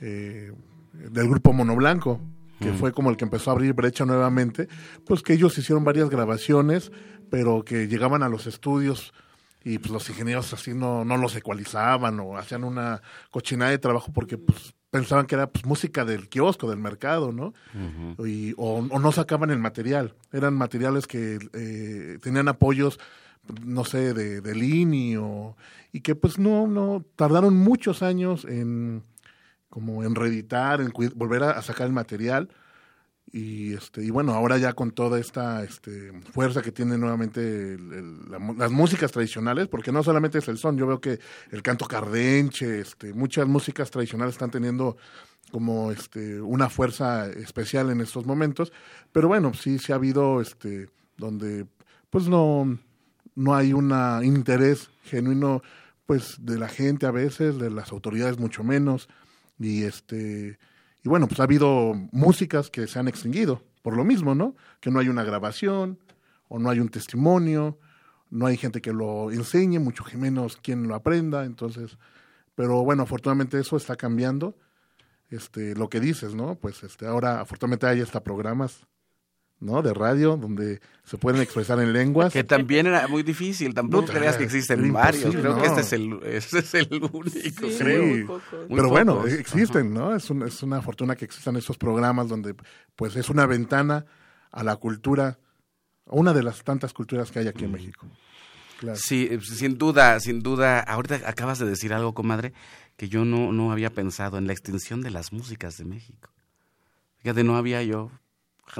eh, 0.02 0.52
del 0.94 1.30
grupo 1.30 1.54
Mono 1.54 1.76
Blanco, 1.76 2.22
que 2.60 2.72
fue 2.72 2.94
como 2.94 3.10
el 3.10 3.18
que 3.18 3.26
empezó 3.26 3.50
a 3.50 3.54
abrir 3.54 3.74
brecha 3.74 4.06
nuevamente, 4.06 4.68
pues 5.06 5.22
que 5.22 5.34
ellos 5.34 5.58
hicieron 5.58 5.84
varias 5.84 6.10
grabaciones, 6.10 6.92
pero 7.30 7.64
que 7.64 7.88
llegaban 7.88 8.24
a 8.24 8.30
los 8.30 8.48
estudios 8.48 9.14
y 9.64 9.80
pues 9.80 9.92
los 9.92 10.10
ingenieros 10.10 10.54
así 10.54 10.74
no, 10.74 11.04
no 11.04 11.18
los 11.18 11.36
ecualizaban 11.36 12.20
o 12.20 12.38
hacían 12.38 12.64
una 12.64 13.02
cochinada 13.32 13.72
de 13.72 13.80
trabajo 13.80 14.14
porque 14.14 14.38
pues 14.38 14.76
pensaban 14.96 15.26
que 15.26 15.36
era 15.36 15.48
pues, 15.48 15.66
música 15.66 16.06
del 16.06 16.30
kiosco, 16.30 16.70
del 16.70 16.80
mercado, 16.80 17.34
¿no? 17.34 17.54
y, 18.26 18.54
o, 18.56 18.82
no 18.82 19.12
sacaban 19.12 19.52
el 19.52 19.60
material. 19.60 20.16
Eran 20.32 20.54
materiales 20.54 21.06
que 21.06 21.38
eh, 21.52 22.18
tenían 22.22 22.48
apoyos, 22.48 22.98
no 23.62 23.84
sé, 23.84 24.14
de, 24.14 24.40
de 24.40 24.56
Lini 24.56 25.18
o, 25.18 25.58
y 25.92 26.00
que 26.00 26.16
pues 26.16 26.40
no, 26.40 26.66
no, 26.68 27.04
tardaron 27.18 27.58
muchos 27.58 28.04
años 28.04 28.46
en 28.46 29.04
como 29.70 30.06
en 30.06 30.16
reeditar, 30.16 30.80
en 30.80 30.94
volver 31.16 31.44
a, 31.44 31.62
sacar 31.62 31.88
el 31.88 31.92
material. 31.92 32.48
Y 33.36 33.74
este 33.74 34.02
y 34.02 34.12
bueno 34.12 34.34
ahora 34.34 34.58
ya 34.58 34.72
con 34.72 34.92
toda 34.92 35.20
esta 35.20 35.62
este, 35.66 36.14
fuerza 36.32 36.62
que 36.62 36.72
tiene 36.72 36.98
nuevamente 36.98 37.78
las 38.58 38.72
músicas 38.72 39.12
tradicionales 39.12 39.68
porque 39.68 39.92
no 39.92 40.04
solamente 40.04 40.38
es 40.38 40.48
el 40.48 40.58
son 40.58 40.78
yo 40.78 40.88
veo 40.88 41.02
que 41.02 41.20
el 41.52 41.62
canto 41.62 41.86
cardenche 41.86 42.80
este 42.80 43.14
muchas 43.14 43.46
músicas 43.46 43.92
tradicionales 43.92 44.36
están 44.36 44.52
teniendo 44.52 44.96
como 45.52 45.92
este 45.92 46.40
una 46.40 46.70
fuerza 46.70 47.28
especial 47.28 47.90
en 47.90 48.00
estos 48.00 48.26
momentos 48.26 48.72
pero 49.12 49.28
bueno 49.28 49.54
sí 49.54 49.80
sí 49.80 49.92
ha 49.92 49.96
habido 49.96 50.40
este 50.40 50.88
donde 51.18 51.68
pues 52.10 52.30
no 52.30 52.80
no 53.36 53.54
hay 53.54 53.74
un 53.74 53.94
interés 54.24 54.92
genuino 55.04 55.62
pues 56.06 56.38
de 56.40 56.58
la 56.58 56.70
gente 56.70 57.06
a 57.06 57.12
veces 57.12 57.60
de 57.60 57.70
las 57.70 57.92
autoridades 57.92 58.40
mucho 58.40 58.64
menos 58.64 59.10
y 59.60 59.84
este 59.84 60.58
y 61.06 61.08
bueno, 61.08 61.28
pues 61.28 61.40
ha 61.40 61.44
habido 61.44 61.94
músicas 62.12 62.72
que 62.72 62.88
se 62.88 62.98
han 62.98 63.08
extinguido 63.08 63.62
por 63.84 63.96
lo 63.96 64.04
mismo, 64.04 64.34
¿no? 64.34 64.56
Que 64.80 64.90
no 64.90 65.00
hay 65.00 65.08
una 65.08 65.24
grabación 65.24 66.00
o 66.48 66.58
no 66.58 66.72
hay 66.72 66.80
un 66.80 66.90
testimonio, 66.90 67.78
no 68.32 68.48
hay 68.48 68.58
gente 68.58 68.82
que 68.82 68.92
lo 68.92 69.30
enseñe, 69.30 69.78
mucho 69.78 70.04
menos 70.18 70.58
quien 70.58 70.88
lo 70.88 70.96
aprenda, 70.96 71.46
entonces, 71.46 72.00
pero 72.56 72.84
bueno, 72.84 73.04
afortunadamente 73.04 73.60
eso 73.60 73.78
está 73.78 73.96
cambiando. 73.96 74.58
Este, 75.30 75.76
lo 75.76 75.90
que 75.90 76.00
dices, 76.00 76.34
¿no? 76.34 76.56
Pues 76.56 76.82
este 76.82 77.06
ahora 77.06 77.40
afortunadamente 77.40 77.86
hay 77.86 78.02
hasta 78.02 78.24
programas 78.24 78.88
¿no? 79.60 79.82
De 79.82 79.94
radio, 79.94 80.38
donde 80.38 80.82
se 81.04 81.18
pueden 81.18 81.42
expresar 81.42 81.80
en 81.80 81.94
lenguas. 81.94 82.34
Que 82.34 82.44
también 82.44 82.88
era 82.88 83.08
muy 83.08 83.24
difícil, 83.24 83.74
tampoco 83.74 84.08
creas 84.08 84.38
que 84.38 84.44
existen 84.44 84.92
varios, 84.92 85.36
creo 85.36 85.62
que 85.62 85.68
este 85.68 85.82
es 85.82 85.94
el, 85.94 86.20
este 86.24 86.60
es 86.60 86.74
el 86.74 86.88
único. 87.12 87.70
Sí, 87.70 88.26
pero 88.70 88.90
bueno, 88.90 89.26
existen, 89.26 89.94
¿no? 89.94 90.16
Es, 90.16 90.30
es 90.30 90.64
una 90.64 90.82
fortuna 90.82 91.16
que 91.16 91.26
existan 91.26 91.56
estos 91.56 91.78
programas 91.78 92.28
donde 92.28 92.56
pues 92.96 93.16
es 93.16 93.30
una 93.30 93.46
ventana 93.46 94.06
a 94.52 94.64
la 94.64 94.76
cultura, 94.78 95.40
una 96.06 96.34
de 96.34 96.44
las 96.44 96.64
tantas 96.64 96.94
culturas 96.94 97.32
que 97.32 97.40
hay 97.40 97.48
aquí 97.48 97.66
en 97.66 97.72
México. 97.72 98.08
Sí, 98.96 99.30
sin 99.42 99.78
duda, 99.78 100.20
sin 100.20 100.42
duda. 100.42 100.80
Ahorita 100.82 101.22
acabas 101.26 101.60
de 101.60 101.66
decir 101.66 101.94
algo, 101.94 102.14
comadre, 102.14 102.54
que 102.98 103.08
yo 103.08 103.26
no, 103.26 103.52
no 103.52 103.72
había 103.72 103.90
pensado 103.90 104.38
en 104.38 104.48
la 104.48 104.54
extinción 104.54 105.02
de 105.02 105.12
las 105.12 105.32
músicas 105.32 105.78
de 105.78 105.86
México. 105.86 106.30
Fíjate, 107.20 107.44
no 107.44 107.58
había 107.58 107.82
yo 107.84 108.12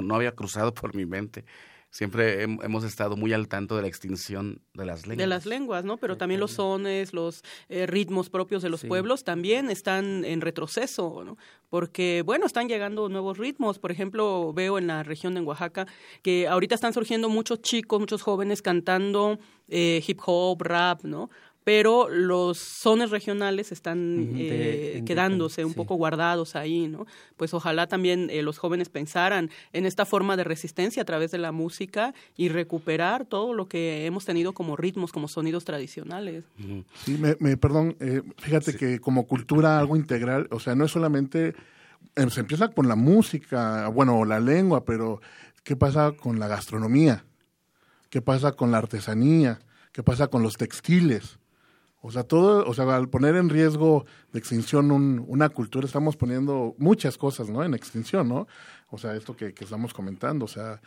no 0.02 0.14
había 0.14 0.32
cruzado 0.32 0.74
por 0.74 0.94
mi 0.94 1.06
mente. 1.06 1.44
Siempre 1.90 2.42
hemos 2.42 2.84
estado 2.84 3.16
muy 3.16 3.32
al 3.32 3.48
tanto 3.48 3.74
de 3.76 3.80
la 3.80 3.88
extinción 3.88 4.60
de 4.74 4.84
las 4.84 5.06
lenguas. 5.06 5.16
De 5.16 5.26
las 5.26 5.46
lenguas, 5.46 5.84
¿no? 5.86 5.96
Pero 5.96 6.18
también 6.18 6.40
los 6.40 6.52
sones, 6.52 7.14
los 7.14 7.42
eh, 7.70 7.86
ritmos 7.86 8.28
propios 8.28 8.62
de 8.62 8.68
los 8.68 8.84
pueblos 8.84 9.24
también 9.24 9.70
están 9.70 10.24
en 10.26 10.42
retroceso, 10.42 11.22
¿no? 11.24 11.38
Porque, 11.70 12.22
bueno, 12.26 12.44
están 12.44 12.68
llegando 12.68 13.08
nuevos 13.08 13.38
ritmos. 13.38 13.78
Por 13.78 13.92
ejemplo, 13.92 14.52
veo 14.52 14.76
en 14.76 14.88
la 14.88 15.04
región 15.04 15.34
de 15.34 15.40
Oaxaca 15.40 15.86
que 16.22 16.46
ahorita 16.46 16.74
están 16.74 16.92
surgiendo 16.92 17.30
muchos 17.30 17.62
chicos, 17.62 17.98
muchos 17.98 18.20
jóvenes 18.20 18.60
cantando 18.60 19.38
eh, 19.68 20.02
hip 20.06 20.20
hop, 20.26 20.60
rap, 20.62 21.02
¿no? 21.02 21.30
Pero 21.66 22.08
los 22.08 22.58
sones 22.58 23.10
regionales 23.10 23.72
están 23.72 24.34
eh, 24.36 25.02
quedándose 25.04 25.64
un 25.64 25.74
poco 25.74 25.96
guardados 25.96 26.54
ahí, 26.54 26.86
¿no? 26.86 27.06
Pues 27.36 27.54
ojalá 27.54 27.88
también 27.88 28.28
eh, 28.30 28.42
los 28.42 28.58
jóvenes 28.58 28.88
pensaran 28.88 29.50
en 29.72 29.84
esta 29.84 30.06
forma 30.06 30.36
de 30.36 30.44
resistencia 30.44 31.02
a 31.02 31.04
través 31.04 31.32
de 31.32 31.38
la 31.38 31.50
música 31.50 32.14
y 32.36 32.50
recuperar 32.50 33.26
todo 33.26 33.52
lo 33.52 33.66
que 33.66 34.06
hemos 34.06 34.24
tenido 34.24 34.52
como 34.52 34.76
ritmos, 34.76 35.10
como 35.10 35.26
sonidos 35.26 35.64
tradicionales. 35.64 36.44
Sí, 37.04 37.18
me, 37.18 37.56
perdón, 37.56 37.96
eh, 37.98 38.22
fíjate 38.38 38.76
que 38.76 39.00
como 39.00 39.26
cultura 39.26 39.80
algo 39.80 39.96
integral, 39.96 40.46
o 40.52 40.60
sea, 40.60 40.76
no 40.76 40.84
es 40.84 40.92
solamente, 40.92 41.56
se 42.14 42.38
empieza 42.38 42.68
con 42.68 42.86
la 42.86 42.94
música, 42.94 43.88
bueno, 43.88 44.24
la 44.24 44.38
lengua, 44.38 44.84
pero 44.84 45.20
¿qué 45.64 45.74
pasa 45.74 46.12
con 46.12 46.38
la 46.38 46.46
gastronomía? 46.46 47.24
¿Qué 48.08 48.22
pasa 48.22 48.52
con 48.52 48.70
la 48.70 48.78
artesanía? 48.78 49.58
¿Qué 49.90 50.04
pasa 50.04 50.28
con 50.28 50.44
los 50.44 50.58
textiles? 50.58 51.40
O 52.00 52.12
sea, 52.12 52.22
todo, 52.22 52.64
o 52.68 52.74
sea, 52.74 52.94
al 52.94 53.08
poner 53.08 53.36
en 53.36 53.48
riesgo 53.48 54.06
de 54.32 54.38
extinción 54.38 54.90
una 54.90 55.48
cultura, 55.48 55.86
estamos 55.86 56.16
poniendo 56.16 56.74
muchas 56.78 57.18
cosas, 57.18 57.48
¿no? 57.48 57.64
En 57.64 57.74
extinción, 57.74 58.28
¿no? 58.28 58.46
O 58.90 58.98
sea, 58.98 59.16
esto 59.16 59.36
que, 59.36 59.54
estamos 59.58 59.92
comentando, 59.92 60.44
o 60.44 60.48
sea, 60.48 60.80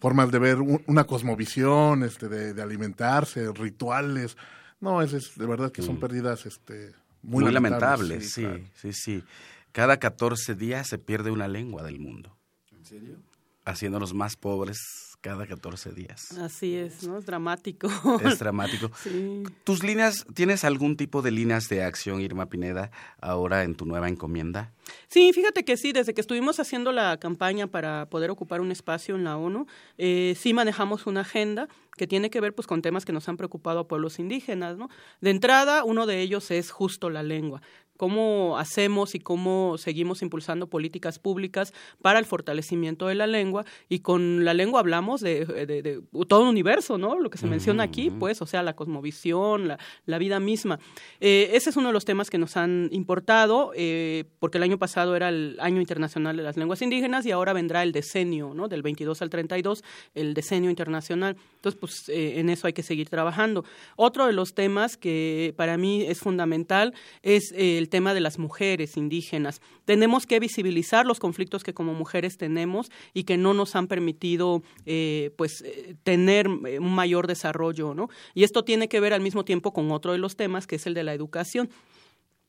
formas 0.00 0.30
de 0.32 0.38
ver 0.38 0.58
una 0.60 1.04
cosmovisión, 1.04 2.02
este, 2.02 2.28
de, 2.28 2.60
alimentarse, 2.60 3.52
rituales. 3.52 4.36
No, 4.80 5.00
es, 5.02 5.12
es, 5.12 5.38
de 5.38 5.46
verdad 5.46 5.70
que 5.70 5.82
son 5.82 5.96
mm. 5.96 6.00
pérdidas, 6.00 6.46
este, 6.46 6.92
muy, 7.22 7.50
lamentables. 7.52 8.32
sí, 8.32 8.46
sí, 8.74 8.92
sí, 8.92 9.22
Cada 9.70 9.98
14 9.98 10.54
días 10.54 10.88
se 10.88 10.98
pierde 10.98 11.30
una 11.30 11.46
lengua 11.46 11.82
del 11.82 12.00
mundo. 12.00 12.36
¿En 12.72 12.84
serio? 12.84 13.16
Haciéndonos 13.64 14.12
más 14.12 14.36
pobres 14.36 15.13
cada 15.24 15.46
14 15.46 15.92
días. 15.92 16.32
Así 16.32 16.76
es, 16.76 17.08
¿no? 17.08 17.16
Es 17.16 17.24
dramático. 17.24 17.88
Es 18.22 18.38
dramático. 18.38 18.90
sí. 19.02 19.42
¿Tus 19.64 19.82
líneas, 19.82 20.26
tienes 20.34 20.64
algún 20.64 20.98
tipo 20.98 21.22
de 21.22 21.30
líneas 21.30 21.70
de 21.70 21.82
acción, 21.82 22.20
Irma 22.20 22.50
Pineda, 22.50 22.90
ahora 23.22 23.62
en 23.62 23.74
tu 23.74 23.86
nueva 23.86 24.10
encomienda? 24.10 24.74
Sí, 25.08 25.32
fíjate 25.32 25.64
que 25.64 25.78
sí, 25.78 25.92
desde 25.92 26.12
que 26.12 26.20
estuvimos 26.20 26.60
haciendo 26.60 26.92
la 26.92 27.16
campaña 27.16 27.66
para 27.66 28.04
poder 28.10 28.30
ocupar 28.30 28.60
un 28.60 28.70
espacio 28.70 29.14
en 29.14 29.24
la 29.24 29.38
ONU, 29.38 29.66
eh, 29.96 30.34
sí 30.38 30.52
manejamos 30.52 31.06
una 31.06 31.22
agenda 31.22 31.68
que 31.96 32.06
tiene 32.06 32.28
que 32.28 32.42
ver 32.42 32.54
pues 32.54 32.66
con 32.66 32.82
temas 32.82 33.06
que 33.06 33.12
nos 33.12 33.26
han 33.26 33.38
preocupado 33.38 33.78
a 33.78 33.88
pueblos 33.88 34.18
indígenas, 34.18 34.76
¿no? 34.76 34.90
De 35.22 35.30
entrada, 35.30 35.84
uno 35.84 36.04
de 36.04 36.20
ellos 36.20 36.50
es 36.50 36.70
justo 36.70 37.08
la 37.08 37.22
lengua 37.22 37.62
cómo 37.96 38.58
hacemos 38.58 39.14
y 39.14 39.20
cómo 39.20 39.76
seguimos 39.78 40.22
impulsando 40.22 40.68
políticas 40.68 41.18
públicas 41.18 41.72
para 42.02 42.18
el 42.18 42.24
fortalecimiento 42.24 43.06
de 43.06 43.14
la 43.14 43.26
lengua 43.26 43.64
y 43.88 44.00
con 44.00 44.44
la 44.44 44.54
lengua 44.54 44.80
hablamos 44.80 45.20
de, 45.20 46.02
todo 46.28 46.42
un 46.42 46.48
universo, 46.48 46.98
¿no? 46.98 47.18
Lo 47.18 47.30
que 47.30 47.38
se 47.38 47.46
menciona 47.46 47.82
aquí, 47.82 48.10
pues, 48.10 48.42
o 48.42 48.46
sea, 48.46 48.62
la 48.62 48.74
cosmovisión, 48.74 49.68
la, 49.68 50.18
vida 50.18 50.40
misma. 50.40 50.78
Eh, 51.20 51.50
ese 51.54 51.70
es 51.70 51.76
uno 51.76 51.88
de 51.88 51.92
los 51.92 52.04
temas 52.04 52.30
que 52.30 52.38
nos 52.38 52.56
han 52.56 52.88
importado, 52.92 53.72
eh, 53.74 54.24
porque 54.38 54.58
el 54.58 54.64
año 54.64 54.78
pasado 54.78 55.16
era 55.16 55.28
el 55.28 55.56
Año 55.60 55.80
Internacional 55.80 56.36
de 56.36 56.42
las 56.42 56.56
Lenguas 56.56 56.82
Indígenas 56.82 57.26
y 57.26 57.30
ahora 57.30 57.52
vendrá 57.52 57.82
el 57.82 57.92
decenio, 57.92 58.54
¿no? 58.54 58.68
Del 58.68 58.82
22 58.82 59.20
al 59.22 59.30
32, 59.30 59.84
el 60.14 60.34
decenio 60.34 60.70
internacional. 60.70 61.36
Entonces, 61.64 61.80
pues, 61.80 62.08
eh, 62.08 62.40
en 62.40 62.50
eso 62.50 62.66
hay 62.66 62.72
que 62.72 62.82
seguir 62.82 63.08
trabajando. 63.08 63.64
Otro 63.96 64.26
de 64.26 64.32
los 64.32 64.54
temas 64.54 64.96
que 64.96 65.54
para 65.56 65.76
mí 65.76 66.02
es 66.02 66.18
fundamental 66.18 66.92
es 67.22 67.52
el 67.52 67.84
el 67.84 67.90
tema 67.90 68.14
de 68.14 68.20
las 68.20 68.38
mujeres 68.38 68.96
indígenas. 68.96 69.60
Tenemos 69.84 70.26
que 70.26 70.40
visibilizar 70.40 71.04
los 71.04 71.20
conflictos 71.20 71.62
que 71.62 71.74
como 71.74 71.92
mujeres 71.92 72.38
tenemos 72.38 72.90
y 73.12 73.24
que 73.24 73.36
no 73.36 73.52
nos 73.52 73.76
han 73.76 73.88
permitido 73.88 74.62
eh, 74.86 75.30
pues 75.36 75.62
eh, 75.62 75.94
tener 76.02 76.46
eh, 76.66 76.78
un 76.78 76.94
mayor 76.94 77.26
desarrollo, 77.26 77.94
¿no? 77.94 78.08
Y 78.32 78.44
esto 78.44 78.64
tiene 78.64 78.88
que 78.88 79.00
ver 79.00 79.12
al 79.12 79.20
mismo 79.20 79.44
tiempo 79.44 79.74
con 79.74 79.92
otro 79.92 80.12
de 80.12 80.18
los 80.18 80.34
temas 80.34 80.66
que 80.66 80.76
es 80.76 80.86
el 80.86 80.94
de 80.94 81.04
la 81.04 81.12
educación 81.12 81.68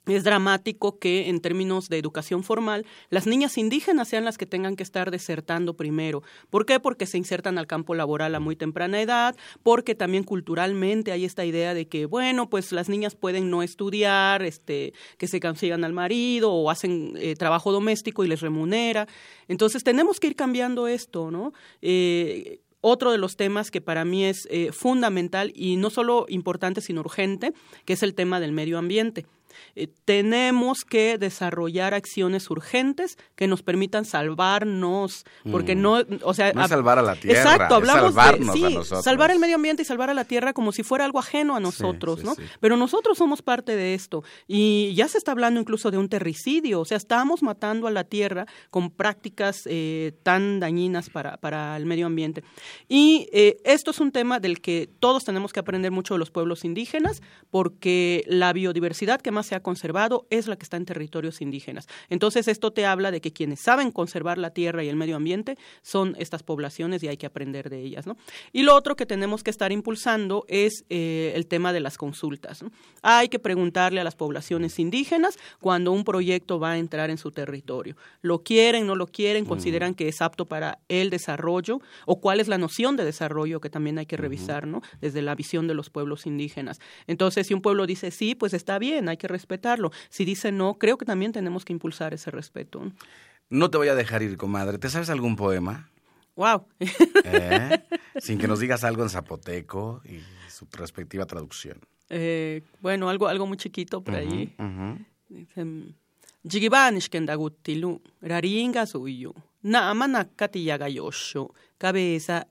es 0.08 0.24
dramático 0.24 1.00
que 1.00 1.30
en 1.30 1.40
términos 1.40 1.90
de 1.90 1.98
educación 1.98 2.44
formal 2.44 2.86
las 3.10 3.28
niñas 3.28 3.58
indígenas 3.58 4.08
sean 4.08 4.26
las 4.26 4.38
que 4.38 4.46
tengan 4.46 4.76
que 4.76 4.84
estar 4.84 5.12
desertando 5.12 5.76
primero. 5.76 6.24
¿Por 6.50 6.66
qué? 6.66 6.80
Porque 6.80 7.06
se 7.06 7.18
insertan 7.18 7.58
al 7.58 7.68
campo 7.68 7.96
laboral 7.96 8.36
a 8.36 8.40
muy 8.40 8.56
temprana 8.56 9.02
edad, 9.02 9.36
porque 9.64 9.96
también 9.96 10.24
culturalmente 10.24 11.12
hay 11.12 11.26
esta 11.26 11.46
idea 11.46 11.74
de 11.74 11.88
que, 11.88 12.06
bueno, 12.06 12.50
pues 12.50 12.72
las 12.72 12.90
niñas 12.90 13.16
pueden 13.16 13.50
no 13.50 13.64
estudiar, 13.64 14.44
este, 14.44 14.94
que 15.18 15.28
se 15.28 15.40
consigan 15.40 15.84
al 15.84 15.94
marido 15.94 16.52
o 16.52 16.70
hacen 16.70 17.14
eh, 17.18 17.36
trabajo 17.36 17.72
doméstico 17.72 18.24
y 18.24 18.28
les 18.28 18.42
remunera. 18.42 19.08
Entonces 19.48 19.84
tenemos 19.84 20.20
que 20.20 20.28
ir 20.28 20.36
cambiando 20.36 20.88
esto, 20.88 21.32
¿no? 21.32 21.54
Eh, 21.82 22.60
otro 22.88 23.12
de 23.12 23.18
los 23.18 23.36
temas 23.36 23.72
que 23.72 23.82
para 23.82 24.06
mí 24.06 24.26
es 24.26 24.48
eh, 24.52 24.72
fundamental 24.72 25.52
y 25.56 25.76
no 25.76 25.90
solo 25.90 26.28
importante, 26.30 26.82
sino 26.82 27.02
urgente, 27.02 27.52
que 27.84 27.94
es 27.94 28.04
el 28.04 28.14
tema 28.14 28.40
del 28.40 28.52
medio 28.52 28.78
ambiente. 28.78 29.26
Eh, 29.76 29.88
tenemos 30.06 30.86
que 30.86 31.18
desarrollar 31.18 31.94
acciones 31.94 32.50
urgentes 32.50 33.18
que 33.36 33.48
nos 33.48 33.64
permitan 33.64 34.06
salvarnos, 34.06 35.26
porque 35.52 35.76
mm. 35.76 35.82
no, 35.82 36.02
o 36.24 36.34
sea, 36.34 36.54
no 36.54 36.68
salvar 36.68 37.00
a 37.00 37.02
la 37.02 37.16
tierra, 37.16 37.40
exacto, 37.40 37.76
hablamos 37.76 38.16
de 38.16 38.46
sí, 38.54 38.78
salvar 39.02 39.32
el 39.32 39.40
medio 39.40 39.56
ambiente 39.56 39.82
y 39.82 39.86
salvar 39.86 40.10
a 40.10 40.14
la 40.14 40.26
tierra 40.26 40.54
como 40.54 40.72
si 40.72 40.84
fuera 40.84 41.06
algo 41.06 41.20
ajeno 41.20 41.56
a 41.56 41.60
nosotros, 41.60 42.24
¿no? 42.24 42.36
Pero 42.60 42.78
nosotros 42.78 43.18
somos 43.18 43.42
parte 43.42 43.76
de 43.76 43.94
esto 43.94 44.24
y 44.48 44.94
ya 44.96 45.08
se 45.08 45.18
está 45.18 45.32
hablando 45.32 45.60
incluso 45.60 45.92
de 45.92 45.98
un 45.98 46.10
terricidio, 46.10 46.82
o 46.82 46.86
sea, 46.86 46.98
estamos 46.98 47.44
matando 47.44 47.88
a 47.88 47.92
la 47.92 48.04
tierra 48.04 48.46
con 48.70 48.92
prácticas 48.92 49.64
eh, 49.66 50.14
tan 50.24 50.60
dañinas 50.60 51.10
para, 51.10 51.38
para 51.38 51.78
el 51.78 51.86
medio 51.86 52.06
ambiente. 52.06 52.44
Y 52.88 53.28
eh, 53.32 53.58
esto 53.64 53.92
es 53.92 54.00
un 54.00 54.12
tema 54.12 54.40
del 54.40 54.62
que 54.62 54.90
todos 55.00 55.26
tenemos 55.26 55.54
que 55.54 55.60
aprender 55.60 55.92
mucho 55.92 56.14
de 56.14 56.20
los 56.20 56.32
pueblos 56.32 56.66
indígenas, 56.66 57.22
porque 57.50 58.24
la 58.28 58.54
biodiversidad 58.54 59.22
que 59.22 59.32
más 59.32 59.45
se 59.46 59.56
ha 59.56 59.62
conservado 59.62 60.28
es 60.30 60.48
la 60.48 60.56
que 60.56 60.64
está 60.64 60.78
en 60.78 60.86
territorios 60.86 61.42
indígenas. 61.42 61.88
Entonces, 62.10 62.48
esto 62.48 62.72
te 62.72 62.86
habla 62.86 63.12
de 63.12 63.22
que 63.22 63.32
quienes 63.32 63.62
saben 63.62 63.92
conservar 63.92 64.38
la 64.38 64.52
tierra 64.52 64.84
y 64.84 64.90
el 64.90 64.96
medio 64.96 65.16
ambiente 65.16 65.58
son 65.82 66.16
estas 66.20 66.44
poblaciones 66.44 67.04
y 67.04 67.08
hay 67.08 67.18
que 67.18 67.26
aprender 67.26 67.70
de 67.70 67.82
ellas. 67.82 68.06
¿no? 68.08 68.18
Y 68.52 68.64
lo 68.64 68.76
otro 68.76 68.96
que 68.96 69.06
tenemos 69.06 69.44
que 69.44 69.52
estar 69.52 69.72
impulsando 69.72 70.46
es 70.48 70.84
eh, 70.90 71.34
el 71.36 71.48
tema 71.48 71.74
de 71.74 71.80
las 71.80 71.98
consultas. 71.98 72.64
Hay 73.02 73.30
que 73.30 73.40
preguntarle 73.40 74.02
a 74.02 74.04
las 74.04 74.16
poblaciones 74.16 74.80
indígenas 74.80 75.38
cuando 75.60 75.92
un 75.92 76.04
proyecto 76.04 76.60
va 76.60 76.72
a 76.72 76.78
entrar 76.78 77.10
en 77.10 77.18
su 77.18 77.32
territorio. 77.32 77.96
¿Lo 78.22 78.44
quieren, 78.44 78.88
no 78.88 78.96
lo 78.96 79.08
quieren? 79.08 79.46
¿Consideran 79.46 79.94
que 79.94 80.08
es 80.08 80.22
apto 80.22 80.46
para 80.46 80.80
el 80.90 81.10
desarrollo? 81.10 81.80
¿O 82.06 82.20
cuál 82.20 82.40
es 82.40 82.48
la 82.48 82.58
noción 82.58 82.96
de 82.96 83.06
desarrollo 83.06 83.60
que 83.60 83.70
también 83.70 83.98
hay 84.00 84.06
que 84.06 84.18
revisar, 84.18 84.68
¿no? 84.68 84.82
Desde 85.02 85.22
la 85.22 85.36
visión 85.36 85.68
de 85.68 85.74
los 85.74 85.90
pueblos 85.90 86.26
indígenas. 86.26 86.80
Entonces, 87.08 87.48
si 87.48 87.54
un 87.54 87.62
pueblo 87.62 87.86
dice 87.86 88.12
sí, 88.12 88.36
pues 88.36 88.54
está 88.54 88.80
bien, 88.80 89.10
hay 89.10 89.18
que 89.18 89.28
respetarlo. 89.36 89.92
Si 90.10 90.24
dice 90.26 90.52
no, 90.52 90.76
creo 90.76 90.98
que 90.98 91.06
también 91.06 91.32
tenemos 91.32 91.66
que 91.66 91.74
impulsar 91.74 92.14
ese 92.14 92.32
respeto. 92.32 92.92
No 93.50 93.70
te 93.70 93.78
voy 93.78 93.90
a 93.90 93.96
dejar 93.96 94.24
ir, 94.24 94.38
comadre. 94.38 94.78
¿Te 94.78 94.90
sabes 94.90 95.10
algún 95.10 95.36
poema? 95.36 95.90
Wow. 96.36 96.68
¿Eh? 96.80 97.84
Sin 98.20 98.38
que 98.40 98.48
nos 98.48 98.60
digas 98.64 98.84
algo 98.84 99.04
en 99.04 99.10
zapoteco 99.10 100.02
y 100.06 100.20
su 100.50 100.68
respectiva 100.72 101.26
traducción. 101.26 101.80
Eh, 102.10 102.62
bueno, 102.82 103.10
algo, 103.10 103.28
algo 103.28 103.46
muy 103.46 103.58
chiquito 103.58 104.02
por 104.02 104.16
ahí. 104.16 104.56
raringa 108.22 108.86
suyo, 108.86 109.34
na 109.62 109.94
cabeza, 111.78 112.48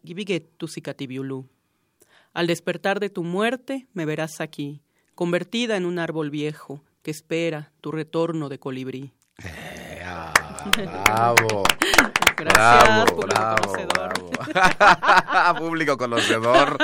Al 2.33 2.47
despertar 2.49 3.01
de 3.01 3.11
tu 3.11 3.23
muerte, 3.23 3.87
me 3.95 4.05
verás 4.05 4.41
aquí, 4.41 4.83
convertida 5.15 5.77
en 5.77 5.87
un 5.87 5.99
árbol 5.99 6.31
viejo 6.31 6.81
que 7.03 7.11
espera 7.11 7.71
tu 7.81 7.93
retorno 7.93 8.49
de 8.49 8.59
colibrí. 8.59 9.13
Eh, 9.43 10.03
ah, 10.05 10.33
bravo. 11.05 11.65
Gracias, 12.37 12.85
bravo, 12.85 13.21
bravo, 13.23 13.57
conocedor. 13.63 14.04
público 15.59 15.97
conocedor. 15.97 16.79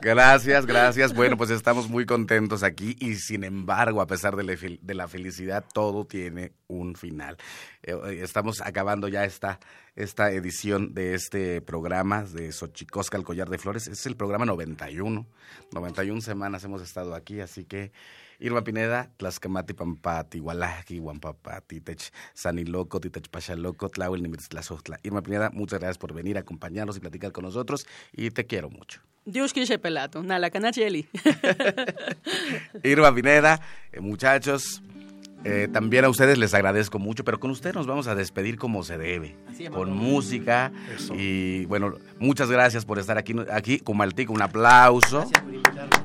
Gracias, 0.00 0.66
gracias. 0.66 1.14
Bueno, 1.14 1.36
pues 1.36 1.50
estamos 1.50 1.88
muy 1.88 2.06
contentos 2.06 2.62
aquí 2.62 2.96
y 3.00 3.16
sin 3.16 3.44
embargo, 3.44 4.00
a 4.00 4.06
pesar 4.06 4.36
de 4.36 4.94
la, 4.94 5.08
felicidad, 5.08 5.64
todo 5.72 6.04
tiene 6.04 6.52
un 6.68 6.94
final. 6.94 7.36
Eh, 7.82 8.20
estamos 8.22 8.60
acabando 8.60 9.08
ya 9.08 9.24
esta, 9.24 9.58
esta 9.96 10.30
edición 10.30 10.94
de 10.94 11.14
este 11.14 11.60
programa 11.60 12.24
de 12.24 12.52
Xochicosca, 12.52 13.16
el 13.16 13.24
collar 13.24 13.48
de 13.48 13.58
flores. 13.58 13.86
Es 13.86 14.06
el 14.06 14.16
programa 14.16 14.44
91. 14.44 15.26
91 15.72 16.20
semanas 16.20 16.64
hemos 16.64 16.82
estado 16.82 17.14
aquí, 17.14 17.40
así 17.40 17.64
que 17.64 17.92
Irma 18.40 18.62
Pineda, 18.64 19.10
Tlaxcamati 19.16 19.74
Pampati, 19.74 20.40
Hualaji, 20.40 20.98
Huampapati, 20.98 21.80
Tech 21.80 22.00
Saniloco, 22.34 23.00
Titech 23.00 23.28
Pachaloco, 23.28 23.88
Tlahuel 23.88 24.22
Tlazotla. 24.48 24.98
Irma 25.02 25.22
Pineda, 25.22 25.50
muchas 25.50 25.78
gracias 25.78 25.98
por 25.98 26.14
venir 26.14 26.36
a 26.36 26.40
acompañarnos 26.40 26.96
y 26.96 27.00
platicar 27.00 27.32
con 27.32 27.44
nosotros 27.44 27.86
y 28.12 28.30
te 28.30 28.46
quiero 28.46 28.70
mucho. 28.70 29.00
Dios 29.26 29.52
quiere 29.52 29.78
pelato, 29.78 30.22
nala 30.22 30.50
canacheli. 30.50 31.06
Irma 32.82 33.14
Pineda, 33.14 33.60
eh, 33.92 34.00
muchachos, 34.00 34.82
eh, 35.44 35.68
también 35.72 36.04
a 36.04 36.08
ustedes 36.08 36.38
les 36.38 36.52
agradezco 36.54 36.98
mucho, 36.98 37.24
pero 37.24 37.40
con 37.40 37.50
ustedes 37.50 37.74
nos 37.74 37.86
vamos 37.86 38.06
a 38.06 38.14
despedir 38.14 38.58
como 38.58 38.82
se 38.82 38.98
debe, 38.98 39.36
con 39.72 39.92
música. 39.92 40.72
Y 41.14 41.64
bueno, 41.66 41.94
muchas 42.18 42.50
gracias 42.50 42.84
por 42.84 42.98
estar 42.98 43.16
aquí, 43.16 43.34
aquí 43.50 43.78
Cumaltico, 43.78 44.32
un 44.32 44.42
aplauso. 44.42 45.30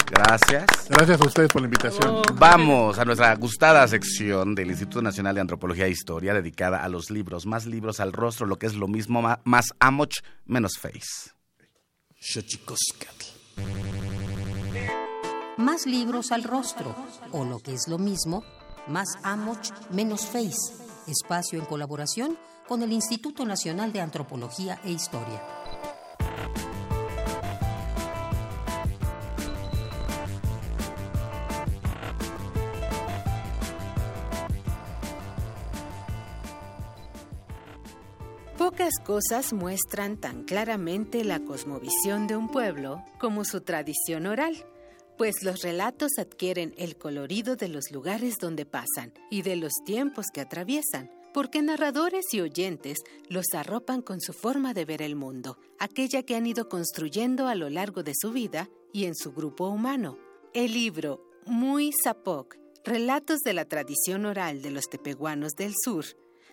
Gracias. 0.09 0.65
Gracias 0.89 1.19
a 1.19 1.25
ustedes 1.25 1.51
por 1.51 1.61
la 1.61 1.65
invitación. 1.65 2.21
Vamos 2.35 2.99
a 2.99 3.05
nuestra 3.05 3.35
gustada 3.35 3.87
sección 3.87 4.55
del 4.55 4.69
Instituto 4.69 5.01
Nacional 5.01 5.35
de 5.35 5.41
Antropología 5.41 5.87
e 5.87 5.89
Historia 5.89 6.33
dedicada 6.33 6.83
a 6.83 6.89
los 6.89 7.09
libros, 7.09 7.45
más 7.45 7.65
libros 7.65 7.99
al 7.99 8.13
rostro, 8.13 8.45
lo 8.45 8.57
que 8.57 8.67
es 8.67 8.75
lo 8.75 8.87
mismo, 8.87 9.21
más 9.43 9.73
amoch, 9.79 10.15
menos 10.45 10.77
face. 10.77 11.31
Más 15.57 15.85
libros 15.85 16.31
al 16.31 16.43
rostro, 16.43 16.95
o 17.31 17.45
lo 17.45 17.59
que 17.59 17.73
es 17.73 17.87
lo 17.87 17.97
mismo, 17.97 18.43
más 18.87 19.07
Amoch, 19.23 19.71
menos 19.91 20.25
Face, 20.25 20.73
espacio 21.07 21.59
en 21.59 21.65
colaboración 21.65 22.37
con 22.67 22.81
el 22.81 22.91
Instituto 22.93 23.45
Nacional 23.45 23.93
de 23.93 24.01
Antropología 24.01 24.79
e 24.83 24.91
Historia. 24.91 25.41
Pocas 38.57 38.93
cosas 39.05 39.53
muestran 39.53 40.17
tan 40.17 40.43
claramente 40.43 41.23
la 41.23 41.39
cosmovisión 41.39 42.25
de 42.25 42.35
un 42.35 42.49
pueblo 42.49 43.03
como 43.19 43.45
su 43.45 43.61
tradición 43.61 44.25
oral 44.25 44.65
pues 45.17 45.43
los 45.43 45.61
relatos 45.61 46.11
adquieren 46.17 46.73
el 46.77 46.97
colorido 46.97 47.55
de 47.55 47.69
los 47.69 47.91
lugares 47.91 48.35
donde 48.39 48.65
pasan 48.65 49.13
y 49.29 49.41
de 49.41 49.55
los 49.55 49.73
tiempos 49.85 50.25
que 50.33 50.41
atraviesan, 50.41 51.11
porque 51.33 51.61
narradores 51.61 52.25
y 52.33 52.41
oyentes 52.41 52.99
los 53.29 53.45
arropan 53.53 54.01
con 54.01 54.21
su 54.21 54.33
forma 54.33 54.73
de 54.73 54.85
ver 54.85 55.01
el 55.01 55.15
mundo, 55.15 55.57
aquella 55.79 56.23
que 56.23 56.35
han 56.35 56.47
ido 56.47 56.69
construyendo 56.69 57.47
a 57.47 57.55
lo 57.55 57.69
largo 57.69 58.03
de 58.03 58.13
su 58.15 58.31
vida 58.31 58.69
y 58.93 59.05
en 59.05 59.15
su 59.15 59.33
grupo 59.33 59.67
humano. 59.67 60.17
El 60.53 60.73
libro 60.73 61.21
Muy 61.45 61.91
Zapoc, 62.03 62.55
Relatos 62.85 63.39
de 63.39 63.53
la 63.53 63.65
tradición 63.65 64.25
oral 64.25 64.61
de 64.61 64.71
los 64.71 64.85
tepehuanos 64.85 65.53
del 65.53 65.73
sur, 65.83 66.05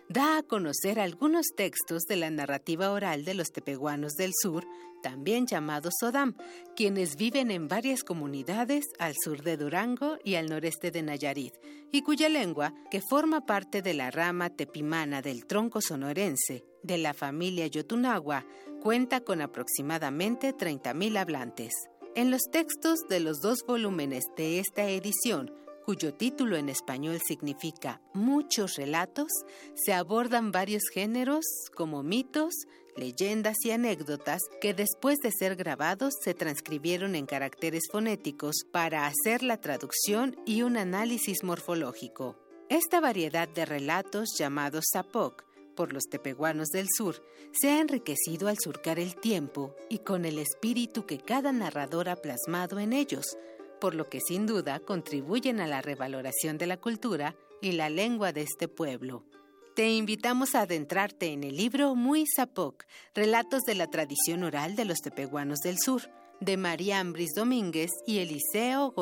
da 0.09 0.39
a 0.39 0.43
conocer 0.43 0.99
algunos 0.99 1.47
textos 1.55 2.03
de 2.03 2.17
la 2.17 2.31
narrativa 2.31 2.91
oral 2.91 3.25
de 3.25 3.35
los 3.35 3.53
tepehuanos 3.53 4.15
del 4.15 4.33
sur, 4.35 4.67
también 5.03 5.47
llamados 5.47 5.95
Sodam, 6.01 6.35
quienes 6.75 7.17
viven 7.17 7.51
en 7.51 7.69
varias 7.69 8.05
comunidades 8.05 8.87
al 8.99 9.15
sur 9.23 9.43
de 9.43 9.57
Durango 9.57 10.17
y 10.25 10.37
al 10.37 10.49
noreste 10.49 10.91
de 10.91 11.03
Nayarit, 11.03 11.55
y 11.91 12.03
cuya 12.03 12.29
lengua, 12.29 12.73
que 12.91 13.03
forma 13.03 13.45
parte 13.45 13.83
de 13.83 13.93
la 13.93 14.11
rama 14.11 14.49
tepimana 14.49 15.21
del 15.21 15.45
tronco 15.47 15.81
sonorense 15.81 16.65
de 16.83 16.99
la 16.99 17.13
familia 17.13 17.67
Yotunagua, 17.67 18.47
cuenta 18.81 19.21
con 19.21 19.43
aproximadamente 19.43 20.57
30.000 20.57 21.19
hablantes. 21.19 21.73
En 22.15 22.31
los 22.31 22.43
textos 22.51 23.01
de 23.09 23.21
los 23.21 23.41
dos 23.41 23.65
volúmenes 23.67 24.25
de 24.37 24.59
esta 24.59 24.89
edición, 24.89 25.53
cuyo 25.85 26.15
título 26.15 26.57
en 26.57 26.69
español 26.69 27.19
significa 27.27 28.01
Muchos 28.15 28.77
relatos, 28.77 29.29
se 29.75 29.93
abordan 29.93 30.53
varios 30.53 30.83
géneros 30.93 31.45
como 31.75 32.03
mitos, 32.03 32.55
leyendas 32.97 33.57
y 33.65 33.71
anécdotas 33.71 34.41
que 34.61 34.75
después 34.75 35.19
de 35.19 35.31
ser 35.33 35.57
grabados 35.57 36.15
se 36.23 36.35
transcribieron 36.35 37.15
en 37.15 37.27
caracteres 37.27 37.83
fonéticos 37.91 38.57
para 38.71 39.07
hacer 39.07 39.43
la 39.43 39.61
traducción 39.61 40.37
y 40.47 40.63
un 40.63 40.77
análisis 40.77 41.43
morfológico. 41.43 42.37
Esta 42.69 43.01
variedad 43.01 43.49
de 43.49 43.65
relatos 43.65 44.31
llamados 44.39 44.85
Zapoc 44.93 45.45
por 45.75 45.93
los 45.93 46.05
tepehuanos 46.05 46.69
del 46.69 46.87
sur 46.97 47.23
se 47.53 47.71
ha 47.71 47.81
enriquecido 47.81 48.49
al 48.49 48.59
surcar 48.59 48.99
el 48.99 49.17
tiempo 49.17 49.75
y 49.89 49.99
con 49.99 50.25
el 50.25 50.39
espíritu 50.39 51.07
que 51.07 51.19
cada 51.19 51.53
narrador 51.53 52.09
ha 52.09 52.17
plasmado 52.17 52.79
en 52.79 52.93
ellos, 52.93 53.37
por 53.83 53.95
lo 53.97 54.09
que 54.09 54.21
sin 54.21 54.47
duda 54.47 54.79
contribuyen 54.79 55.59
a 55.59 55.67
la 55.67 55.83
revaloración 55.83 56.57
de 56.57 56.69
la 56.69 56.77
cultura 56.77 57.35
y 57.61 57.73
la 57.73 57.91
lengua 57.91 58.33
de 58.33 58.43
este 58.43 58.69
pueblo. 58.69 59.25
Te 59.75 59.91
invitamos 59.91 60.55
a 60.55 60.61
adentrarte 60.61 61.33
en 61.33 61.43
el 61.43 61.57
libro 61.57 61.97
Muy 61.97 62.25
Zapoc, 62.33 62.85
Relatos 63.13 63.63
de 63.63 63.75
la 63.75 63.89
tradición 63.89 64.45
oral 64.45 64.77
de 64.77 64.85
los 64.85 65.01
tepehuanos 65.01 65.59
del 65.65 65.81
sur, 65.81 66.03
de 66.41 66.57
María 66.57 67.01
Ambris 67.01 67.35
Domínguez 67.35 67.91
y 68.07 68.19
Eliseo, 68.19 68.95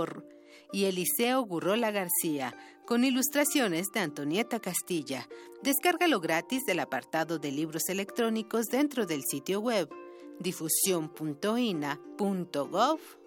y 0.73 0.87
Eliseo 0.87 1.43
Gurrola 1.43 1.91
García, 1.91 2.57
con 2.87 3.05
ilustraciones 3.05 3.89
de 3.93 4.01
Antonieta 4.01 4.61
Castilla. 4.61 5.29
Descárgalo 5.63 6.21
gratis 6.21 6.65
del 6.65 6.81
apartado 6.81 7.39
de 7.39 7.53
libros 7.53 7.91
electrónicos 7.91 8.69
dentro 8.69 9.05
del 9.05 9.25
sitio 9.25 9.61
web 9.61 9.91
difusión.ina.gov 10.39 13.20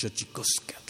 mx 0.00 0.83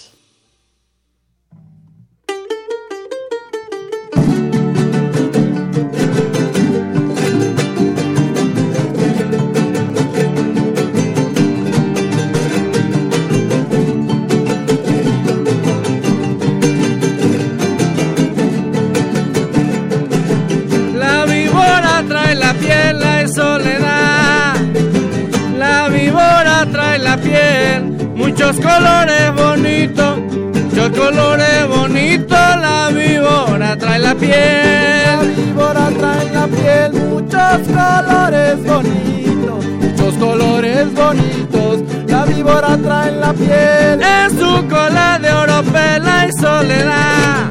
Muchos 28.15 28.57
colores 28.57 29.35
bonitos, 29.35 30.19
muchos 30.19 30.91
colores 30.99 31.69
bonitos, 31.69 32.31
la 32.61 32.91
víbora 32.91 33.77
trae 33.77 33.99
la 33.99 34.15
piel. 34.15 35.07
La 35.07 35.23
víbora 35.23 35.89
trae 35.99 36.31
la 36.33 36.47
piel, 36.47 36.93
muchos 36.93 37.61
colores 37.69 38.65
bonitos, 38.65 39.65
muchos 39.81 40.15
colores 40.15 40.95
bonitos, 40.95 41.83
la 42.09 42.25
víbora 42.25 42.77
trae 42.79 43.13
la 43.13 43.33
piel. 43.33 44.03
En 44.03 44.31
su 44.39 44.69
cola 44.69 45.19
de 45.21 45.31
oro 45.31 45.63
pela 45.65 46.27
y 46.27 46.33
soledad, 46.33 47.51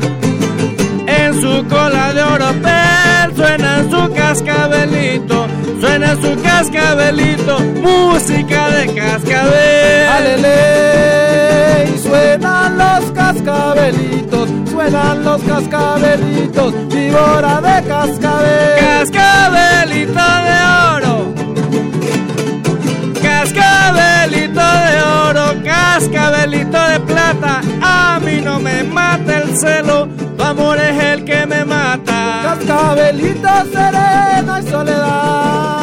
en 1.08 1.42
su 1.42 1.68
cola 1.68 2.14
de 2.14 2.22
oro 2.24 2.54
suena 3.36 3.84
su 3.90 4.14
cascabelito, 4.14 5.48
suena 5.94 6.16
su 6.16 6.42
cascabelito, 6.42 7.60
música 7.60 8.70
de 8.70 8.96
cascabel. 8.96 10.08
Alele, 10.10 11.88
suenan 12.02 12.78
los 12.80 13.12
cascabelitos, 13.12 14.50
suenan 14.72 15.24
los 15.24 15.42
cascabelitos, 15.44 16.74
víbora 16.90 17.62
de 17.62 17.84
cascabel. 17.88 18.80
Cascabelito 18.80 20.26
de 20.48 20.58
oro, 20.96 21.16
cascabelito 23.22 24.62
de 24.62 25.02
oro, 25.30 25.46
cascabelito 25.64 26.80
de 26.88 27.00
plata, 27.02 27.62
a 27.82 28.20
mí 28.20 28.42
no 28.44 28.60
me 28.60 28.84
mata 28.84 29.38
el 29.44 29.56
celo, 29.56 30.08
tu 30.38 30.44
amor 30.44 30.80
es 30.80 31.04
el 31.04 31.24
que 31.24 31.46
me 31.46 31.64
mata. 31.64 32.42
Cascabelito 32.44 33.50
sereno 33.72 34.60
y 34.60 34.64
soledad, 34.70 35.83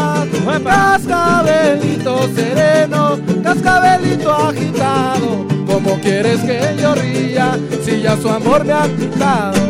cascabelito 0.59 2.29
sereno, 2.35 3.19
cascabelito 3.43 4.33
agitado, 4.33 5.47
¿cómo 5.67 5.99
quieres 6.01 6.41
que 6.41 6.77
yo 6.81 6.95
ría 6.95 7.59
si 7.85 8.01
ya 8.03 8.17
su 8.17 8.29
amor 8.29 8.65
me 8.65 8.73
ha 8.73 8.89
quitado? 8.97 9.61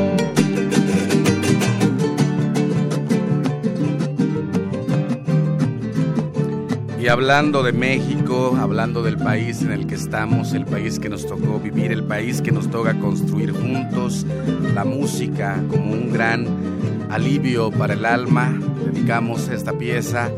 Y 7.01 7.09
hablando 7.09 7.63
de 7.63 7.73
México, 7.73 8.59
hablando 8.61 9.03
del 9.03 9.17
país 9.17 9.63
en 9.63 9.73
el 9.73 9.87
que 9.87 9.95
estamos, 9.95 10.53
el 10.53 10.67
país 10.67 10.99
que 10.99 11.09
nos 11.09 11.27
tocó 11.27 11.59
vivir, 11.59 11.93
el 11.93 12.05
país 12.05 12.43
que 12.43 12.53
nos 12.53 12.71
toca 12.71 12.99
construir 13.01 13.53
juntos, 13.53 14.27
la 14.75 14.85
música 14.85 15.63
como 15.71 15.93
un 15.93 16.13
gran 16.13 16.47
alivio 17.11 17.71
para 17.71 17.95
el 17.95 18.05
alma, 18.05 18.53
dedicamos 18.85 19.49
esta 19.49 19.73
pieza 19.73 20.31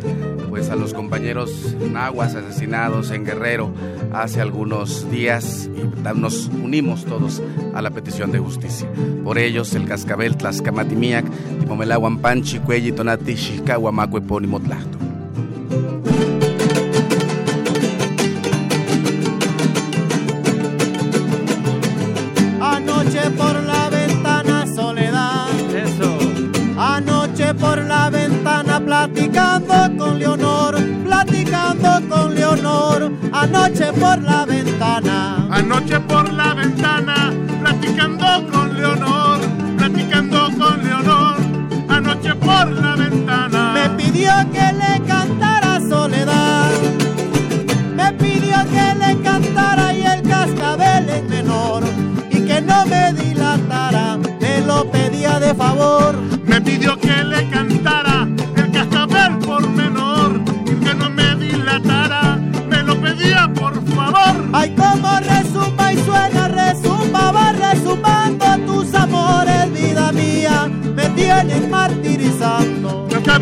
pues 0.51 0.71
a 0.71 0.77
los 0.77 0.95
compañeros 0.95 1.75
nahuas 1.91 2.37
asesinados 2.37 3.11
en 3.11 3.25
Guerrero 3.25 3.73
hace 4.13 4.41
algunos 4.41 5.11
días 5.11 5.69
y 5.77 6.17
nos 6.17 6.47
unimos 6.47 7.05
todos 7.05 7.43
a 7.75 7.83
la 7.83 7.91
petición 7.91 8.31
de 8.31 8.39
justicia. 8.39 8.89
Por 9.25 9.37
ellos 9.37 9.75
el 9.75 9.89
cascabel 9.89 10.37
Tlaxcamatimiac, 10.37 11.25
Timomelahuan 11.59 12.19
Panchi, 12.19 12.61
Cuelli, 12.61 12.93
Tonati, 12.93 13.35
Xicahua, 23.33 23.63
Epónimo 27.53 27.93
Tlacto. 28.03 28.83
platicando 28.85 29.97
con 29.99 30.19
Leonor, 30.19 30.75
platicando 31.05 32.01
con 32.09 32.35
Leonor, 32.35 33.13
anoche 33.33 33.93
por 33.93 34.23
la 34.23 34.45
ventana. 34.45 35.49
Anoche 35.51 36.01
por 36.01 36.33
la 36.33 36.55
ventana, 36.55 37.33
platicando 37.61 38.47
con 38.51 38.77
Leonor, 38.77 39.41
platicando 39.77 40.51
con 40.59 40.85
Leonor, 40.85 41.37
anoche 41.89 42.35
por 42.35 42.71
la 42.73 42.97
ventana. 42.97 43.73
Me 43.75 43.89
pidió 43.91 44.33
que 44.53 44.73
le 44.73 44.82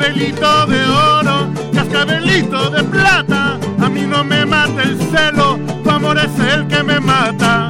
Cascabelito 0.00 0.66
de 0.66 0.82
oro, 0.88 1.50
cascabelito 1.74 2.70
de 2.70 2.82
plata, 2.84 3.58
a 3.78 3.88
mí 3.90 4.00
no 4.06 4.24
me 4.24 4.46
mata 4.46 4.82
el 4.82 4.98
celo, 4.98 5.58
tu 5.84 5.90
amor 5.90 6.16
es 6.16 6.38
el 6.38 6.66
que 6.68 6.82
me 6.82 6.98
mata. 6.98 7.69